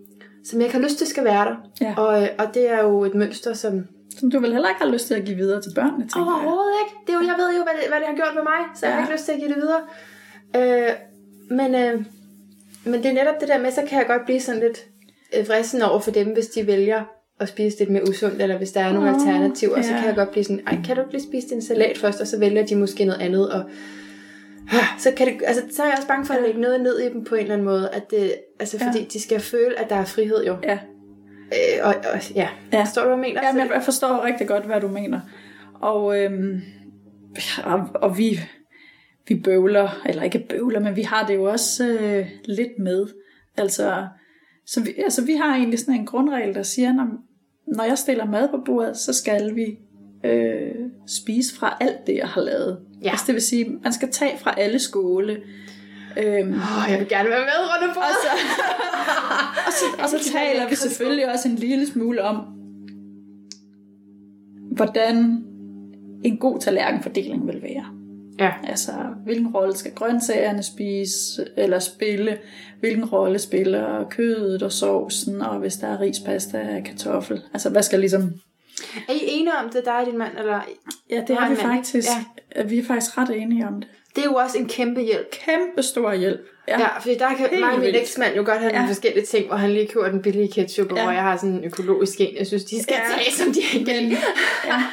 som 0.46 0.60
jeg 0.60 0.66
ikke 0.68 0.78
har 0.78 0.84
lyst 0.84 0.98
til 0.98 1.08
skal 1.08 1.24
være 1.24 1.46
der. 1.46 1.56
Ja. 1.82 1.94
Og, 1.98 2.22
øh, 2.24 2.30
og 2.40 2.46
det 2.54 2.70
er 2.70 2.84
jo 2.84 3.04
et 3.04 3.16
mønster, 3.16 3.54
som 3.54 3.86
Som 4.20 4.32
du 4.32 4.40
vel 4.40 4.52
heller 4.54 4.70
ikke 4.70 4.82
har 4.82 4.92
lyst 4.92 5.08
til 5.08 5.14
at 5.14 5.26
give 5.26 5.38
videre 5.38 5.62
til 5.62 5.72
børnene, 5.76 6.04
tænker 6.04 6.20
jeg. 6.20 6.28
overhovedet 6.28 6.74
ikke. 6.86 6.96
Det 7.08 7.14
er 7.14 7.20
jo, 7.20 7.26
jeg 7.28 7.36
ved 7.38 7.58
jo, 7.58 7.64
hvad 7.64 7.74
det, 7.82 7.90
hvad 7.90 8.00
det 8.00 8.08
har 8.08 8.16
gjort 8.16 8.36
med 8.36 8.44
mig, 8.44 8.60
så 8.76 8.86
jeg 8.86 8.96
har 8.96 9.00
Ja. 9.02 9.06
ikke 9.06 9.14
lyst 9.14 9.26
til 9.26 9.32
at 9.32 9.40
give 9.40 9.50
det 9.50 9.58
videre. 9.64 9.82
Øh, 10.56 10.90
men, 11.58 11.76
øh, 11.76 12.06
men 12.86 12.94
det 13.04 13.06
er 13.06 13.14
netop 13.14 13.36
det 13.40 13.48
der 13.48 13.60
med, 13.60 13.72
så 13.72 13.82
kan 13.90 13.98
jeg 14.00 14.08
godt 14.08 14.26
blive 14.26 14.40
sådan 14.42 14.62
lidt 14.62 14.78
øh, 15.38 15.48
vristen 15.50 15.82
over 15.82 16.00
for 16.00 16.12
dem, 16.12 16.28
hvis 16.34 16.48
de 16.48 16.68
vælger 16.68 17.04
at 17.42 17.48
spise 17.50 17.80
lidt 17.80 17.90
mere 17.90 18.04
usundt, 18.10 18.42
eller 18.42 18.58
hvis 18.58 18.72
der 18.72 18.82
er 18.82 18.94
nogle 18.94 19.10
Åh, 19.10 19.16
alternativer, 19.16 19.82
så 19.82 19.92
ja. 19.92 19.98
kan 19.98 20.08
jeg 20.08 20.16
godt 20.16 20.32
blive 20.32 20.44
sådan, 20.44 20.62
ej, 20.68 20.78
kan 20.86 20.96
du 20.96 21.02
ikke 21.02 21.14
lige 21.14 21.24
spise 21.24 21.50
din 21.50 21.62
salat 21.62 21.98
først, 21.98 22.22
og 22.22 22.28
så 22.28 22.40
vælger 22.40 22.66
de 22.66 22.76
måske 22.76 23.06
noget 23.06 23.22
andet, 23.22 23.52
og 23.52 23.64
så, 25.00 25.12
kan 25.18 25.28
det, 25.28 25.34
altså, 25.46 25.64
så 25.72 25.82
er 25.84 25.88
jeg 25.88 25.96
også 25.98 26.08
bange 26.08 26.26
for 26.26 26.34
at 26.34 26.42
lægge 26.46 26.62
noget 26.62 26.82
ned 26.82 27.00
i 27.00 27.10
dem 27.14 27.24
på 27.24 27.36
en 27.36 27.42
eller 27.42 27.54
anden 27.54 27.66
måde, 27.66 27.90
at 27.94 28.12
det, 28.12 28.34
altså, 28.60 28.78
Ja. 28.82 28.88
fordi 28.88 29.06
de 29.14 29.22
skal 29.22 29.40
føle, 29.40 29.80
at 29.80 29.90
der 29.90 29.96
er 29.96 30.06
frihed 30.06 30.46
jo. 30.46 30.58
Ja. 30.64 30.74
Øh, 31.54 31.80
og, 31.88 31.96
og, 32.14 32.32
ja. 32.36 32.50
Ja. 32.72 32.78
ja. 32.78 32.84
Forstår 32.84 33.02
du, 33.02 33.08
hvad 33.08 33.18
jeg 33.18 33.22
mener? 33.22 33.42
Ja, 33.44 33.52
Så- 33.52 33.58
men 33.58 33.68
jeg 33.74 33.84
forstår 33.84 34.26
rigtig 34.26 34.48
godt, 34.48 34.66
hvad 34.66 34.82
du 34.82 34.88
mener. 34.88 35.20
Og, 35.82 36.24
øhm, 36.24 36.62
og, 37.64 37.80
og 37.94 38.18
vi, 38.18 38.40
vi 39.28 39.36
bøvler, 39.44 40.02
eller 40.06 40.24
ikke 40.24 40.46
bøvler, 40.50 40.80
men 40.80 40.96
vi 40.96 41.02
har 41.02 41.28
det 41.28 41.36
jo 41.36 41.44
også 41.44 41.88
øh, 41.88 42.26
lidt 42.46 42.80
med. 42.80 43.06
Altså, 43.58 44.08
så 44.66 44.82
vi, 44.84 44.90
altså, 45.04 45.26
vi 45.26 45.34
har 45.34 45.56
egentlig 45.56 45.80
sådan 45.80 45.96
en 45.96 46.06
grundregel, 46.06 46.54
der 46.56 46.64
siger, 46.64 46.94
når, 46.94 47.08
når 47.68 47.84
jeg 47.84 47.98
stiller 47.98 48.26
mad 48.26 48.50
på 48.50 48.58
bordet, 48.66 48.98
så 48.98 49.14
skal 49.14 49.56
vi 49.56 49.78
øh, 50.24 50.76
spise 51.08 51.56
fra 51.56 51.78
alt 51.82 52.08
det, 52.08 52.16
jeg 52.16 52.28
har 52.28 52.42
lavet. 52.42 52.80
Ja. 53.04 53.10
Altså, 53.10 53.24
det 53.28 53.34
vil 53.34 53.42
sige, 53.42 53.80
man 53.84 53.94
skal 53.94 54.12
tage 54.12 54.38
fra 54.38 54.54
alle 54.58 54.80
skåle. 54.80 55.42
Øhm, 56.18 56.54
Åh, 56.54 56.92
jeg 56.92 57.00
vil 57.00 57.10
gerne 57.10 57.30
være 57.30 57.40
med 57.40 57.60
rundt 57.60 57.94
bordet. 57.94 58.10
og 59.68 59.74
så, 59.74 59.86
og 59.96 60.10
så, 60.10 60.16
og 60.16 60.24
så 60.24 60.32
taler 60.32 60.70
vi 60.70 60.76
selvfølgelig 60.76 61.32
også 61.32 61.48
en 61.48 61.56
lille 61.56 61.88
smule 61.88 62.24
om, 62.24 62.36
hvordan 64.72 65.46
en 66.24 66.38
god 66.38 66.60
tallerkenfordeling 66.60 67.48
vil 67.48 67.62
være. 67.62 68.01
Ja. 68.40 68.52
Altså, 68.68 68.92
hvilken 69.26 69.48
rolle 69.48 69.78
skal 69.78 69.92
grøntsagerne 69.96 70.64
spise, 70.64 71.48
eller 71.58 71.80
spille? 71.80 72.38
Hvilken 72.80 73.06
rolle 73.06 73.40
spiller 73.40 74.10
kødet 74.10 74.64
og 74.64 74.72
sovsen, 74.72 75.42
og 75.42 75.60
hvis 75.60 75.74
der 75.76 75.88
er 75.88 76.00
ris, 76.02 76.20
pasta 76.26 76.58
og 76.78 76.84
kartoffel? 76.86 77.42
Altså, 77.54 77.70
hvad 77.70 77.84
skal 77.84 78.00
ligesom... 78.00 78.34
Er 79.10 79.14
I 79.14 79.20
enige 79.28 79.54
om 79.64 79.70
det, 79.70 79.86
dig 79.86 79.94
og 80.00 80.06
din 80.06 80.18
mand? 80.18 80.38
Eller? 80.40 80.60
Ja, 81.10 81.22
det 81.28 81.30
er 81.30 81.42
vi 81.50 81.56
mand, 81.56 81.58
faktisk. 81.58 82.08
Ja. 82.56 82.64
Vi 82.64 82.80
er 82.80 82.84
faktisk 82.84 83.18
ret 83.18 83.30
enige 83.30 83.68
om 83.68 83.74
det. 83.74 83.88
Det 84.16 84.22
er 84.22 84.26
jo 84.26 84.36
også 84.36 84.58
en 84.58 84.68
kæmpe 84.68 85.02
hjælp. 85.02 85.32
Kæmpe 85.32 85.84
stor 85.84 86.14
hjælp. 86.14 86.42
Ja, 86.68 86.80
ja 86.80 87.00
fordi 87.00 87.16
der 87.18 87.28
kan 87.28 87.50
Helt 87.50 87.60
mig 87.62 87.74
og 87.74 87.80
min 87.80 87.96
eksmand 87.96 88.36
jo 88.36 88.44
godt 88.46 88.60
have 88.60 88.70
ja. 88.72 88.76
Nogle 88.76 88.88
forskellige 88.94 89.26
ting, 89.26 89.48
hvor 89.48 89.56
han 89.56 89.70
lige 89.72 89.88
køber 89.88 90.10
den 90.10 90.22
billige 90.22 90.52
ketchup, 90.52 90.92
og 90.92 90.98
Ja. 90.98 91.04
hvor 91.04 91.12
jeg 91.12 91.22
har 91.22 91.38
sådan 91.38 91.50
en 91.50 91.64
økologisk 91.64 92.22
en. 92.22 92.36
Jeg 92.38 92.48
synes, 92.48 92.64
de 92.64 92.84
skal 92.84 92.96
Ja. 93.10 93.16
tage, 93.18 93.32
som 93.32 93.54
de 93.54 93.60
ikke 93.80 93.94
Men, 93.94 94.12
ja. 94.66 94.84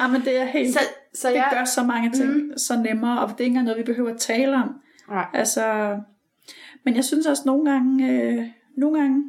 ja, 0.00 0.08
men 0.08 0.20
det 0.24 0.36
er 0.36 0.44
helt... 0.58 0.72
Så, 0.72 0.80
så 1.14 1.28
det 1.28 1.34
jeg... 1.34 1.48
gør 1.52 1.64
så 1.64 1.82
mange 1.82 2.10
ting 2.10 2.30
mm. 2.30 2.58
så 2.58 2.82
nemmere, 2.82 3.20
og 3.20 3.28
det 3.28 3.40
er 3.40 3.44
ikke 3.44 3.46
engang 3.46 3.64
noget, 3.64 3.78
vi 3.78 3.92
behøver 3.92 4.10
at 4.10 4.20
tale 4.20 4.56
om. 4.56 4.80
Nej. 5.08 5.26
Altså, 5.34 5.96
men 6.84 6.96
jeg 6.96 7.04
synes 7.04 7.26
også 7.26 7.42
nogle 7.46 7.70
gange, 7.70 8.12
øh, 8.12 8.46
nogle 8.76 9.00
gange, 9.00 9.24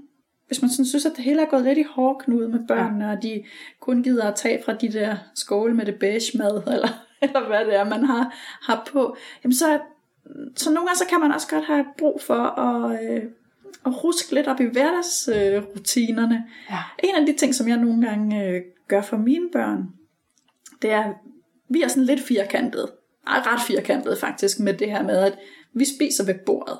hvis 0.47 0.61
man 0.61 0.69
sådan 0.69 0.85
synes, 0.85 1.05
at 1.05 1.11
det 1.15 1.23
hele 1.23 1.41
er 1.41 1.45
gået 1.45 1.63
lidt 1.63 1.77
i 1.77 1.85
hårdknude 1.89 2.49
med 2.49 2.67
børnene, 2.67 3.05
ja. 3.05 3.11
og 3.11 3.23
de 3.23 3.43
kun 3.79 4.03
gider 4.03 4.27
at 4.27 4.35
tage 4.35 4.61
fra 4.65 4.73
de 4.73 4.91
der 4.91 5.17
skåle 5.35 5.73
med 5.73 5.85
det 5.85 5.95
beige 5.95 6.37
mad, 6.37 6.63
eller, 6.73 7.05
eller 7.21 7.47
hvad 7.47 7.65
det 7.65 7.75
er, 7.75 7.83
man 7.83 8.03
har, 8.03 8.33
har 8.61 8.89
på, 8.91 9.15
jamen 9.43 9.55
så, 9.55 9.79
så 10.55 10.71
nogle 10.71 10.87
gange 10.87 10.97
så 10.97 11.05
kan 11.09 11.19
man 11.19 11.31
også 11.31 11.47
godt 11.49 11.65
have 11.65 11.85
brug 11.97 12.21
for 12.21 12.43
at, 12.59 13.03
øh, 13.03 13.23
at 13.85 14.03
ruske 14.03 14.35
lidt 14.35 14.47
op 14.47 14.59
i 14.59 14.65
hverdagsrutinerne. 14.65 15.57
Øh, 15.57 15.63
rutinerne. 15.75 16.45
Ja. 16.69 16.79
En 17.03 17.15
af 17.15 17.25
de 17.25 17.33
ting, 17.37 17.55
som 17.55 17.67
jeg 17.67 17.77
nogle 17.77 18.07
gange 18.07 18.47
øh, 18.47 18.61
gør 18.87 19.01
for 19.01 19.17
mine 19.17 19.49
børn, 19.51 19.87
det 20.81 20.91
er, 20.91 21.13
vi 21.69 21.81
er 21.81 21.87
sådan 21.87 22.03
lidt 22.03 22.21
firkantet. 22.21 22.89
Ej, 23.27 23.39
ret 23.45 23.61
firkantet 23.67 24.17
faktisk 24.17 24.59
med 24.59 24.73
det 24.73 24.91
her 24.91 25.03
med, 25.03 25.17
at 25.17 25.37
vi 25.75 25.85
spiser 25.85 26.25
ved 26.25 26.35
bordet. 26.45 26.77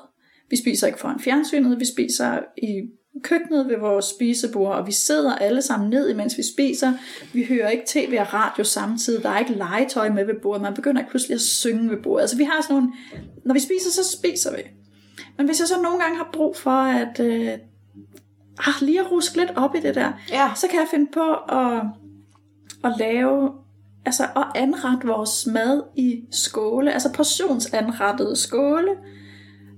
Vi 0.50 0.56
spiser 0.56 0.86
ikke 0.86 0.98
foran 0.98 1.20
fjernsynet, 1.20 1.80
vi 1.80 1.84
spiser 1.84 2.38
i 2.62 2.82
køkkenet 3.22 3.68
ved 3.68 3.78
vores 3.78 4.04
spisebord, 4.04 4.72
og 4.76 4.86
vi 4.86 4.92
sidder 4.92 5.34
alle 5.36 5.62
sammen 5.62 5.90
ned, 5.90 6.08
imens 6.08 6.36
vi 6.38 6.42
spiser. 6.54 6.92
Vi 7.32 7.44
hører 7.44 7.68
ikke 7.68 7.84
tv 7.86 8.16
og 8.20 8.34
radio 8.34 8.64
samtidig. 8.64 9.22
Der 9.22 9.28
er 9.30 9.38
ikke 9.38 9.52
legetøj 9.54 10.08
med 10.08 10.24
ved 10.24 10.34
bordet. 10.42 10.62
Man 10.62 10.74
begynder 10.74 11.00
ikke 11.00 11.10
pludselig 11.10 11.34
at 11.34 11.40
synge 11.40 11.90
ved 11.90 11.96
bordet. 12.02 12.22
Altså 12.22 12.36
vi 12.36 12.44
har 12.44 12.62
sådan 12.62 12.76
nogle... 12.76 12.92
Når 13.44 13.54
vi 13.54 13.60
spiser, 13.60 13.90
så 13.90 14.10
spiser 14.18 14.56
vi. 14.56 14.62
Men 15.36 15.46
hvis 15.46 15.60
jeg 15.60 15.68
så 15.68 15.82
nogle 15.82 15.98
gange 16.00 16.16
har 16.16 16.30
brug 16.32 16.56
for 16.56 16.70
at... 16.70 17.20
Øh, 17.20 17.48
ah, 18.58 18.74
lige 18.80 19.00
at 19.00 19.10
ruske 19.12 19.36
lidt 19.36 19.50
op 19.56 19.74
i 19.74 19.80
det 19.80 19.94
der, 19.94 20.12
Ja. 20.30 20.50
så 20.56 20.66
kan 20.68 20.78
jeg 20.80 20.88
finde 20.90 21.10
på 21.12 21.32
at, 21.34 21.82
at 22.84 22.98
lave, 22.98 23.50
altså 24.04 24.22
at 24.36 24.46
anrette 24.54 25.06
vores 25.06 25.46
mad 25.46 25.82
i 25.96 26.24
skåle, 26.30 26.92
altså 26.92 27.12
portionsanrettede 27.12 28.36
skåle, 28.36 28.90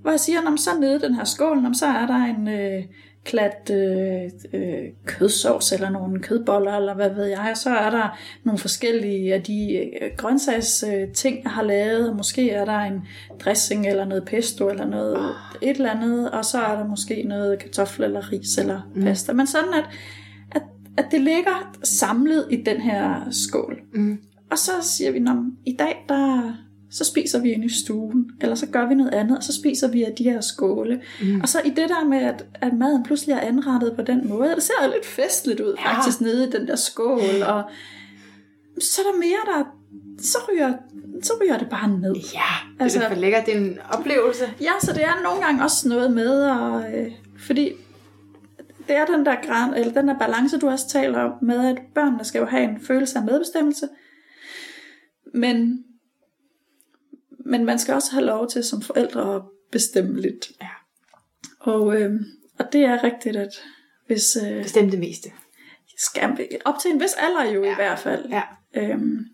hvor 0.01 0.11
jeg 0.11 0.19
siger, 0.19 0.41
når 0.41 0.55
så 0.55 0.69
nede 0.79 0.95
i 0.95 0.99
den 0.99 1.15
her 1.15 1.23
skål, 1.23 1.75
så 1.75 1.85
er 1.85 2.07
der 2.07 2.15
en 2.15 2.47
øh, 2.47 2.83
klat 3.25 3.71
øh, 3.71 4.31
øh, 4.53 4.83
kødsovs, 5.05 5.71
eller 5.71 5.89
nogle 5.89 6.19
kødboller, 6.19 6.71
eller 6.77 6.93
hvad 6.93 7.09
ved 7.09 7.25
jeg, 7.25 7.47
og 7.51 7.57
så 7.57 7.69
er 7.69 7.89
der 7.89 8.19
nogle 8.43 8.57
forskellige 8.57 9.33
af 9.33 9.43
de 9.43 9.89
øh, 10.01 10.11
grøntsags 10.17 10.83
øh, 10.93 11.07
ting, 11.13 11.43
jeg 11.43 11.51
har 11.51 11.63
lavet, 11.63 12.09
og 12.09 12.15
måske 12.15 12.51
er 12.51 12.65
der 12.65 12.79
en 12.79 13.07
dressing, 13.45 13.87
eller 13.87 14.05
noget 14.05 14.25
pesto, 14.25 14.69
eller 14.69 14.85
noget 14.85 15.35
et 15.61 15.77
eller 15.77 15.91
andet, 15.91 16.31
og 16.31 16.45
så 16.45 16.61
er 16.61 16.77
der 16.77 16.87
måske 16.87 17.23
noget 17.23 17.59
kartoffel, 17.59 18.03
eller 18.03 18.31
ris, 18.31 18.57
eller 18.57 18.81
pasta, 19.03 19.33
men 19.33 19.47
sådan 19.47 19.73
at, 19.73 19.85
at, 20.97 21.05
det 21.11 21.21
ligger 21.21 21.75
samlet 21.83 22.47
i 22.51 22.55
den 22.55 22.81
her 22.81 23.21
skål. 23.31 23.79
Mm. 23.93 24.17
Og 24.51 24.57
så 24.57 24.71
siger 24.81 25.11
vi, 25.11 25.17
at 25.17 25.35
i 25.65 25.75
dag, 25.79 26.05
der, 26.09 26.53
så 26.91 27.03
spiser 27.05 27.41
vi 27.41 27.51
inde 27.51 27.65
i 27.65 27.69
stuen, 27.69 28.25
eller 28.41 28.55
så 28.55 28.65
gør 28.67 28.87
vi 28.87 28.95
noget 28.95 29.13
andet, 29.13 29.37
og 29.37 29.43
så 29.43 29.53
spiser 29.53 29.87
vi 29.91 30.03
af 30.03 30.13
de 30.17 30.23
her 30.23 30.41
skåle. 30.41 31.01
Mm. 31.21 31.41
Og 31.41 31.49
så 31.49 31.61
i 31.65 31.69
det 31.69 31.89
der 31.89 32.05
med, 32.09 32.17
at, 32.17 32.45
at 32.53 32.73
maden 32.73 33.03
pludselig 33.03 33.33
er 33.33 33.39
anrettet 33.39 33.93
på 33.95 34.01
den 34.01 34.27
måde, 34.29 34.49
det 34.55 34.63
ser 34.63 34.87
lidt 34.93 35.05
festligt 35.05 35.59
ud 35.59 35.75
Ja. 35.85 35.93
faktisk 35.97 36.21
nede 36.21 36.47
i 36.47 36.51
den 36.51 36.67
der 36.67 36.75
skål, 36.75 37.19
og 37.47 37.63
så 38.79 39.01
er 39.01 39.11
der 39.11 39.17
mere, 39.19 39.55
der 39.57 39.63
så 40.21 40.37
ryger, 40.51 40.73
så 41.23 41.33
ryger 41.41 41.57
det 41.57 41.69
bare 41.69 41.89
ned. 41.89 42.13
Ja, 42.15 42.51
det 42.77 42.83
Altså- 42.83 42.99
er 43.01 43.09
for 43.09 43.15
lækkert. 43.15 43.45
Det 43.45 43.55
er 43.55 43.59
en 43.59 43.77
oplevelse. 43.91 44.43
Ja, 44.61 44.71
så 44.81 44.93
det 44.93 45.03
er 45.03 45.23
nogle 45.23 45.41
gange 45.45 45.63
også 45.63 45.89
noget 45.89 46.11
med, 46.11 46.43
og, 46.45 46.83
øh, 46.97 47.11
fordi 47.37 47.71
det 48.87 48.95
er 48.95 49.05
den 49.05 49.25
der, 49.25 49.35
gran, 49.41 49.73
eller 49.73 49.93
den 49.93 50.07
der 50.07 50.19
balance, 50.19 50.59
du 50.59 50.69
også 50.69 50.87
taler 50.87 51.19
om, 51.19 51.31
med 51.41 51.67
at 51.67 51.81
børnene 51.95 52.23
skal 52.23 52.39
jo 52.39 52.45
have 52.45 52.63
en 52.63 52.81
følelse 52.81 53.17
af 53.19 53.25
medbestemmelse, 53.25 53.89
men, 55.33 55.83
men 57.45 57.65
man 57.65 57.79
skal 57.79 57.93
også 57.93 58.11
have 58.11 58.25
lov 58.25 58.49
til 58.49 58.63
som 58.63 58.81
forældre 58.81 59.35
at 59.35 59.41
bestemme 59.71 60.21
lidt. 60.21 60.51
Ja. 60.61 60.67
Og, 61.59 62.01
øh, 62.01 62.21
og 62.59 62.73
det 62.73 62.81
er 62.81 63.03
rigtigt, 63.03 63.35
at 63.35 63.63
hvis 64.07 64.37
øh, 64.43 64.63
Bestem 64.63 64.89
det 64.89 64.99
meste. 64.99 65.29
skal, 65.97 66.47
op 66.65 66.79
til 66.81 66.91
en 66.91 66.99
vis 66.99 67.13
alder 67.13 67.51
jo 67.53 67.63
ja. 67.63 67.71
i 67.71 67.75
hvert 67.75 67.99
fald, 67.99 68.25
Ja. 68.29 68.41
Øhm, 68.75 69.25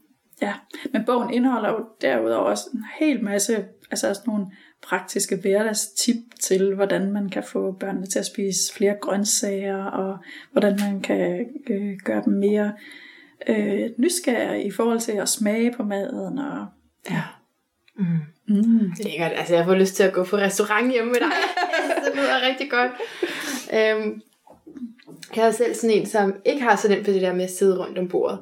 ja, 0.41 0.53
men 0.93 1.05
bogen 1.05 1.33
indeholder 1.33 1.69
jo 1.69 1.85
derudover 2.01 2.45
også 2.45 2.69
en 2.73 2.83
hel 2.99 3.23
masse, 3.23 3.65
altså 3.91 4.13
sådan 4.13 4.29
nogle 4.33 4.45
praktiske 4.83 5.35
hverdagstip 5.35 6.15
til, 6.41 6.75
hvordan 6.75 7.11
man 7.11 7.29
kan 7.29 7.43
få 7.43 7.71
børnene 7.71 8.05
til 8.05 8.19
at 8.19 8.25
spise 8.25 8.73
flere 8.73 8.95
grøntsager, 9.01 9.83
og 9.83 10.17
hvordan 10.51 10.79
man 10.79 11.01
kan 11.01 11.45
øh, 11.69 11.97
gøre 12.03 12.21
dem 12.25 12.33
mere 12.33 12.73
øh, 13.47 13.89
nysgerrige 13.97 14.63
i 14.63 14.71
forhold 14.71 14.99
til 14.99 15.11
at 15.11 15.29
smage 15.29 15.73
på 15.77 15.83
maden. 15.83 16.39
Og, 16.39 16.67
Ja. 17.09 17.21
Mm. 17.95 18.05
mm. 18.47 18.91
Lækkert. 19.03 19.31
Altså, 19.35 19.55
jeg 19.55 19.65
får 19.65 19.75
lyst 19.75 19.95
til 19.95 20.03
at 20.03 20.13
gå 20.13 20.23
på 20.23 20.37
restaurant 20.37 20.91
hjemme 20.91 21.11
med 21.11 21.19
dig. 21.19 21.31
det 22.05 22.15
lyder 22.15 22.47
rigtig 22.47 22.71
godt. 22.71 22.91
Øhm, 23.73 24.21
jeg 25.35 25.47
er 25.47 25.51
selv 25.51 25.75
sådan 25.75 25.95
en, 25.95 26.05
som 26.05 26.35
ikke 26.45 26.61
har 26.61 26.75
så 26.75 26.89
nemt 26.89 27.05
for 27.05 27.11
det 27.11 27.21
der 27.21 27.33
med 27.33 27.43
at 27.43 27.51
sidde 27.51 27.79
rundt 27.79 27.97
om 27.97 28.07
bordet. 28.07 28.39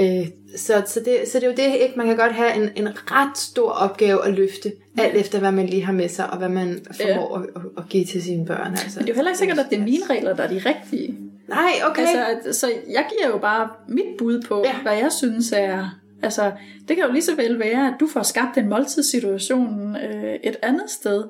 Øh, 0.00 0.26
så, 0.56 0.82
så, 0.86 1.00
det, 1.00 1.28
så 1.28 1.38
det 1.38 1.46
er 1.46 1.50
jo 1.50 1.70
det, 1.70 1.80
ikke? 1.80 1.94
man 1.96 2.06
kan 2.06 2.16
godt 2.16 2.32
have 2.32 2.54
en, 2.54 2.70
en 2.76 2.88
ret 3.10 3.38
stor 3.38 3.70
opgave 3.70 4.26
at 4.26 4.34
løfte, 4.34 4.72
alt 4.98 5.16
efter 5.16 5.38
hvad 5.38 5.52
man 5.52 5.66
lige 5.66 5.84
har 5.84 5.92
med 5.92 6.08
sig, 6.08 6.30
og 6.30 6.38
hvad 6.38 6.48
man 6.48 6.80
formår 6.92 7.36
at, 7.38 7.42
at, 7.56 7.62
at 7.78 7.88
give 7.88 8.04
til 8.04 8.22
sine 8.22 8.46
børn. 8.46 8.70
Altså. 8.70 8.98
Men 9.00 9.06
det 9.06 9.10
er 9.10 9.14
jo 9.14 9.16
heller 9.16 9.30
ikke 9.30 9.38
sikkert, 9.38 9.58
at 9.58 9.66
det 9.70 9.78
er 9.78 9.82
mine 9.82 10.04
regler, 10.10 10.34
der 10.36 10.42
er 10.42 10.48
de 10.48 10.58
rigtige. 10.58 11.18
Nej, 11.48 11.72
okay. 11.90 12.06
Altså, 12.16 12.60
så 12.60 12.66
jeg 12.88 13.06
giver 13.10 13.28
jo 13.34 13.38
bare 13.38 13.68
mit 13.88 14.16
bud 14.18 14.42
på, 14.48 14.62
Ja. 14.64 14.70
ja. 14.70 14.82
hvad 14.82 14.96
jeg 14.96 15.12
synes 15.12 15.52
er... 15.56 15.98
Altså, 16.22 16.52
det 16.88 16.96
kan 16.96 17.04
jo 17.06 17.12
lige 17.12 17.22
så 17.22 17.36
vel 17.36 17.58
være, 17.58 17.86
at 17.88 17.94
du 18.00 18.06
får 18.06 18.22
skabt 18.22 18.58
en 18.58 18.68
måltidssituation 18.68 19.96
øh, 19.96 20.34
et 20.44 20.56
andet 20.62 20.90
sted. 20.90 21.24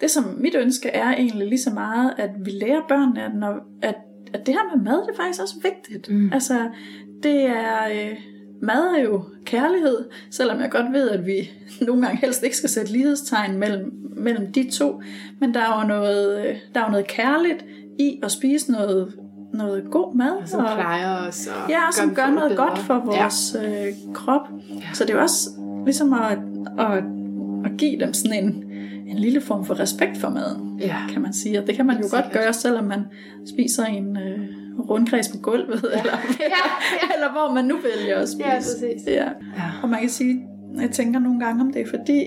Det, 0.00 0.10
som 0.10 0.24
mit 0.38 0.54
ønske 0.54 0.88
er 0.88 1.08
egentlig 1.08 1.48
lige 1.48 1.62
så 1.62 1.70
meget, 1.70 2.12
at 2.18 2.30
vi 2.44 2.50
lærer 2.50 2.80
børnene, 2.88 3.24
at, 3.24 3.34
når, 3.34 3.54
at, 3.82 3.94
at 4.32 4.46
det 4.46 4.54
her 4.54 4.76
med 4.76 4.84
mad, 4.84 5.06
det 5.06 5.12
er 5.12 5.16
faktisk 5.16 5.42
også 5.42 5.54
vigtigt. 5.62 6.10
Mm. 6.10 6.32
Altså, 6.32 6.68
det 7.22 7.46
er, 7.46 7.88
øh, 7.92 8.16
mad 8.62 8.94
er 8.98 9.02
jo 9.02 9.22
kærlighed, 9.44 10.04
selvom 10.30 10.60
jeg 10.60 10.70
godt 10.70 10.92
ved, 10.92 11.10
at 11.10 11.26
vi 11.26 11.50
nogle 11.80 12.02
gange 12.06 12.18
helst 12.20 12.42
ikke 12.42 12.56
skal 12.56 12.70
sætte 12.70 12.92
lighedstegn 12.92 13.58
mellem, 13.58 13.92
mellem 14.16 14.52
de 14.52 14.70
to. 14.70 15.00
Men 15.40 15.54
der 15.54 15.60
er 15.60 15.80
jo 15.80 15.86
noget, 15.88 16.38
øh, 16.46 16.56
der 16.74 16.80
er 16.80 16.84
jo 16.84 16.90
noget 16.90 17.06
kærligt 17.06 17.64
i 17.98 18.20
at 18.22 18.30
spise 18.30 18.72
noget, 18.72 19.14
noget 19.52 19.84
god 19.90 20.14
mad. 20.14 20.46
Som 20.46 20.60
plejer 20.60 21.28
os. 21.28 21.46
Og 21.46 21.70
Ja, 21.70 21.86
og 21.86 21.94
som 21.94 22.14
gør 22.14 22.30
noget 22.30 22.50
bedre. 22.50 22.66
godt 22.68 22.78
for 22.78 23.02
vores 23.04 23.56
ja. 23.62 23.86
øh, 23.86 23.92
krop. 24.14 24.48
Så 24.94 25.04
det 25.04 25.10
er 25.10 25.14
jo 25.14 25.20
også 25.22 25.50
ligesom 25.84 26.12
at, 26.12 26.38
at, 26.78 27.04
at 27.66 27.72
give 27.78 28.00
dem 28.00 28.12
sådan 28.14 28.44
en, 28.44 28.64
en 29.08 29.18
lille 29.18 29.40
form 29.40 29.64
for 29.64 29.80
respekt 29.80 30.16
for 30.18 30.28
maden, 30.28 30.78
Ja. 30.80 30.96
kan 31.12 31.22
man 31.22 31.32
sige. 31.32 31.60
Og 31.60 31.66
det 31.66 31.74
kan 31.76 31.86
man 31.86 31.96
jo 31.96 32.02
godt 32.02 32.24
Sikkert. 32.24 32.32
gøre, 32.42 32.52
selvom 32.52 32.84
man 32.84 33.00
spiser 33.46 33.84
en 33.84 34.16
øh, 34.16 34.38
rundkreds 34.90 35.28
på 35.28 35.38
gulvet, 35.38 35.84
ja. 35.94 35.98
eller, 36.00 36.12
ja. 36.40 36.64
eller 37.14 37.32
hvor 37.32 37.54
man 37.54 37.64
nu 37.64 37.74
vælger 37.74 38.16
at 38.18 38.28
spise. 38.28 38.48
Ja, 38.48 38.54
præcis. 38.56 39.06
Ja. 39.06 39.24
Ja. 39.56 39.62
Og 39.82 39.88
man 39.88 40.00
kan 40.00 40.08
sige, 40.08 40.46
jeg 40.80 40.90
tænker 40.90 41.20
nogle 41.20 41.40
gange, 41.40 41.60
om 41.60 41.72
det 41.72 41.82
er 41.82 41.86
fordi, 41.90 42.26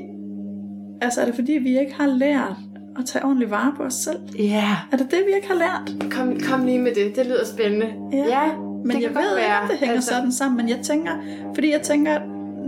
altså 1.02 1.22
er 1.22 1.26
det 1.26 1.36
fordi, 1.36 1.52
vi 1.52 1.80
ikke 1.80 1.94
har 1.94 2.08
lært 2.08 2.54
at 3.00 3.06
tage 3.06 3.26
ordentligt 3.26 3.52
vare 3.52 3.74
på 3.78 3.84
os 3.84 3.94
selv? 3.94 4.20
Ja. 4.40 4.76
Er 4.92 4.98
det 4.98 5.12
det, 5.12 5.20
vi 5.28 5.36
ikke 5.36 5.48
har 5.48 5.56
lært? 5.56 6.12
Kom, 6.12 6.40
kom 6.50 6.66
lige 6.66 6.80
med 6.80 6.92
det. 6.96 7.16
Det 7.16 7.26
lyder 7.26 7.46
spændende. 7.46 7.88
Ja. 8.12 8.18
ja 8.18 8.54
Men 8.86 8.96
det 8.96 9.02
jeg 9.02 9.10
ved 9.10 9.16
godt 9.16 9.26
ikke, 9.26 9.36
være. 9.48 9.62
om 9.62 9.68
det 9.70 9.78
hænger 9.78 9.96
altså... 9.96 10.10
sådan 10.10 10.32
sammen, 10.32 10.58
men 10.58 10.70
jeg 10.70 10.80
tænker, 10.84 11.12
fordi 11.56 11.72
jeg 11.72 11.82
tænker 11.82 12.20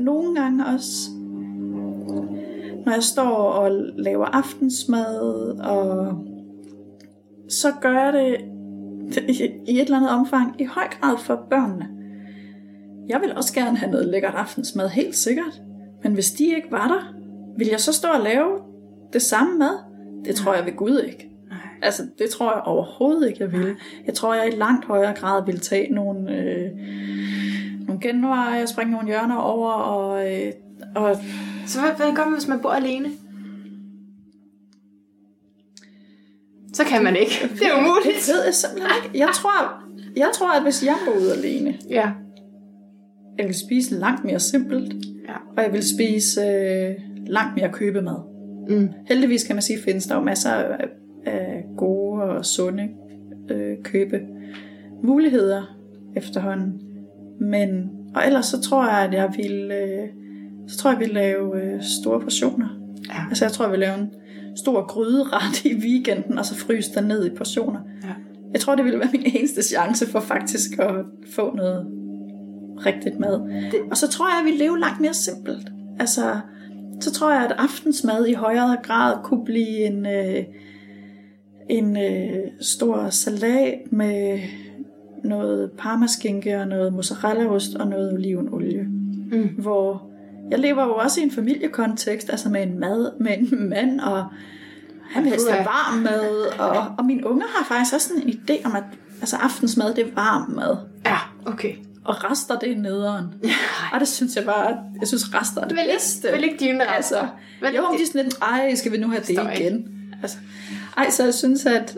nogle 0.03 0.35
gange 0.35 0.65
også, 0.65 1.09
når 2.85 2.93
jeg 2.93 3.03
står 3.03 3.35
og 3.35 3.71
laver 3.95 4.25
aftensmad, 4.25 5.19
og 5.59 6.17
så 7.49 7.67
gør 7.81 7.99
jeg 7.99 8.13
det 8.13 8.37
i 9.67 9.79
et 9.79 9.81
eller 9.81 9.97
andet 9.97 10.11
omfang 10.11 10.61
i 10.61 10.65
høj 10.65 10.87
grad 11.01 11.17
for 11.17 11.45
børnene. 11.49 11.87
Jeg 13.07 13.21
vil 13.21 13.35
også 13.35 13.53
gerne 13.53 13.77
have 13.77 13.91
noget 13.91 14.07
lækkert 14.07 14.33
aftensmad, 14.35 14.89
helt 14.89 15.15
sikkert. 15.15 15.61
Men 16.03 16.13
hvis 16.13 16.31
de 16.31 16.45
ikke 16.45 16.71
var 16.71 16.87
der, 16.87 17.13
vil 17.57 17.67
jeg 17.67 17.79
så 17.79 17.93
stå 17.93 18.07
og 18.07 18.23
lave 18.23 18.59
det 19.13 19.21
samme 19.21 19.57
mad? 19.57 19.77
Det 20.25 20.35
tror 20.35 20.53
jeg 20.53 20.65
ved 20.65 20.75
Gud 20.75 20.99
ikke. 20.99 21.31
Altså, 21.81 22.03
det 22.19 22.29
tror 22.29 22.53
jeg 22.53 22.61
overhovedet 22.61 23.27
ikke, 23.27 23.43
jeg 23.43 23.51
ville. 23.51 23.75
Jeg 24.05 24.13
tror, 24.13 24.33
jeg 24.33 24.47
i 24.53 24.55
langt 24.55 24.85
højere 24.85 25.13
grad 25.13 25.45
ville 25.45 25.59
tage 25.59 25.93
nogle, 25.93 26.35
øh, 26.35 26.69
nogle 27.87 28.01
genveje 28.01 28.63
og 28.63 28.69
springe 28.69 28.91
nogle 28.91 29.07
hjørner 29.07 29.35
over. 29.35 29.71
Og, 29.71 30.31
øh, 30.31 30.51
og 30.95 31.15
Så 31.67 31.79
hvad, 31.79 31.91
hvad 31.97 32.15
gør 32.15 32.23
man, 32.23 32.33
hvis 32.33 32.47
man 32.47 32.59
bor 32.61 32.69
alene? 32.69 33.09
Så 36.73 36.83
kan 36.85 37.03
man 37.03 37.15
ikke. 37.15 37.33
Det 37.53 37.61
er 37.67 37.77
umuligt. 37.79 38.15
det 38.27 38.33
ved 38.35 38.43
jeg 38.45 38.53
simpelthen 38.53 38.91
ikke. 39.03 39.19
Jeg 39.19 39.29
tror, 39.33 39.83
jeg 40.15 40.29
tror, 40.33 40.51
at 40.57 40.63
hvis 40.63 40.83
jeg 40.85 40.95
boede 41.05 41.33
alene, 41.35 41.77
Ja. 41.89 42.11
jeg 43.37 43.45
ville 43.45 43.59
spise 43.59 43.95
langt 43.95 44.23
mere 44.25 44.39
simpelt. 44.39 44.93
Ja. 45.27 45.33
Og 45.57 45.63
jeg 45.63 45.71
ville 45.71 45.87
spise 45.95 46.41
øh, 46.41 46.95
langt 47.27 47.55
mere 47.55 47.69
købemad. 47.73 48.15
Mm. 48.69 48.89
Heldigvis 49.07 49.43
kan 49.43 49.55
man 49.55 49.61
sige, 49.61 49.79
findes 49.85 50.05
der 50.07 50.15
jo 50.15 50.21
masser 50.21 50.49
af, 50.51 50.87
af 51.25 51.63
gode 51.77 52.21
og 52.23 52.45
sunde 52.45 52.89
øh, 53.51 53.77
købe 53.83 54.19
muligheder 55.03 55.77
efterhånden. 56.15 56.81
Men, 57.39 57.89
og 58.15 58.25
ellers 58.27 58.45
så 58.45 58.61
tror 58.61 58.85
jeg, 58.89 58.97
at 59.07 59.13
jeg 59.13 59.33
ville, 59.37 59.75
øh, 59.75 60.07
så 60.71 60.77
tror 60.77 60.91
jeg, 60.91 60.99
ville 60.99 61.13
lave 61.13 61.63
øh, 61.63 61.83
store 61.83 62.19
portioner. 62.21 62.67
Ja. 63.09 63.19
Altså 63.29 63.45
jeg 63.45 63.51
tror, 63.51 63.65
jeg 63.65 63.71
ville 63.71 63.85
lave 63.85 63.99
en 63.99 64.09
stor 64.55 64.87
gryderet 64.87 65.65
i 65.65 65.75
weekenden, 65.75 66.37
og 66.37 66.45
så 66.45 66.55
fryse 66.55 66.91
den 66.95 67.03
ned 67.07 67.25
i 67.25 67.29
portioner. 67.35 67.79
Ja. 68.03 68.07
Jeg 68.53 68.59
tror, 68.61 68.75
det 68.75 68.85
ville 68.85 68.99
være 68.99 69.09
min 69.11 69.23
eneste 69.25 69.63
chance 69.63 70.07
for 70.07 70.19
faktisk 70.19 70.79
at 70.79 70.95
få 71.35 71.55
noget 71.55 71.87
rigtigt 72.85 73.19
mad. 73.19 73.39
Det- 73.71 73.79
Og 73.91 73.97
så 73.97 74.07
tror 74.07 74.27
jeg, 74.29 74.37
at 74.39 74.45
vi 74.45 74.63
lever 74.63 74.77
langt 74.77 75.01
mere 75.01 75.13
simpelt. 75.13 75.71
Altså, 75.99 76.39
så 77.01 77.11
tror 77.13 77.31
jeg, 77.33 77.43
at 77.45 77.51
aftensmad 77.57 78.25
i 78.27 78.33
højere 78.33 78.77
grad 78.83 79.13
kunne 79.23 79.45
blive 79.45 79.77
en, 79.85 80.05
øh, 80.05 80.43
en 81.69 81.97
øh, 81.97 82.33
stor 82.61 83.09
salat 83.09 83.73
med 83.91 84.39
noget 85.23 85.71
parmaskinke 85.77 86.59
og 86.59 86.67
noget 86.67 86.93
mozzarellaost 86.93 87.75
og 87.75 87.87
noget 87.87 88.13
olivenolie. 88.13 88.83
Mm. 89.31 89.47
Hvor 89.57 90.10
jeg 90.51 90.59
lever 90.59 90.83
jo 90.85 90.95
også 90.95 91.19
i 91.19 91.23
en 91.23 91.31
familiekontekst, 91.31 92.29
altså 92.29 92.49
med 92.49 92.63
en 92.63 92.79
mad, 92.79 93.11
med 93.19 93.31
en 93.37 93.69
mand, 93.69 93.99
og 93.99 94.25
han 95.09 95.23
vil 95.23 95.31
helst 95.31 95.49
have 95.51 95.65
varm 95.65 95.97
mad, 95.97 96.59
og, 96.59 96.95
og 96.97 97.05
mine 97.05 97.27
unger 97.27 97.45
har 97.55 97.65
faktisk 97.65 97.93
også 97.95 98.07
sådan 98.07 98.23
en 98.23 98.29
idé 98.29 98.65
om, 98.65 98.75
at 98.75 98.83
altså 99.21 99.35
aftensmad, 99.35 99.93
det 99.93 100.07
er 100.07 100.11
varm 100.15 100.51
mad. 100.51 100.77
Ja, 101.05 101.17
okay. 101.45 101.75
Og 102.05 102.31
rester, 102.31 102.59
det 102.59 102.71
er 102.71 102.77
nederen. 102.77 103.25
Og 103.93 103.99
det 103.99 104.07
synes 104.07 104.35
jeg 104.35 104.45
bare, 104.45 104.77
jeg 104.99 105.07
synes 105.07 105.33
rester 105.33 105.61
er 105.61 105.67
det 105.67 105.77
Vel 105.77 105.85
bedste. 105.93 106.27
ikke, 106.27 106.35
vel 106.37 106.43
ikke 106.43 106.57
dine 106.59 106.79
rester. 106.79 106.95
Altså, 106.95 107.27
Vel 107.61 107.75
jo, 107.75 107.81
ikke 107.91 107.97
de 107.97 108.03
er 108.03 108.07
sådan 108.07 108.23
lidt, 108.23 108.37
ej, 108.41 108.75
skal 108.75 108.91
vi 108.91 108.97
nu 108.97 109.07
have 109.07 109.19
det 109.19 109.35
Forstår 109.37 109.49
ikke. 109.51 109.67
igen? 109.67 109.87
Altså, 110.21 110.37
ej, 110.97 111.09
så 111.09 111.23
jeg 111.23 111.33
synes, 111.33 111.65
at 111.65 111.97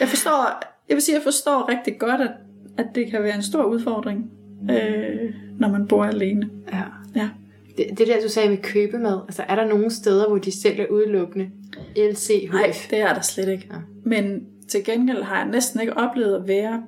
jeg 0.00 0.08
forstår, 0.08 0.62
jeg 0.88 0.94
vil 0.94 1.02
sige, 1.02 1.14
jeg 1.14 1.22
forstår 1.22 1.68
rigtig 1.68 1.98
godt, 1.98 2.20
at, 2.20 2.30
at 2.78 2.86
det 2.94 3.10
kan 3.10 3.22
være 3.22 3.34
en 3.36 3.42
stor 3.42 3.62
udfordring, 3.64 4.30
øh, 4.70 5.34
når 5.58 5.68
man 5.70 5.86
bor 5.88 6.04
alene. 6.04 6.50
Ja. 6.72 6.82
Ja. 7.16 7.28
Det, 7.76 7.98
det 7.98 8.06
der, 8.06 8.20
du 8.22 8.28
sagde 8.28 8.48
med 8.48 8.56
købemad, 8.56 9.20
altså 9.28 9.42
er 9.48 9.54
der 9.54 9.66
nogle 9.66 9.90
steder, 9.90 10.28
hvor 10.28 10.38
de 10.38 10.60
sælger 10.60 10.86
udelukkende 10.86 11.50
LCHF? 11.96 12.52
Nej, 12.52 12.72
det 12.90 12.98
er 12.98 13.14
der 13.14 13.20
slet 13.20 13.48
ikke. 13.48 13.68
Ja. 13.72 13.76
Men 14.04 14.46
til 14.68 14.84
gengæld 14.84 15.22
har 15.22 15.36
jeg 15.36 15.48
næsten 15.48 15.80
ikke 15.80 15.96
oplevet 15.96 16.34
at 16.36 16.48
være 16.48 16.82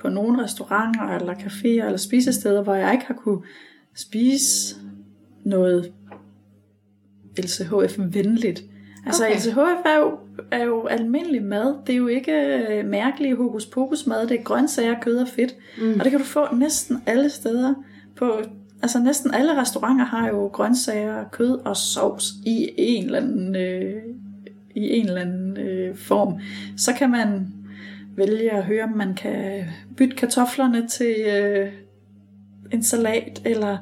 på 0.00 0.08
nogle 0.08 0.44
restauranter 0.44 1.16
eller 1.18 1.34
caféer 1.34 1.84
eller 1.84 1.96
spisesteder, 1.96 2.62
hvor 2.62 2.74
jeg 2.74 2.92
ikke 2.92 3.04
har 3.06 3.14
kunne 3.14 3.42
spise 3.94 4.76
noget 5.44 5.92
LCHF-venligt. 7.38 8.64
Altså 9.06 9.24
Okay. 9.24 9.36
LCHF 9.36 9.86
er 9.86 9.98
jo, 9.98 10.18
er 10.50 10.64
jo 10.64 10.86
almindelig 10.86 11.42
mad. 11.42 11.74
Det 11.86 11.92
er 11.92 11.96
jo 11.96 12.06
ikke 12.06 12.32
øh, 12.32 12.86
mærkelig 12.86 13.34
hokus 13.34 13.66
pokus 13.66 14.06
mad. 14.06 14.26
Det 14.26 14.40
er 14.40 14.42
grøntsager, 14.42 15.00
kød 15.00 15.18
og 15.18 15.28
fedt. 15.28 15.56
Mm. 15.78 15.92
Og 15.98 16.04
det 16.04 16.10
kan 16.10 16.20
du 16.20 16.26
få 16.26 16.54
næsten 16.54 17.02
alle 17.06 17.30
steder. 17.30 17.74
På, 18.16 18.42
altså 18.82 18.98
næsten 18.98 19.34
alle 19.34 19.60
restauranter 19.60 20.04
har 20.04 20.28
jo 20.28 20.46
grøntsager, 20.46 21.24
kød 21.32 21.58
og 21.64 21.76
sovs 21.76 22.30
i 22.46 22.68
en 22.76 23.04
eller 23.04 23.18
anden, 23.20 23.56
øh, 23.56 24.02
i 24.74 24.80
en 24.90 25.06
eller 25.06 25.20
anden 25.20 25.56
øh, 25.56 25.96
form. 25.96 26.40
Så 26.76 26.92
kan 26.92 27.10
man 27.10 27.46
vælge 28.16 28.52
at 28.52 28.64
høre, 28.64 28.84
om 28.84 28.96
man 28.96 29.14
kan 29.14 29.64
bytte 29.96 30.16
kartoflerne 30.16 30.88
til 30.88 31.14
øh, 31.28 31.68
en 32.72 32.82
salat, 32.82 33.42
eller 33.44 33.76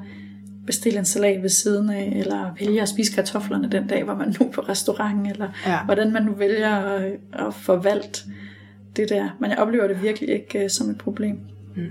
bestille 0.65 0.99
en 0.99 1.05
salat 1.05 1.41
ved 1.41 1.49
siden 1.49 1.89
af, 1.89 2.13
eller 2.15 2.55
vælge 2.59 2.81
at 2.81 2.89
spise 2.89 3.13
kartoflerne 3.13 3.69
den 3.71 3.87
dag, 3.87 4.03
hvor 4.03 4.15
man 4.15 4.35
nu 4.39 4.45
er 4.47 4.51
på 4.51 4.61
restaurant, 4.61 5.27
eller 5.31 5.49
Ja. 5.65 5.83
hvordan 5.85 6.13
man 6.13 6.23
nu 6.23 6.31
vælger 6.31 6.75
at, 6.75 7.11
at 7.33 7.53
forvalte 7.53 8.19
det 8.95 9.09
der. 9.09 9.29
Men 9.39 9.49
jeg 9.49 9.57
oplever 9.59 9.87
det 9.87 10.03
virkelig 10.03 10.29
ikke 10.29 10.63
uh, 10.63 10.69
som 10.69 10.89
et 10.89 10.97
problem. 10.97 11.39
Mm. 11.75 11.83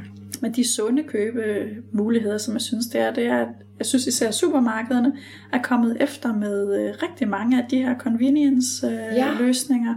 Men 0.43 0.53
de 0.53 0.69
sunde 0.75 1.03
købemuligheder, 1.03 2.39
som 2.39 2.55
jeg 2.55 2.61
synes, 2.61 2.87
det 2.87 3.01
er, 3.01 3.15
det 3.15 3.27
er, 3.27 3.39
at 3.39 3.49
jeg 3.79 3.87
synes 3.87 4.07
især 4.07 4.31
supermarkederne 4.31 5.13
er 5.53 5.63
kommet 5.63 5.97
efter 6.01 6.33
med 6.35 6.65
uh, 6.65 7.03
rigtig 7.03 7.29
mange 7.29 7.63
af 7.63 7.65
de 7.71 7.77
her 7.79 7.99
convenience 7.99 8.87
uh, 8.87 8.93
Ja. 8.93 9.15
ja. 9.15 9.29
løsninger. 9.41 9.95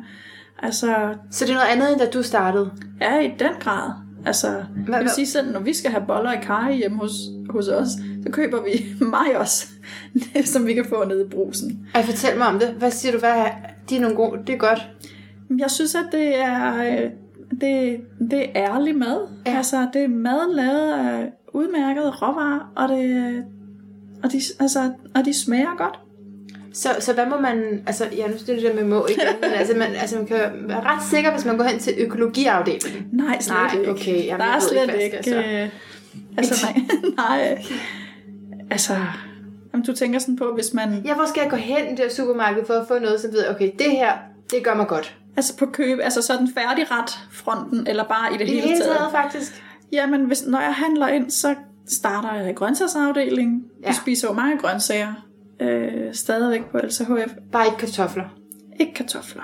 Altså, 0.59 1.15
Så 1.31 1.45
det 1.45 1.51
er 1.51 1.55
noget 1.55 1.67
andet, 1.71 1.91
end 1.91 1.99
da 1.99 2.05
du 2.09 2.23
startede? 2.23 2.71
er 3.01 3.19
i 3.19 3.27
den 3.39 3.51
grad. 3.59 3.91
Altså, 4.25 4.47
jeg 4.47 4.65
hvad- 4.87 4.99
vil 4.99 5.09
sige 5.15 5.27
selv, 5.27 5.51
når 5.53 5.59
vi 5.59 5.73
skal 5.73 5.91
have 5.91 6.03
boller 6.07 6.31
i 6.33 6.37
kaj 6.43 6.73
hjemme 6.73 6.97
hos, 6.97 7.11
hos 7.49 7.67
os, 7.67 7.87
så 8.23 8.31
køber 8.31 8.63
vi 8.63 8.85
mig 9.15 9.37
også, 9.37 9.67
som 10.53 10.65
vi 10.67 10.73
kan 10.73 10.85
få 10.85 11.05
nede 11.05 11.25
i 11.25 11.29
brusen. 11.29 11.87
Ej, 11.95 12.03
fortæl 12.03 12.37
mig 12.37 12.47
om 12.47 12.59
det. 12.59 12.67
Hvad 12.69 12.91
siger 12.91 13.11
du? 13.11 13.17
Hvad 13.19 13.29
er, 13.29 13.47
de 13.89 13.95
er 13.97 14.01
nogle 14.01 14.15
gode, 14.15 14.39
det 14.47 14.53
er 14.55 14.59
godt. 14.59 14.79
Jeg 15.59 15.71
synes, 15.71 15.95
at 15.95 16.05
det 16.11 16.39
er, 16.41 16.75
øh, 17.03 17.09
det, 17.51 18.01
det 18.31 18.43
er 18.55 18.73
ærlig 18.73 18.95
mad. 18.95 19.27
Ja. 19.45 19.57
Altså, 19.57 19.87
det 19.93 20.03
er 20.03 20.07
mad 20.07 20.55
lavet 20.55 20.91
af 20.91 21.31
udmærkede 21.53 22.11
råvarer, 22.11 22.71
og, 22.75 22.89
det, 22.89 23.43
og, 24.23 24.31
de, 24.31 24.41
altså, 24.59 24.91
og 25.15 25.25
de 25.25 25.33
smager 25.33 25.77
godt. 25.77 25.99
Så, 26.73 26.89
så 26.99 27.13
hvad 27.13 27.25
må 27.25 27.39
man, 27.39 27.83
altså, 27.87 28.09
ja, 28.17 28.27
nu 28.27 28.33
er 28.33 28.59
det 28.59 28.75
med 28.75 28.83
må 28.83 29.07
igen, 29.07 29.27
men 29.41 29.51
altså 29.51 29.73
man, 29.73 29.95
altså, 29.95 30.15
man 30.17 30.25
kan 30.25 30.37
være 30.61 30.81
ret 30.83 31.03
sikker, 31.09 31.31
hvis 31.31 31.45
man 31.45 31.57
går 31.57 31.63
hen 31.63 31.79
til 31.79 31.93
økologiafdelingen. 31.97 33.07
Nej, 33.11 33.39
slet 33.39 33.57
Nej, 33.57 33.79
ikke. 33.79 33.91
okay, 33.91 34.25
jamen, 34.25 34.39
Der 34.39 34.45
er 34.45 34.59
slet 34.59 35.03
ikke, 35.03 35.17
ikke... 35.17 35.63
øh, 35.63 35.69
altså, 36.37 36.65
nej, 36.65 36.83
nej. 37.17 37.65
Altså, 38.71 38.93
jamen, 39.73 39.85
du 39.85 39.93
tænker 39.93 40.19
sådan 40.19 40.35
på, 40.35 40.51
hvis 40.55 40.73
man... 40.73 41.01
Ja, 41.05 41.15
hvor 41.15 41.25
skal 41.25 41.41
jeg 41.41 41.49
gå 41.49 41.55
hen 41.55 41.93
i 41.93 41.95
det 41.95 42.11
supermarked 42.11 42.65
for 42.65 42.73
at 42.73 42.87
få 42.87 42.99
noget, 42.99 43.21
som 43.21 43.31
ved, 43.31 43.49
okay, 43.49 43.71
det 43.79 43.91
her, 43.91 44.11
det 44.51 44.63
gør 44.63 44.75
mig 44.75 44.87
godt. 44.87 45.17
Altså 45.37 45.57
på 45.57 45.65
køb, 45.65 45.99
altså 46.03 46.21
sådan 46.21 46.47
færdigret 46.57 47.19
fronten, 47.31 47.87
eller 47.87 48.03
bare 48.03 48.33
i 48.33 48.37
det 48.37 48.41
I 48.43 48.45
det 48.45 48.53
hele, 48.53 48.67
hele 48.67 48.79
taget. 48.81 48.97
taget, 48.97 49.11
faktisk. 49.11 49.63
Jamen, 49.91 50.25
hvis, 50.25 50.43
når 50.47 50.59
jeg 50.59 50.73
handler 50.73 51.07
ind, 51.07 51.29
så 51.31 51.55
starter 51.87 52.33
jeg 52.33 52.49
i 52.49 52.53
grøntsagsafdelingen. 52.53 53.63
Ja. 53.83 53.87
Vi 53.87 53.93
spiser 53.93 54.27
jo 54.27 54.33
mange 54.33 54.57
grøntsager. 54.57 55.13
Øh, 55.59 56.13
stadigvæk 56.13 56.65
på 56.71 56.77
LCHF. 56.77 57.33
Bare 57.51 57.65
ikke 57.65 57.77
kartofler, 57.77 58.23
Ikke 58.79 58.93
kartofler. 58.93 59.43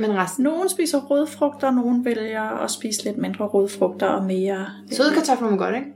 men 0.00 0.16
resten. 0.16 0.44
Nogen 0.44 0.68
spiser 0.68 0.98
rødfrugter, 1.00 1.70
nogen 1.70 2.04
vælger 2.04 2.42
at 2.42 2.70
spise 2.70 3.04
lidt 3.04 3.18
mindre 3.18 3.44
rødfrugter 3.46 4.06
og 4.06 4.24
mere. 4.24 4.66
Søde 4.92 5.14
kartofler 5.14 5.50
må 5.50 5.56
godt, 5.56 5.74
ikke? 5.76 5.86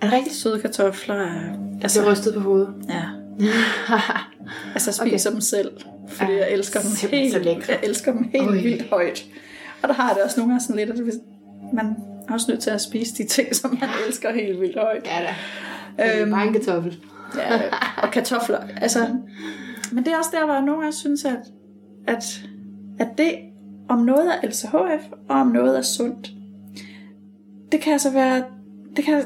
Er 0.00 0.06
det 0.06 0.12
rigtigt? 0.12 0.36
Søde 0.36 0.60
kartofler 0.60 1.14
er... 1.14 1.40
Altså, 1.82 2.00
jeg 2.02 2.10
rystet 2.12 2.34
på 2.34 2.40
hovedet. 2.40 2.74
Ja. 2.88 3.02
altså, 4.74 5.02
jeg 5.04 5.10
spiser 5.10 5.30
okay. 5.30 5.34
dem 5.34 5.40
selv, 5.40 5.70
fordi 6.08 6.32
Ja, 6.32 6.38
jeg 6.38 6.50
elsker 6.52 6.80
dem 6.80 7.10
helt, 7.10 7.68
jeg 7.68 7.78
elsker 7.82 8.12
dem 8.12 8.22
helt 8.32 8.48
Oj. 8.48 8.54
vildt 8.54 8.90
højt. 8.90 9.26
Og 9.82 9.88
der 9.88 9.94
har 9.94 10.08
jeg 10.08 10.16
det 10.16 10.24
også 10.24 10.40
nogle 10.40 10.52
gange 10.52 10.64
sådan 10.64 10.76
lidt, 10.76 10.90
at 10.90 11.14
man 11.72 11.86
er 12.28 12.32
også 12.32 12.50
nødt 12.50 12.60
til 12.60 12.70
at 12.70 12.80
spise 12.80 13.14
de 13.14 13.28
ting, 13.28 13.56
som 13.56 13.78
man 13.80 13.88
elsker 14.06 14.32
helt 14.32 14.60
vildt 14.60 14.78
højt. 14.78 15.06
Ja 15.06 15.26
da. 15.98 16.20
Øhm, 16.20 16.30
bare 16.30 16.46
en 16.46 16.52
kartoffel. 16.52 16.98
Ja, 17.36 17.60
og 18.02 18.10
kartofler. 18.10 18.60
Altså, 18.76 19.06
men 19.92 20.04
det 20.04 20.12
er 20.12 20.18
også 20.18 20.30
der, 20.32 20.44
hvor 20.44 20.54
jeg 20.54 20.62
nogle 20.62 20.80
gange 20.80 20.96
synes, 20.96 21.24
at, 21.24 21.38
at, 22.06 22.40
at 22.98 23.08
det 23.18 23.34
om 23.88 23.98
noget 23.98 24.32
er 24.34 24.48
LCHF, 24.48 25.04
og 25.28 25.40
om 25.40 25.46
noget 25.46 25.78
er 25.78 25.82
sundt, 25.82 26.30
det 27.72 27.80
kan 27.80 27.92
altså 27.92 28.10
være, 28.10 28.44
det 28.96 29.04
kan, 29.04 29.22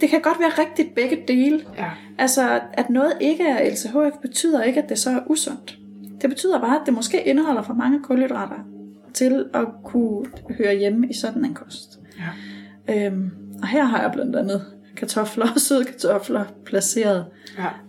det 0.00 0.08
kan 0.08 0.20
godt 0.20 0.38
være 0.38 0.48
rigtigt 0.58 0.94
begge 0.94 1.24
dele. 1.28 1.60
Ja. 1.78 1.90
Altså, 2.18 2.60
at 2.72 2.90
noget 2.90 3.12
ikke 3.20 3.44
er 3.44 3.70
LCHF, 3.70 4.18
betyder 4.22 4.62
ikke, 4.62 4.82
at 4.82 4.88
det 4.88 4.98
så 4.98 5.10
er 5.10 5.20
usundt. 5.26 5.78
Det 6.20 6.30
betyder 6.30 6.60
bare, 6.60 6.80
at 6.80 6.82
det 6.86 6.94
måske 6.94 7.22
indeholder 7.22 7.62
for 7.62 7.74
mange 7.74 8.02
kulhydrater 8.02 8.58
til 9.14 9.44
at 9.54 9.66
kunne 9.84 10.26
høre 10.58 10.74
hjemme 10.74 11.08
i 11.08 11.12
sådan 11.12 11.44
en 11.44 11.54
kost. 11.54 11.98
Ja. 12.88 13.06
Øhm, 13.06 13.30
og 13.62 13.68
her 13.68 13.84
har 13.84 14.02
jeg 14.02 14.12
blandt 14.12 14.36
andet 14.36 14.64
kartofler 14.96 15.46
og 15.54 15.60
søde 15.66 15.84
kartofler 15.84 16.44
placeret, 16.64 17.26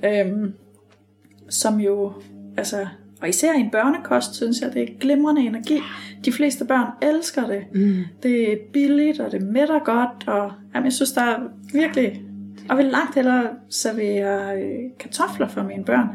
ja. 0.04 0.26
øhm, 0.26 0.54
som 1.50 1.80
jo, 1.80 2.14
altså, 2.58 2.88
og 3.22 3.30
især 3.30 3.54
i 3.54 3.60
en 3.60 3.70
børnekost, 3.70 4.36
synes 4.36 4.62
jeg, 4.62 4.74
det 4.74 4.82
er 4.82 4.88
glimrende 5.00 5.42
energi. 5.42 5.80
De 6.26 6.32
fleste 6.32 6.66
børn 6.66 6.88
elsker 7.02 7.48
det. 7.48 7.64
Mm. 7.74 8.04
Det 8.24 8.52
er 8.54 8.58
billigt, 8.74 9.20
og 9.20 9.32
det 9.32 9.42
mætter 9.42 9.80
godt, 9.80 10.28
og 10.28 10.52
jamen, 10.76 10.86
jeg 10.86 10.94
synes, 10.94 11.12
der 11.12 11.22
er 11.22 11.40
virkelig... 11.74 12.22
Og 12.70 12.78
vil 12.78 12.86
langt 12.86 13.16
hellere 13.16 13.48
servere 13.70 14.58
øh, 14.62 14.80
kartofler 15.00 15.48
for 15.48 15.64
mine 15.64 15.84
børn, 15.84 16.08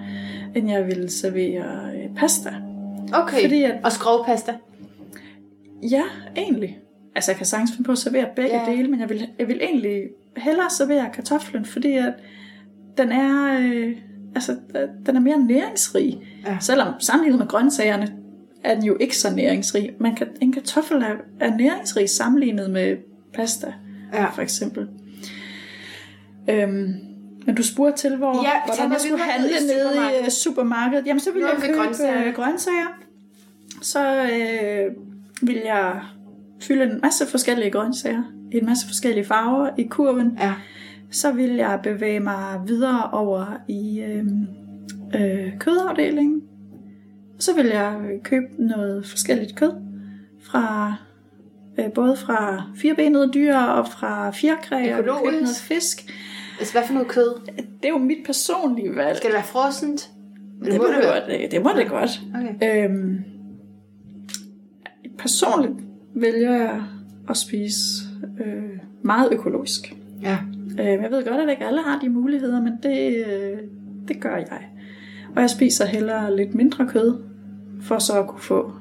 end 0.55 0.71
jeg 0.71 0.87
vil 0.87 1.11
servere 1.11 1.65
øh, 1.95 2.17
pasta. 2.17 2.55
Okay. 3.13 3.41
Fordi 3.43 3.63
at- 3.63 3.81
Og 3.85 3.93
skrovpasta. 3.93 4.55
Ja, 5.91 6.03
egentlig. 6.37 6.79
Altså, 7.15 7.31
jeg 7.31 7.37
kan 7.37 7.47
sagtens 7.47 7.71
finde 7.73 7.85
på 7.87 7.93
at 7.93 7.99
servere 7.99 8.27
begge 8.37 8.61
ja. 8.71 8.73
dele, 8.73 8.89
men 8.89 9.01
jeg 9.01 9.09
vil, 9.09 9.27
jeg 9.39 9.49
vil 9.49 9.59
egentlig 9.63 10.03
hellere 10.37 10.71
servere 10.71 11.11
kartoflen, 11.15 11.65
fordi 11.65 11.93
at 11.93 12.13
den 12.99 13.13
er, 13.13 13.59
øh, 13.61 13.97
altså, 14.35 14.57
den 15.07 15.17
er 15.17 15.21
mere 15.21 15.39
næringsrig. 15.39 16.21
Ja. 16.47 16.57
Selvom 16.61 16.89
sammenlignet 17.01 17.39
med 17.41 17.49
grøntsagerne, 17.49 18.13
er 18.65 18.75
den 18.75 18.85
jo 18.85 18.97
ikke 19.01 19.17
så 19.19 19.35
næringsrig. 19.35 19.91
Man 20.01 20.15
kan, 20.15 20.27
en 20.41 20.53
kartoffel 20.53 20.97
er, 20.97 21.15
er 21.41 21.57
næringsrig 21.57 22.09
sammenlignet 22.11 22.71
med 22.71 22.97
pasta, 23.35 23.73
Ja. 24.13 24.25
for 24.31 24.43
eksempel. 24.43 24.89
Øhm, 26.51 26.93
men 27.47 27.55
du 27.55 27.63
spurgte 27.63 27.99
til, 28.09 28.17
hvor, 28.17 28.43
Ja, 28.45 28.51
hvordan 28.67 28.93
jeg 28.93 29.01
skulle 29.01 29.23
handle 29.23 29.49
nede 29.49 29.63
i 29.63 29.71
supermarkedet. 29.71 30.25
øh, 30.25 30.31
supermarkedet. 30.31 31.07
Jamen, 31.07 31.21
så 31.21 31.33
vil 31.33 31.41
jeg 31.41 31.51
købe 31.61 31.79
grøntsager. 31.79 32.13
grøntsager. 32.13 32.33
grøntsager. 32.33 32.87
Så 33.83 34.23
øh, 34.23 34.93
vil 35.49 35.61
jeg 35.65 36.01
fylde 36.61 36.85
en 36.85 37.01
masse 37.03 37.27
forskellige 37.27 37.71
grøntsager 37.71 38.23
i 38.53 38.57
en 38.57 38.67
masse 38.67 38.87
forskellige 38.87 39.25
farver 39.25 39.71
i 39.79 39.83
kurven. 39.83 40.39
Ja. 40.41 40.53
Så 41.15 41.33
vil 41.33 41.51
jeg 41.51 41.81
bevæge 41.83 42.21
mig 42.21 42.61
videre 42.67 43.11
over 43.11 43.47
i 43.69 44.01
øh, 44.01 44.25
øh, 45.15 45.59
kødafdelingen. 45.59 46.43
Så 47.39 47.55
vil 47.55 47.67
jeg 47.67 47.97
købe 48.23 48.47
noget 48.59 49.07
forskelligt 49.07 49.57
kød 49.57 49.73
fra 50.43 50.95
øh, 51.79 51.93
både 51.93 52.17
fra 52.17 52.63
firebenede 52.77 53.31
dyr 53.35 53.57
og 53.57 53.89
fra 53.89 54.31
fjerkræ. 54.31 54.83
Vil 54.83 54.95
købe 54.95 55.07
noget 55.07 55.57
fisk. 55.57 56.13
Altså, 56.59 56.75
hvad 56.75 56.87
for 56.87 56.95
noget 56.95 57.09
kød? 57.09 57.41
Det 57.57 57.85
er 57.85 57.89
jo 57.89 57.99
mit 57.99 58.19
personlige 58.27 58.97
valg. 58.97 59.17
Skal 59.17 59.31
det 59.31 59.35
være 59.35 59.45
frossent? 59.45 60.11
det, 60.65 60.77
må 60.77 60.87
det, 60.87 61.05
godt, 61.05 61.23
det, 61.27 61.51
det 61.51 61.63
må 61.63 61.71
det 61.77 61.89
godt. 61.89 62.21
Okay. 62.35 62.85
Øhm, 62.85 63.25
personligt 65.19 65.75
vælger 66.15 66.53
jeg 66.53 66.83
at 67.29 67.37
spise 67.37 68.05
øh, 68.47 68.79
meget 69.03 69.29
økologisk. 69.33 69.95
Ja. 70.23 70.39
Øh, 70.81 70.87
jeg 70.87 71.11
ved 71.11 71.25
godt, 71.25 71.41
at 71.41 71.51
ikke 71.51 71.67
alle 71.67 71.83
har 71.83 71.99
de 71.99 72.09
muligheder, 72.09 72.63
men 72.63 72.73
det, 72.83 73.25
øh, 73.27 73.59
det 74.09 74.21
gør 74.21 74.37
jeg. 74.37 74.69
Og 75.37 75.41
jeg 75.41 75.51
spiser 75.51 75.85
hellere 75.85 76.37
lidt 76.37 76.55
mindre 76.55 76.89
kød, 76.89 77.23
for 77.81 77.99
så 77.99 78.21
at 78.21 78.27
kunne 78.27 78.41
få 78.41 78.73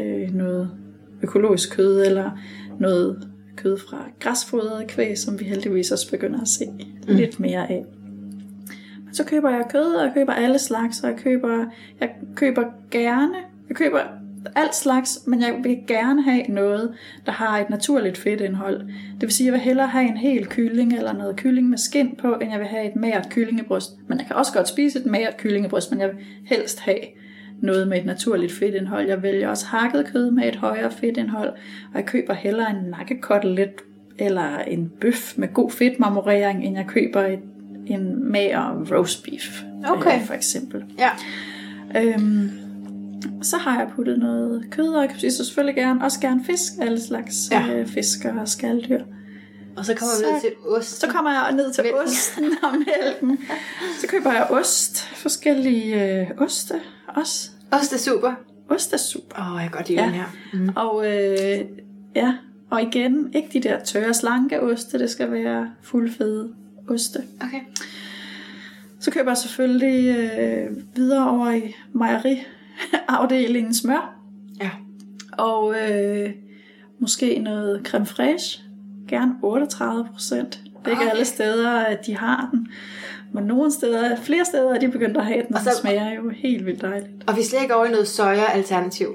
øh, 0.00 0.34
noget 0.34 0.70
økologisk 1.22 1.76
kød, 1.76 2.06
eller 2.06 2.30
noget 2.80 3.28
kød 3.56 3.78
fra 3.78 4.10
græsfodret 4.20 4.86
kvæg, 4.86 5.18
som 5.18 5.40
vi 5.40 5.44
heldigvis 5.44 5.90
også 5.90 6.10
begynder 6.10 6.40
at 6.40 6.48
se 6.48 6.64
mm. 6.66 7.14
lidt 7.14 7.40
mere 7.40 7.70
af. 7.70 7.84
Men 9.04 9.14
så 9.14 9.24
køber 9.24 9.50
jeg 9.50 9.66
kød, 9.70 9.94
og 9.94 10.04
jeg 10.04 10.12
køber 10.14 10.32
alle 10.32 10.58
slags, 10.58 11.00
og 11.00 11.10
jeg 11.10 11.18
køber, 11.18 11.64
jeg 12.00 12.10
køber 12.34 12.64
gerne, 12.90 13.34
jeg 13.68 13.76
køber 13.76 14.00
alt 14.56 14.74
slags, 14.74 15.18
men 15.26 15.40
jeg 15.40 15.54
vil 15.62 15.78
gerne 15.86 16.22
have 16.22 16.42
noget, 16.42 16.92
der 17.26 17.32
har 17.32 17.58
et 17.58 17.70
naturligt 17.70 18.18
fedtindhold. 18.18 18.80
Det 18.80 19.20
vil 19.20 19.30
sige, 19.32 19.46
at 19.46 19.52
jeg 19.52 19.52
vil 19.52 19.60
hellere 19.60 19.86
have 19.86 20.08
en 20.08 20.16
hel 20.16 20.46
kylling 20.46 20.92
eller 20.96 21.12
noget 21.12 21.36
kylling 21.36 21.68
med 21.68 21.78
skind 21.78 22.16
på, 22.16 22.34
end 22.34 22.50
jeg 22.50 22.58
vil 22.60 22.68
have 22.68 22.84
et 22.86 22.96
magert 22.96 23.28
kyllingebryst. 23.30 23.90
Men 24.08 24.18
jeg 24.18 24.26
kan 24.26 24.36
også 24.36 24.52
godt 24.52 24.68
spise 24.68 24.98
et 24.98 25.06
magert 25.06 25.36
kyllingebryst, 25.36 25.90
men 25.90 26.00
jeg 26.00 26.08
vil 26.08 26.16
helst 26.44 26.80
have 26.80 26.98
noget 27.62 27.88
med 27.88 27.98
et 27.98 28.06
naturligt 28.06 28.52
fedtindhold. 28.52 29.08
Jeg 29.08 29.22
vælger 29.22 29.48
også 29.48 29.66
hakket 29.66 30.06
kød 30.12 30.30
med 30.30 30.48
et 30.48 30.56
højere 30.56 30.90
fedtindhold, 30.90 31.48
og 31.92 31.94
jeg 31.94 32.04
køber 32.06 32.34
hellere 32.34 32.70
en 32.70 32.90
nakkekotelet 32.90 33.70
eller 34.18 34.58
en 34.58 34.92
bøf 35.00 35.34
med 35.36 35.48
god 35.54 35.70
fedtmarmorering, 35.70 36.64
end 36.64 36.76
jeg 36.76 36.86
køber 36.86 37.20
et, 37.22 37.38
en 37.86 38.30
mager 38.32 38.84
roast 38.96 39.24
beef, 39.24 39.62
Okay. 39.90 40.14
øh, 40.20 40.24
for 40.26 40.34
eksempel. 40.34 40.84
Ja. 40.98 41.10
Øhm, 42.02 42.50
så 43.42 43.56
har 43.56 43.78
jeg 43.80 43.90
puttet 43.96 44.18
noget 44.18 44.66
kød, 44.70 44.88
og 44.88 45.02
jeg 45.02 45.10
spiser 45.18 45.44
selvfølgelig 45.44 45.74
gerne, 45.76 46.04
også 46.04 46.20
gerne 46.20 46.44
fisk, 46.44 46.72
alle 46.80 47.00
slags 47.00 47.34
Ja. 47.50 47.66
øh, 47.74 47.86
fisk 47.86 48.18
og 48.40 48.48
skalddyr. 48.48 49.02
Og 49.76 49.84
så 49.86 49.94
kommer 49.94 50.14
vi 50.18 50.24
Så- 50.24 50.30
ned 50.32 50.40
til 50.40 50.50
ost. 50.76 51.00
Så 51.00 51.06
kommer 51.06 51.30
jeg 51.30 51.52
ned 51.52 51.72
til 51.72 51.84
Mælken. 51.84 52.00
osten 52.04 52.44
og 52.62 52.72
mælken. 52.72 53.38
Så 54.00 54.06
køber 54.08 54.32
jeg 54.32 54.46
ost, 54.50 55.00
forskellige 55.00 56.20
øh, 56.20 56.26
oste 56.38 56.74
også. 57.08 57.50
Ost 57.72 57.92
er 57.92 57.98
super. 57.98 58.32
Ost 58.68 58.92
er 58.92 58.96
super. 58.96 59.38
Åh, 59.40 59.52
oh, 59.54 59.62
jeg 59.62 59.70
kan 59.70 59.76
godt 59.78 59.88
lide 59.88 60.00
Ja. 60.00 60.06
den 60.06 60.14
her. 60.14 60.24
Mm. 60.52 60.68
Og 60.76 61.06
øh, 61.06 61.58
ja, 62.16 62.34
og 62.70 62.82
igen, 62.82 63.30
ikke 63.34 63.48
de 63.52 63.60
der 63.68 63.84
tørre 63.84 64.14
slanke 64.14 64.62
oste, 64.62 64.98
det 64.98 65.10
skal 65.10 65.30
være 65.32 65.70
fuldfede 65.82 66.52
oste. 66.88 67.18
Okay. 67.40 67.60
Så 69.00 69.10
køber 69.10 69.30
jeg 69.30 69.36
selvfølgelig 69.38 70.16
øh, 70.18 70.70
videre 70.96 71.30
over 71.30 71.50
i 71.50 71.74
mejeriafdelingen 73.08 73.74
smør. 73.74 74.14
Ja. 74.60 74.70
Og 75.32 75.74
øh, 75.90 76.30
måske 76.98 77.38
noget 77.38 77.80
creme 77.86 78.06
fraiche. 78.06 78.62
Gerne 79.08 79.32
38 79.42 80.08
procent. 80.12 80.60
Det 80.64 80.86
er 80.86 80.90
ikke 80.90 81.02
Okay. 81.02 81.10
alle 81.10 81.24
steder, 81.24 81.70
at 81.80 82.06
de 82.06 82.16
har 82.16 82.48
den. 82.52 82.68
Men 83.32 83.44
nogle 83.44 83.72
steder, 83.72 84.16
flere 84.16 84.44
steder 84.44 84.74
er 84.74 84.78
de 84.78 84.88
begyndt 84.88 85.16
at 85.16 85.26
have 85.26 85.42
den, 85.48 85.54
og 85.54 85.60
så 85.60 85.70
så- 85.70 85.80
smager 85.80 86.14
jo 86.14 86.28
helt 86.30 86.66
vildt 86.66 86.82
dejligt. 86.82 87.10
Og 87.26 87.36
vi 87.36 87.40
er 87.40 87.44
slet 87.44 87.62
ikke 87.62 87.74
over 87.74 87.84
i 87.84 87.90
noget 87.90 88.08
soja-alternativ. 88.08 89.08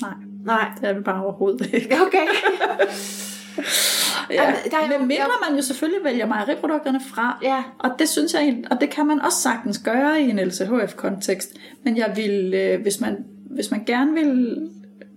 Nej, 0.00 0.12
Nej. 0.44 0.68
det 0.80 0.88
er 0.88 0.92
vi 0.94 1.00
bare 1.00 1.22
overhovedet 1.24 1.70
ikke. 1.74 1.94
Okay. 2.06 2.26
Ja, 4.30 4.42
Jamen, 4.42 4.54
der 4.70 4.76
er 4.76 4.92
jo- 4.92 4.98
men 4.98 5.08
mindre 5.08 5.30
man 5.48 5.56
jo 5.56 5.62
selvfølgelig 5.62 6.04
vælger 6.04 6.26
mejeriprodukterne 6.26 7.00
fra. 7.00 7.38
Ja. 7.42 7.62
Og 7.78 7.90
det 7.98 8.08
synes 8.08 8.34
jeg, 8.34 8.62
og 8.70 8.80
det 8.80 8.90
kan 8.90 9.06
man 9.06 9.20
også 9.20 9.38
sagtens 9.38 9.78
gøre 9.78 10.20
i 10.22 10.30
en 10.30 10.38
LCHF-kontekst. 10.38 11.52
Men 11.84 11.96
jeg 11.96 12.12
vil, 12.16 12.54
øh, 12.54 12.82
hvis 12.82 13.00
man, 13.00 13.24
hvis 13.50 13.70
man 13.70 13.84
gerne 13.84 14.12
vil, 14.14 14.58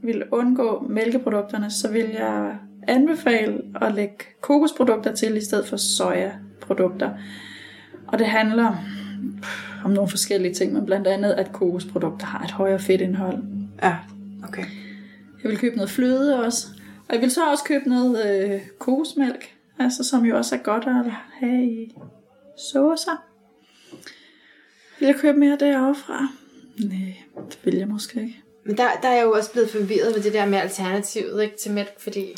vil 0.03 0.23
undgå 0.31 0.85
mælkeprodukterne, 0.89 1.71
så 1.71 1.91
vil 1.91 2.05
jeg 2.19 2.55
anbefale 2.87 3.61
at 3.81 3.93
lægge 3.95 4.15
kokosprodukter 4.41 5.15
til 5.15 5.37
i 5.37 5.41
stedet 5.41 5.67
for 5.67 5.77
sojaprodukter. 5.77 7.09
Og 8.07 8.19
det 8.19 8.27
handler 8.27 8.75
om 9.85 9.91
nogle 9.91 10.09
forskellige 10.09 10.53
ting, 10.53 10.73
men 10.73 10.85
blandt 10.85 11.07
andet, 11.07 11.31
at 11.31 11.51
kokosprodukter 11.51 12.25
har 12.25 12.43
et 12.43 12.51
højere 12.51 12.79
fedtindhold. 12.79 13.37
Ja. 13.83 13.95
Okay. 14.47 14.63
Jeg 15.43 15.51
vil 15.51 15.57
købe 15.57 15.75
noget 15.75 15.89
fløde 15.89 16.43
også. 16.45 16.67
Og 17.09 17.15
jeg 17.15 17.21
vil 17.21 17.31
så 17.31 17.51
også 17.51 17.63
købe 17.63 17.89
noget 17.89 18.43
øh, 18.53 18.61
kokosmælk, 18.79 19.55
altså, 19.79 20.03
som 20.03 20.25
jo 20.25 20.37
også 20.37 20.55
er 20.55 20.59
godt 20.59 20.83
at 20.87 21.11
have 21.39 21.63
i 21.65 21.95
saucer. 22.71 23.23
Vil 24.99 25.05
jeg 25.05 25.15
købe 25.15 25.39
mere 25.39 25.57
derovre 25.59 25.95
fra? 25.95 26.27
Nej, 26.79 27.13
det 27.49 27.59
vil 27.63 27.75
jeg 27.75 27.87
måske 27.87 28.21
ikke. 28.21 28.41
Men 28.63 28.77
der, 28.77 28.87
der 29.01 29.07
er 29.07 29.15
jeg 29.15 29.23
jo 29.23 29.31
også 29.31 29.51
blevet 29.51 29.69
forvirret 29.69 30.15
med 30.15 30.23
det 30.23 30.33
der 30.33 30.45
med 30.45 30.57
alternativet 30.57 31.43
ikke, 31.43 31.57
til 31.57 31.71
mælk, 31.71 31.99
fordi... 31.99 32.35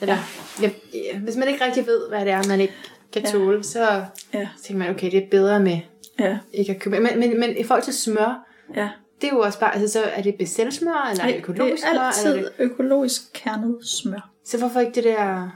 Eller, 0.00 0.16
ja. 0.62 0.70
Ja, 0.94 1.18
hvis 1.18 1.36
man 1.36 1.48
ikke 1.48 1.64
rigtig 1.64 1.86
ved, 1.86 2.08
hvad 2.08 2.20
det 2.20 2.32
er, 2.32 2.42
man 2.48 2.60
ikke 2.60 2.74
kan 3.12 3.22
Ja. 3.22 3.30
tåle, 3.30 3.64
så 3.64 4.04
Ja, 4.34 4.48
tænker 4.62 4.78
man, 4.84 4.94
okay, 4.94 5.10
det 5.10 5.18
er 5.24 5.28
bedre 5.30 5.60
med 5.60 5.78
ja, 6.18 6.38
ikke 6.52 6.72
at 6.72 6.80
købe. 6.80 7.00
Men, 7.00 7.18
men, 7.20 7.40
men 7.40 7.56
i 7.56 7.64
forhold 7.64 7.82
til 7.82 7.94
smør, 7.94 8.48
ja. 8.74 8.88
Det 9.22 9.28
er 9.28 9.34
jo 9.34 9.40
også 9.40 9.60
bare, 9.60 9.74
altså 9.74 9.92
så 9.92 10.04
er 10.04 10.22
det 10.22 10.34
bestelsmør, 10.38 11.08
eller 11.10 11.24
Nej, 11.24 11.36
økologisk 11.38 11.82
det 11.82 11.88
er 11.88 11.94
smør, 11.94 12.02
altid 12.02 12.30
eller 12.30 12.50
er 12.50 12.56
det, 12.56 12.64
økologisk 12.64 13.22
kernet 13.34 13.86
smør. 13.86 14.30
så 14.44 14.58
hvorfor 14.58 14.80
ikke 14.80 14.92
det 14.92 15.04
der, 15.04 15.50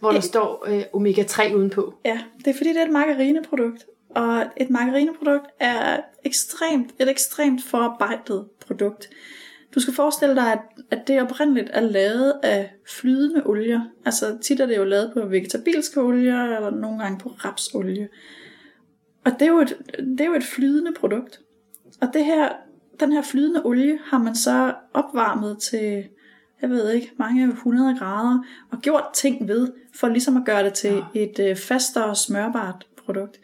hvor 0.00 0.12
der 0.12 0.20
står 0.20 0.64
øh, 0.68 0.82
omega-3 0.94 1.54
udenpå. 1.54 1.94
Ja, 2.04 2.20
det 2.38 2.46
er 2.46 2.54
fordi, 2.54 2.68
det 2.68 2.78
er 2.78 2.84
et 2.84 2.92
margarineprodukt. 2.92 3.86
Og 4.10 4.44
et 4.56 4.70
margarineprodukt 4.70 5.46
er 5.60 6.00
ekstremt, 6.24 6.90
et 6.98 7.08
ekstremt 7.08 7.64
forarbejdet 7.64 8.44
produkt. 8.66 9.08
Du 9.74 9.80
skal 9.80 9.94
forestille 9.94 10.34
dig, 10.34 10.52
at, 10.52 10.58
at 10.90 11.08
det 11.08 11.22
oprindeligt 11.22 11.70
er 11.72 11.80
lavet 11.80 12.34
af 12.42 12.70
flydende 12.88 13.46
olier. 13.46 13.80
Altså 14.04 14.38
tit 14.42 14.60
er 14.60 14.66
det 14.66 14.76
jo 14.76 14.84
lavet 14.84 15.10
på 15.14 15.26
vegetabilske 15.26 16.00
olier, 16.00 16.42
eller 16.42 16.70
nogle 16.70 17.02
gange 17.02 17.18
på 17.18 17.28
rapsolie. 17.28 18.08
Og 19.24 19.32
det 19.32 19.42
er 19.42 19.52
jo 19.52 19.58
et, 19.58 19.76
det 19.98 20.20
er 20.20 20.24
jo 20.24 20.34
et 20.34 20.44
flydende 20.44 20.92
produkt. 20.92 21.40
Og 22.00 22.08
det 22.14 22.24
her, 22.24 22.48
den 23.00 23.12
her 23.12 23.22
flydende 23.22 23.62
olie 23.64 23.98
har 24.04 24.18
man 24.18 24.34
så 24.34 24.74
opvarmet 24.94 25.58
til, 25.58 26.08
jeg 26.62 26.70
ved 26.70 26.90
ikke, 26.92 27.12
mange 27.18 27.48
100 27.48 27.98
grader, 27.98 28.38
og 28.70 28.78
gjort 28.80 29.04
ting 29.14 29.48
ved, 29.48 29.72
for 29.94 30.08
ligesom 30.08 30.36
at 30.36 30.42
gøre 30.46 30.64
det 30.64 30.72
til 30.74 31.02
ja. 31.14 31.20
et 31.20 31.38
øh, 31.38 31.56
fastere 31.56 32.16
smørbart 32.16 32.86
produkt. 33.04 33.40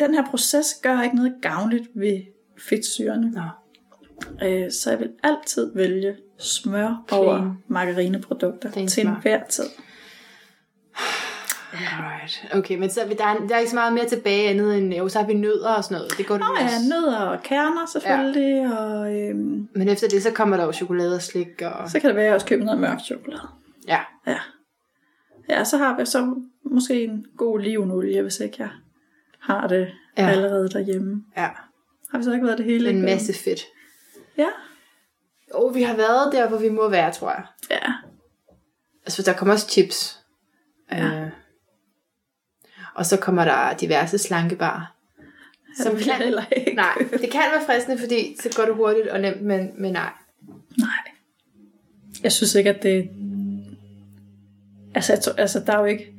Den 0.00 0.14
her 0.14 0.26
proces 0.30 0.66
gør 0.82 1.02
ikke 1.02 1.16
noget 1.16 1.34
gavnligt 1.42 1.88
ved 1.94 2.20
fedtsyrene. 2.58 3.30
Nå. 3.30 3.42
Øh, 4.46 4.72
så 4.72 4.90
jeg 4.90 4.98
vil 4.98 5.12
altid 5.22 5.74
vælge 5.74 6.16
smør 6.38 7.04
Plain. 7.08 7.22
over 7.24 7.56
margarineprodukter 7.68 8.70
Plain 8.72 8.88
til 8.88 9.02
smør. 9.02 9.14
enhver 9.14 9.44
tid. 9.44 9.64
Right. 11.80 12.48
Okay, 12.52 12.76
men 12.78 12.90
så, 12.90 13.00
der, 13.18 13.24
er, 13.24 13.46
der 13.46 13.54
er 13.54 13.58
ikke 13.58 13.70
så 13.70 13.76
meget 13.76 13.92
mere 13.92 14.06
tilbage 14.08 14.48
andet 14.48 14.78
end, 14.78 14.94
jo, 14.94 15.08
så 15.08 15.18
har 15.18 15.26
vi 15.26 15.34
nødder 15.34 15.68
og 15.72 15.84
sådan 15.84 15.94
noget. 15.96 16.18
Det 16.18 16.26
går 16.26 16.34
det 16.34 16.40
Nå 16.40 16.62
vel 16.62 16.70
ja, 16.72 16.88
nødder 16.88 17.18
og 17.18 17.42
kerner 17.42 17.86
selvfølgelig, 17.86 18.62
ja. 18.62 18.76
og 18.76 19.14
øhm, 19.20 19.68
Men 19.74 19.88
efter 19.88 20.08
det, 20.08 20.22
så 20.22 20.30
kommer 20.32 20.56
der 20.56 20.64
jo 20.64 20.72
chokolade 20.72 21.14
og 21.14 21.22
slik 21.22 21.62
og... 21.62 21.90
så 21.90 22.00
kan 22.00 22.08
det 22.08 22.16
være, 22.16 22.24
at 22.24 22.26
jeg 22.26 22.34
også 22.34 22.46
køber 22.46 22.64
noget 22.64 22.80
mørk 22.80 23.00
chokolade. 23.00 23.42
Ja. 23.88 24.00
Ja. 24.26 24.38
Ja, 25.48 25.64
så 25.64 25.76
har 25.76 25.96
vi 25.98 26.04
så 26.04 26.34
måske 26.64 27.04
en 27.04 27.26
god 27.36 27.54
olivenolie, 27.54 28.22
hvis 28.22 28.40
ikke 28.40 28.56
jeg 28.58 28.70
har 29.40 29.66
det 29.68 29.88
Ja. 30.18 30.28
allerede 30.28 30.68
derhjemme. 30.68 31.24
Ja. 31.36 31.48
Har 32.10 32.18
vi 32.18 32.24
så 32.24 32.32
ikke 32.32 32.46
været 32.46 32.58
det 32.58 32.66
hele? 32.66 32.90
En 32.90 33.02
masse 33.02 33.34
fedt. 33.44 33.60
Ja. 34.38 34.48
Og 35.54 35.74
vi 35.74 35.82
har 35.82 35.96
været 35.96 36.32
der, 36.32 36.48
hvor 36.48 36.58
vi 36.58 36.68
må 36.68 36.88
være, 36.88 37.12
tror 37.12 37.30
jeg. 37.30 37.44
Ja. 37.70 37.92
Altså, 39.04 39.22
der 39.22 39.32
kommer 39.32 39.54
også 39.54 39.68
chips. 39.68 40.20
Ja. 40.92 41.22
Øh, 41.22 41.30
og 42.96 43.06
så 43.06 43.16
kommer 43.16 43.44
der 43.44 43.76
diverse 43.76 44.18
slankebar. 44.18 44.92
Som 45.82 45.96
kan, 45.96 46.14
heller 46.14 46.44
ikke. 46.56 46.74
nej, 46.74 46.94
det 47.10 47.30
kan 47.30 47.40
være 47.54 47.66
fristende, 47.66 47.98
fordi 47.98 48.36
så 48.40 48.48
går 48.56 48.64
det 48.64 48.74
hurtigt 48.74 49.06
og 49.08 49.20
nemt, 49.20 49.42
men, 49.42 49.70
men 49.78 49.92
nej. 49.92 50.10
Nej. 50.78 51.12
Jeg 52.22 52.32
synes 52.32 52.54
ikke, 52.54 52.70
at 52.70 52.82
det... 52.82 53.08
Altså, 54.94 55.12
jeg 55.12 55.20
tror, 55.22 55.32
altså 55.32 55.60
der 55.66 55.72
er 55.72 55.78
jo 55.78 55.84
ikke... 55.84 56.12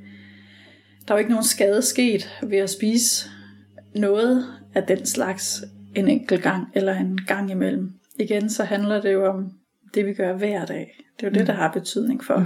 Der 1.08 1.14
er 1.14 1.18
jo 1.18 1.20
ikke 1.20 1.32
nogen 1.32 1.46
skade 1.46 1.82
sket 1.82 2.30
ved 2.44 2.58
at 2.58 2.70
spise 2.70 3.30
noget 3.96 4.46
af 4.76 4.84
den 4.84 5.06
slags 5.06 5.64
en 5.96 6.08
enkelt 6.08 6.44
gang 6.44 6.68
eller 6.74 6.94
en 6.96 7.20
gang 7.28 7.52
imellem. 7.52 7.94
Igen, 8.20 8.50
så 8.50 8.64
handler 8.64 9.02
det 9.02 9.14
jo 9.14 9.26
om 9.30 9.52
det, 9.94 10.06
vi 10.06 10.14
gør 10.14 10.34
hver 10.34 10.66
dag. 10.66 11.04
Det 11.20 11.26
er 11.26 11.30
jo 11.32 11.34
det, 11.40 11.48
der 11.48 11.54
har 11.54 11.72
betydning 11.72 12.24
for, 12.24 12.40
Mm. 12.40 12.46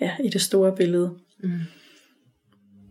ja, 0.00 0.10
i 0.24 0.28
det 0.28 0.40
store 0.42 0.76
billede. 0.76 1.14
Mm. 1.42 1.50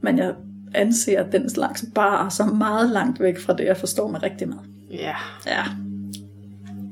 Men 0.02 0.18
jeg 0.18 0.34
anser 0.74 1.30
den 1.30 1.50
slags 1.50 1.86
bare 1.96 2.32
som 2.32 2.58
meget 2.58 2.90
langt 2.90 3.20
væk 3.20 3.40
fra 3.40 3.54
det, 3.54 3.66
jeg 3.66 3.78
forstår 3.78 4.12
mig 4.12 4.24
rigtig 4.24 4.48
med. 4.48 4.58
Ja. 4.92 5.16
Ja. 5.46 5.64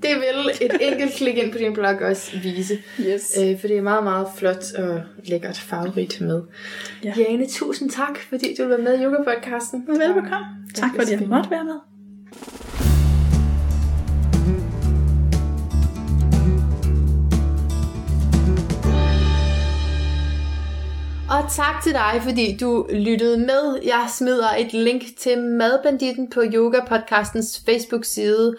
Det 0.01 0.09
vil 0.15 0.67
et 0.67 0.77
enkelt 0.81 1.13
klik 1.13 1.37
ind 1.37 1.51
på 1.51 1.57
din 1.57 1.73
blog 1.73 1.95
også 2.01 2.39
vise. 2.43 2.77
Yes. 2.99 3.37
Øh, 3.41 3.59
for 3.59 3.67
det 3.67 3.77
er 3.77 3.81
meget, 3.81 4.03
meget 4.03 4.27
flot 4.35 4.73
og 4.77 5.01
lækkert 5.25 5.57
farverigt 5.57 6.21
med. 6.21 6.41
Ja. 7.03 7.13
Jane, 7.17 7.47
tusind 7.47 7.89
tak, 7.89 8.17
fordi 8.29 8.55
du 8.57 8.67
var 8.67 8.77
med 8.77 8.99
i 8.99 9.03
Yoga-podcasten. 9.03 9.87
Velbekomme. 9.87 10.47
Tak 10.75 10.89
fordi 10.95 11.11
jeg 11.11 11.27
måtte 11.27 11.51
være 11.51 11.63
med. 11.63 11.75
Og 21.29 21.51
tak 21.51 21.83
til 21.83 21.93
dig, 21.93 22.21
fordi 22.23 22.57
du 22.57 22.87
lyttede 22.89 23.37
med. 23.37 23.79
Jeg 23.83 24.07
smider 24.17 24.49
et 24.57 24.73
link 24.73 25.03
til 25.17 25.37
Madbanditten 25.43 26.29
på 26.29 26.41
Yoga 26.53 26.79
Podcastens 26.87 27.61
Facebook-side. 27.65 28.55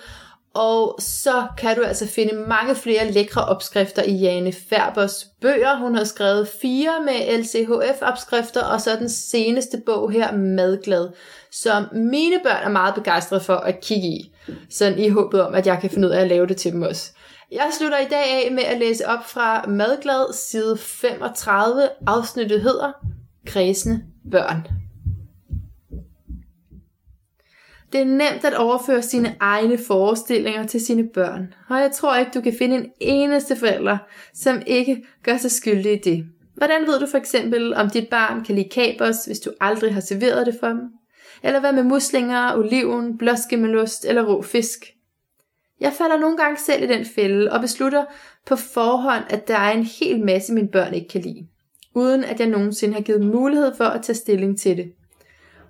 Og 0.54 0.96
så 0.98 1.46
kan 1.58 1.76
du 1.76 1.82
altså 1.82 2.06
finde 2.08 2.34
mange 2.48 2.74
flere 2.74 3.10
lækre 3.10 3.44
opskrifter 3.44 4.02
i 4.02 4.12
Jane 4.12 4.52
Færbers 4.52 5.26
bøger. 5.40 5.78
Hun 5.78 5.94
har 5.94 6.04
skrevet 6.04 6.48
fire 6.62 6.92
med 7.04 7.38
LCHF-opskrifter, 7.38 8.62
og 8.62 8.80
så 8.80 8.96
den 8.96 9.08
seneste 9.08 9.82
bog 9.86 10.10
her, 10.10 10.36
Madglad, 10.36 11.08
som 11.52 11.84
mine 11.92 12.40
børn 12.42 12.64
er 12.64 12.70
meget 12.70 12.94
begejstrede 12.94 13.40
for 13.40 13.56
at 13.56 13.80
kigge 13.80 14.08
i. 14.08 14.32
Sådan 14.70 14.98
i 14.98 15.08
håbet 15.08 15.42
om, 15.42 15.54
at 15.54 15.66
jeg 15.66 15.78
kan 15.80 15.90
finde 15.90 16.08
ud 16.08 16.12
af 16.12 16.20
at 16.20 16.28
lave 16.28 16.46
det 16.46 16.56
til 16.56 16.72
dem 16.72 16.82
også. 16.82 17.12
Jeg 17.53 17.70
slutter 17.78 17.98
i 17.98 18.09
dag 18.11 18.44
af 18.44 18.53
med 18.53 18.62
at 18.62 18.78
læse 18.78 19.07
op 19.07 19.24
fra 19.24 19.66
Madglad, 19.66 20.34
side 20.34 20.76
35. 20.78 21.88
Afsnittet 22.07 22.62
hedder 22.62 22.92
Kredsende 23.46 24.03
børn. 24.30 24.66
Det 27.92 28.01
er 28.01 28.05
nemt 28.05 28.44
at 28.44 28.55
overføre 28.55 29.03
sine 29.03 29.36
egne 29.40 29.78
forestillinger 29.86 30.66
til 30.66 30.80
sine 30.80 31.09
børn, 31.09 31.55
og 31.68 31.76
jeg 31.76 31.90
tror 31.92 32.16
ikke, 32.16 32.30
du 32.34 32.40
kan 32.40 32.55
finde 32.59 32.76
en 32.76 32.90
eneste 33.01 33.57
forælder, 33.57 33.98
som 34.34 34.62
ikke 34.66 35.05
gør 35.22 35.36
sig 35.36 35.51
skyldig 35.51 35.92
i 35.92 36.11
det. 36.11 36.26
Hvordan 36.55 36.86
ved 36.86 37.01
du 37.01 37.07
for 37.07 37.18
eksempel, 37.18 37.74
om 37.74 37.90
dit 37.90 38.09
barn 38.09 38.44
kan 38.44 38.55
lide 38.55 38.68
kapers, 38.68 39.24
hvis 39.24 39.40
du 39.40 39.51
aldrig 39.61 39.94
har 39.94 40.01
serveret 40.01 40.46
det 40.46 40.57
for 40.61 40.68
dem? 40.68 40.80
Eller 41.42 41.61
hvad 41.61 41.72
med 41.72 41.82
muslinger, 41.82 42.57
oliven, 42.57 43.18
blåskimmelost 43.18 44.05
eller 44.05 44.22
rå 44.22 44.42
fisk? 44.42 44.84
Jeg 45.81 45.93
falder 45.93 46.18
nogle 46.18 46.37
gange 46.37 46.59
selv 46.59 46.83
i 46.83 46.87
den 46.87 47.05
fælde 47.05 47.53
og 47.53 47.61
beslutter 47.61 48.05
på 48.47 48.57
forhånd, 48.57 49.24
at 49.31 49.49
der 49.49 49.57
er 49.57 49.72
en 49.72 49.85
hel 49.85 50.24
masse, 50.24 50.53
mine 50.53 50.68
børn 50.68 50.95
ikke 50.95 51.09
kan 51.09 51.20
lide, 51.20 51.47
uden 51.95 52.24
at 52.24 52.41
jeg 52.41 52.49
nogensinde 52.49 52.95
har 52.95 53.01
givet 53.01 53.26
mulighed 53.26 53.76
for 53.76 53.85
at 53.85 54.03
tage 54.03 54.16
stilling 54.16 54.59
til 54.59 54.76
det. 54.76 54.93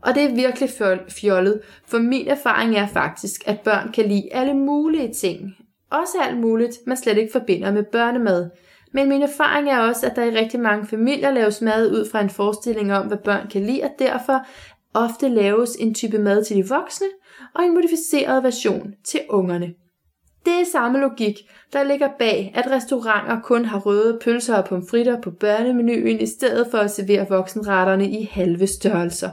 Og 0.01 0.15
det 0.15 0.23
er 0.23 0.35
virkelig 0.35 0.71
fjollet, 1.09 1.61
for 1.87 1.99
min 1.99 2.29
erfaring 2.29 2.77
er 2.77 2.87
faktisk, 2.87 3.43
at 3.47 3.61
børn 3.61 3.93
kan 3.93 4.07
lide 4.07 4.29
alle 4.33 4.55
mulige 4.55 5.15
ting. 5.15 5.57
Også 5.91 6.17
alt 6.23 6.41
muligt, 6.41 6.79
man 6.87 6.97
slet 6.97 7.19
ikke 7.19 7.33
forbinder 7.33 7.73
med 7.73 7.83
børnemad. 7.83 8.51
Men 8.93 9.09
min 9.09 9.23
erfaring 9.23 9.71
er 9.71 9.79
også, 9.79 10.07
at 10.07 10.17
der 10.17 10.25
i 10.25 10.37
rigtig 10.37 10.61
mange 10.61 10.87
familier 10.87 11.31
laves 11.31 11.61
mad 11.61 11.93
ud 11.93 12.11
fra 12.11 12.21
en 12.21 12.31
forestilling 12.31 12.95
om, 12.95 13.07
hvad 13.07 13.19
børn 13.19 13.49
kan 13.49 13.63
lide, 13.63 13.83
og 13.83 13.91
derfor 13.99 14.47
ofte 14.95 15.29
laves 15.29 15.71
en 15.71 15.95
type 15.95 16.19
mad 16.19 16.45
til 16.45 16.57
de 16.57 16.69
voksne, 16.69 17.07
og 17.55 17.65
en 17.65 17.75
modificeret 17.75 18.43
version 18.43 18.95
til 19.05 19.21
ungerne. 19.29 19.75
Det 20.45 20.53
er 20.53 20.65
samme 20.73 20.99
logik, 21.01 21.39
der 21.73 21.83
ligger 21.83 22.09
bag, 22.19 22.53
at 22.55 22.71
restauranter 22.71 23.41
kun 23.41 23.65
har 23.65 23.79
røde 23.79 24.19
pølser 24.25 24.57
og 24.57 24.65
pomfritter 24.65 25.21
på 25.21 25.31
børnemenuen, 25.31 26.21
i 26.21 26.27
stedet 26.27 26.67
for 26.71 26.79
at 26.79 26.91
servere 26.91 27.29
voksenretterne 27.29 28.11
i 28.11 28.29
halve 28.33 28.67
størrelser. 28.67 29.31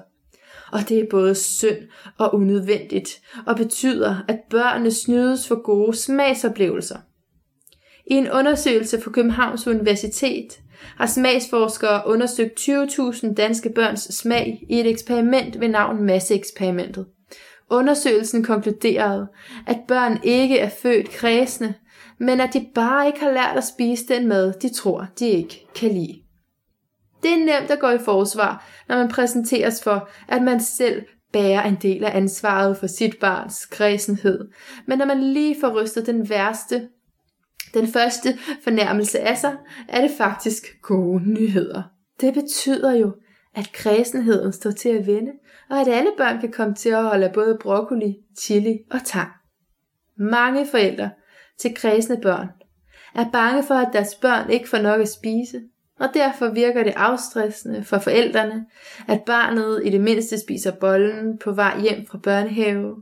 Og 0.72 0.80
det 0.90 1.00
er 1.00 1.06
både 1.10 1.36
synd 1.36 1.78
og 2.18 2.36
unødvendigt, 2.36 3.22
og 3.46 3.56
betyder, 3.56 4.16
at 4.28 4.40
børnene 4.50 4.92
snydes 4.92 5.48
for 5.48 5.62
gode 5.62 5.98
smagsoplevelser. 5.98 6.98
I 8.06 8.14
en 8.14 8.32
undersøgelse 8.32 9.02
fra 9.02 9.12
Københavns 9.12 9.68
Universitet 9.68 10.60
har 10.98 11.06
smagsforskere 11.06 12.02
undersøgt 12.06 12.60
20.000 12.60 13.34
danske 13.34 13.70
børns 13.70 14.02
smag 14.02 14.66
i 14.70 14.80
et 14.80 14.88
eksperiment 14.88 15.60
ved 15.60 15.68
navn 15.68 16.04
Masseeksperimentet. 16.04 17.06
Undersøgelsen 17.70 18.44
konkluderede, 18.44 19.28
at 19.68 19.80
børn 19.88 20.20
ikke 20.24 20.60
er 20.60 20.70
født 20.70 21.10
kredsende, 21.10 21.74
men 22.20 22.42
at 22.42 22.54
de 22.54 22.68
bare 22.76 23.08
ikke 23.08 23.20
har 23.20 23.32
lært 23.32 23.58
at 23.58 23.64
spise 23.64 24.08
den 24.08 24.28
mad, 24.28 24.54
de 24.54 24.74
tror, 24.74 25.08
de 25.20 25.28
ikke 25.28 25.68
kan 25.76 25.92
lide. 25.92 26.22
Det 27.24 27.32
er 27.32 27.38
nemt 27.38 27.72
at 27.72 27.80
gå 27.80 27.90
i 27.90 27.98
forsvar, 27.98 28.66
når 28.88 28.98
man 28.98 29.10
præsenteres 29.10 29.84
for, 29.84 30.10
at 30.28 30.42
man 30.42 30.60
selv 30.60 31.04
bærer 31.34 31.64
en 31.64 31.78
del 31.82 32.04
af 32.04 32.18
ansvaret 32.18 32.78
for 32.78 32.88
sit 32.88 33.20
barns 33.20 33.66
kredsenhed. 33.66 34.50
Men 34.86 34.98
når 34.98 35.06
man 35.06 35.24
lige 35.24 35.56
får 35.62 35.82
rystet 35.82 36.06
den 36.06 36.30
værste, 36.30 36.88
den 37.74 37.88
første 37.88 38.38
fornærmelse 38.64 39.20
af 39.20 39.38
sig, 39.38 39.56
er 39.88 40.02
det 40.02 40.12
faktisk 40.18 40.82
gode 40.82 41.30
nyheder. 41.30 41.84
Det 42.22 42.34
betyder 42.34 42.94
jo, 42.94 43.12
at 43.56 43.72
kredsenheden 43.74 44.54
står 44.54 44.72
til 44.72 44.90
at 44.90 45.08
vende, 45.08 45.32
og 45.70 45.82
at 45.82 45.88
alle 45.88 46.12
børn 46.18 46.40
kan 46.40 46.52
komme 46.52 46.76
til 46.76 46.90
at 46.90 47.04
holde 47.04 47.28
af 47.28 47.34
både 47.34 47.58
broccoli, 47.62 48.16
chili 48.40 48.78
og 48.92 49.00
tang. 49.06 49.30
Mange 50.18 50.68
forældre 50.72 51.10
til 51.60 51.76
kredsende 51.76 52.22
børn 52.22 52.48
er 53.16 53.26
bange 53.32 53.64
for, 53.64 53.76
at 53.76 53.90
deres 53.94 54.16
børn 54.16 54.50
ikke 54.50 54.70
får 54.70 54.78
nok 54.78 55.02
at 55.02 55.10
spise, 55.10 55.62
og 56.00 56.10
derfor 56.14 56.50
virker 56.50 56.84
det 56.84 56.94
afstressende 56.96 57.84
for 57.84 58.00
forældrene, 58.00 58.66
at 59.08 59.22
barnet 59.26 59.82
i 59.86 59.90
det 59.90 60.02
mindste 60.02 60.40
spiser 60.40 60.72
bollen 60.72 61.38
på 61.38 61.52
vej 61.52 61.80
hjem 61.82 62.08
fra 62.08 62.18
børnehave, 62.18 62.96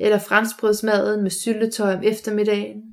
eller 0.00 0.18
franskbrødsmaden 0.18 1.22
med 1.22 1.30
syltetøj 1.30 1.94
om 1.94 2.02
eftermiddagen, 2.02 2.91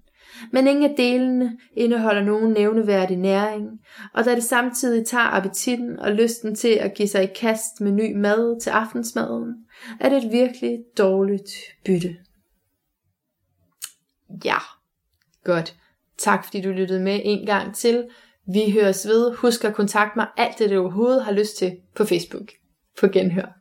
men 0.52 0.68
ingen 0.68 0.92
af 0.92 0.96
delene 0.98 1.58
indeholder 1.74 2.24
nogen 2.24 2.54
nævneværdig 2.54 3.18
næring, 3.18 3.68
og 4.14 4.26
da 4.26 4.36
det 4.36 4.44
samtidig 4.44 5.06
tager 5.06 5.24
appetitten 5.24 6.00
og 6.00 6.12
lysten 6.12 6.56
til 6.56 6.74
at 6.74 6.94
give 6.94 7.08
sig 7.08 7.24
i 7.24 7.34
kast 7.36 7.82
med 7.82 7.92
ny 7.92 8.16
mad 8.16 8.60
til 8.62 8.70
aftensmaden, 8.70 9.56
er 10.00 10.10
det 10.10 10.26
et 10.26 10.32
virkelig 10.32 10.80
dårligt 10.98 11.52
bytte. 11.86 12.16
Ja, 14.46 14.58
godt. 15.44 15.76
Tak 16.18 16.44
fordi 16.44 16.62
du 16.62 16.70
lyttede 16.70 17.00
med 17.00 17.22
en 17.24 17.46
gang 17.46 17.76
til. 17.76 18.08
Vi 18.54 18.72
høres 18.72 19.08
ved. 19.08 19.36
Husk 19.36 19.64
at 19.64 19.74
kontakte 19.74 20.20
mig 20.20 20.28
alt 20.38 20.60
det, 20.60 20.70
du 20.70 20.82
overhovedet 20.82 21.24
har 21.24 21.32
lyst 21.32 21.58
til 21.58 21.78
på 21.96 22.06
Facebook. 22.06 22.52
På 23.00 23.08
genhør. 23.08 23.59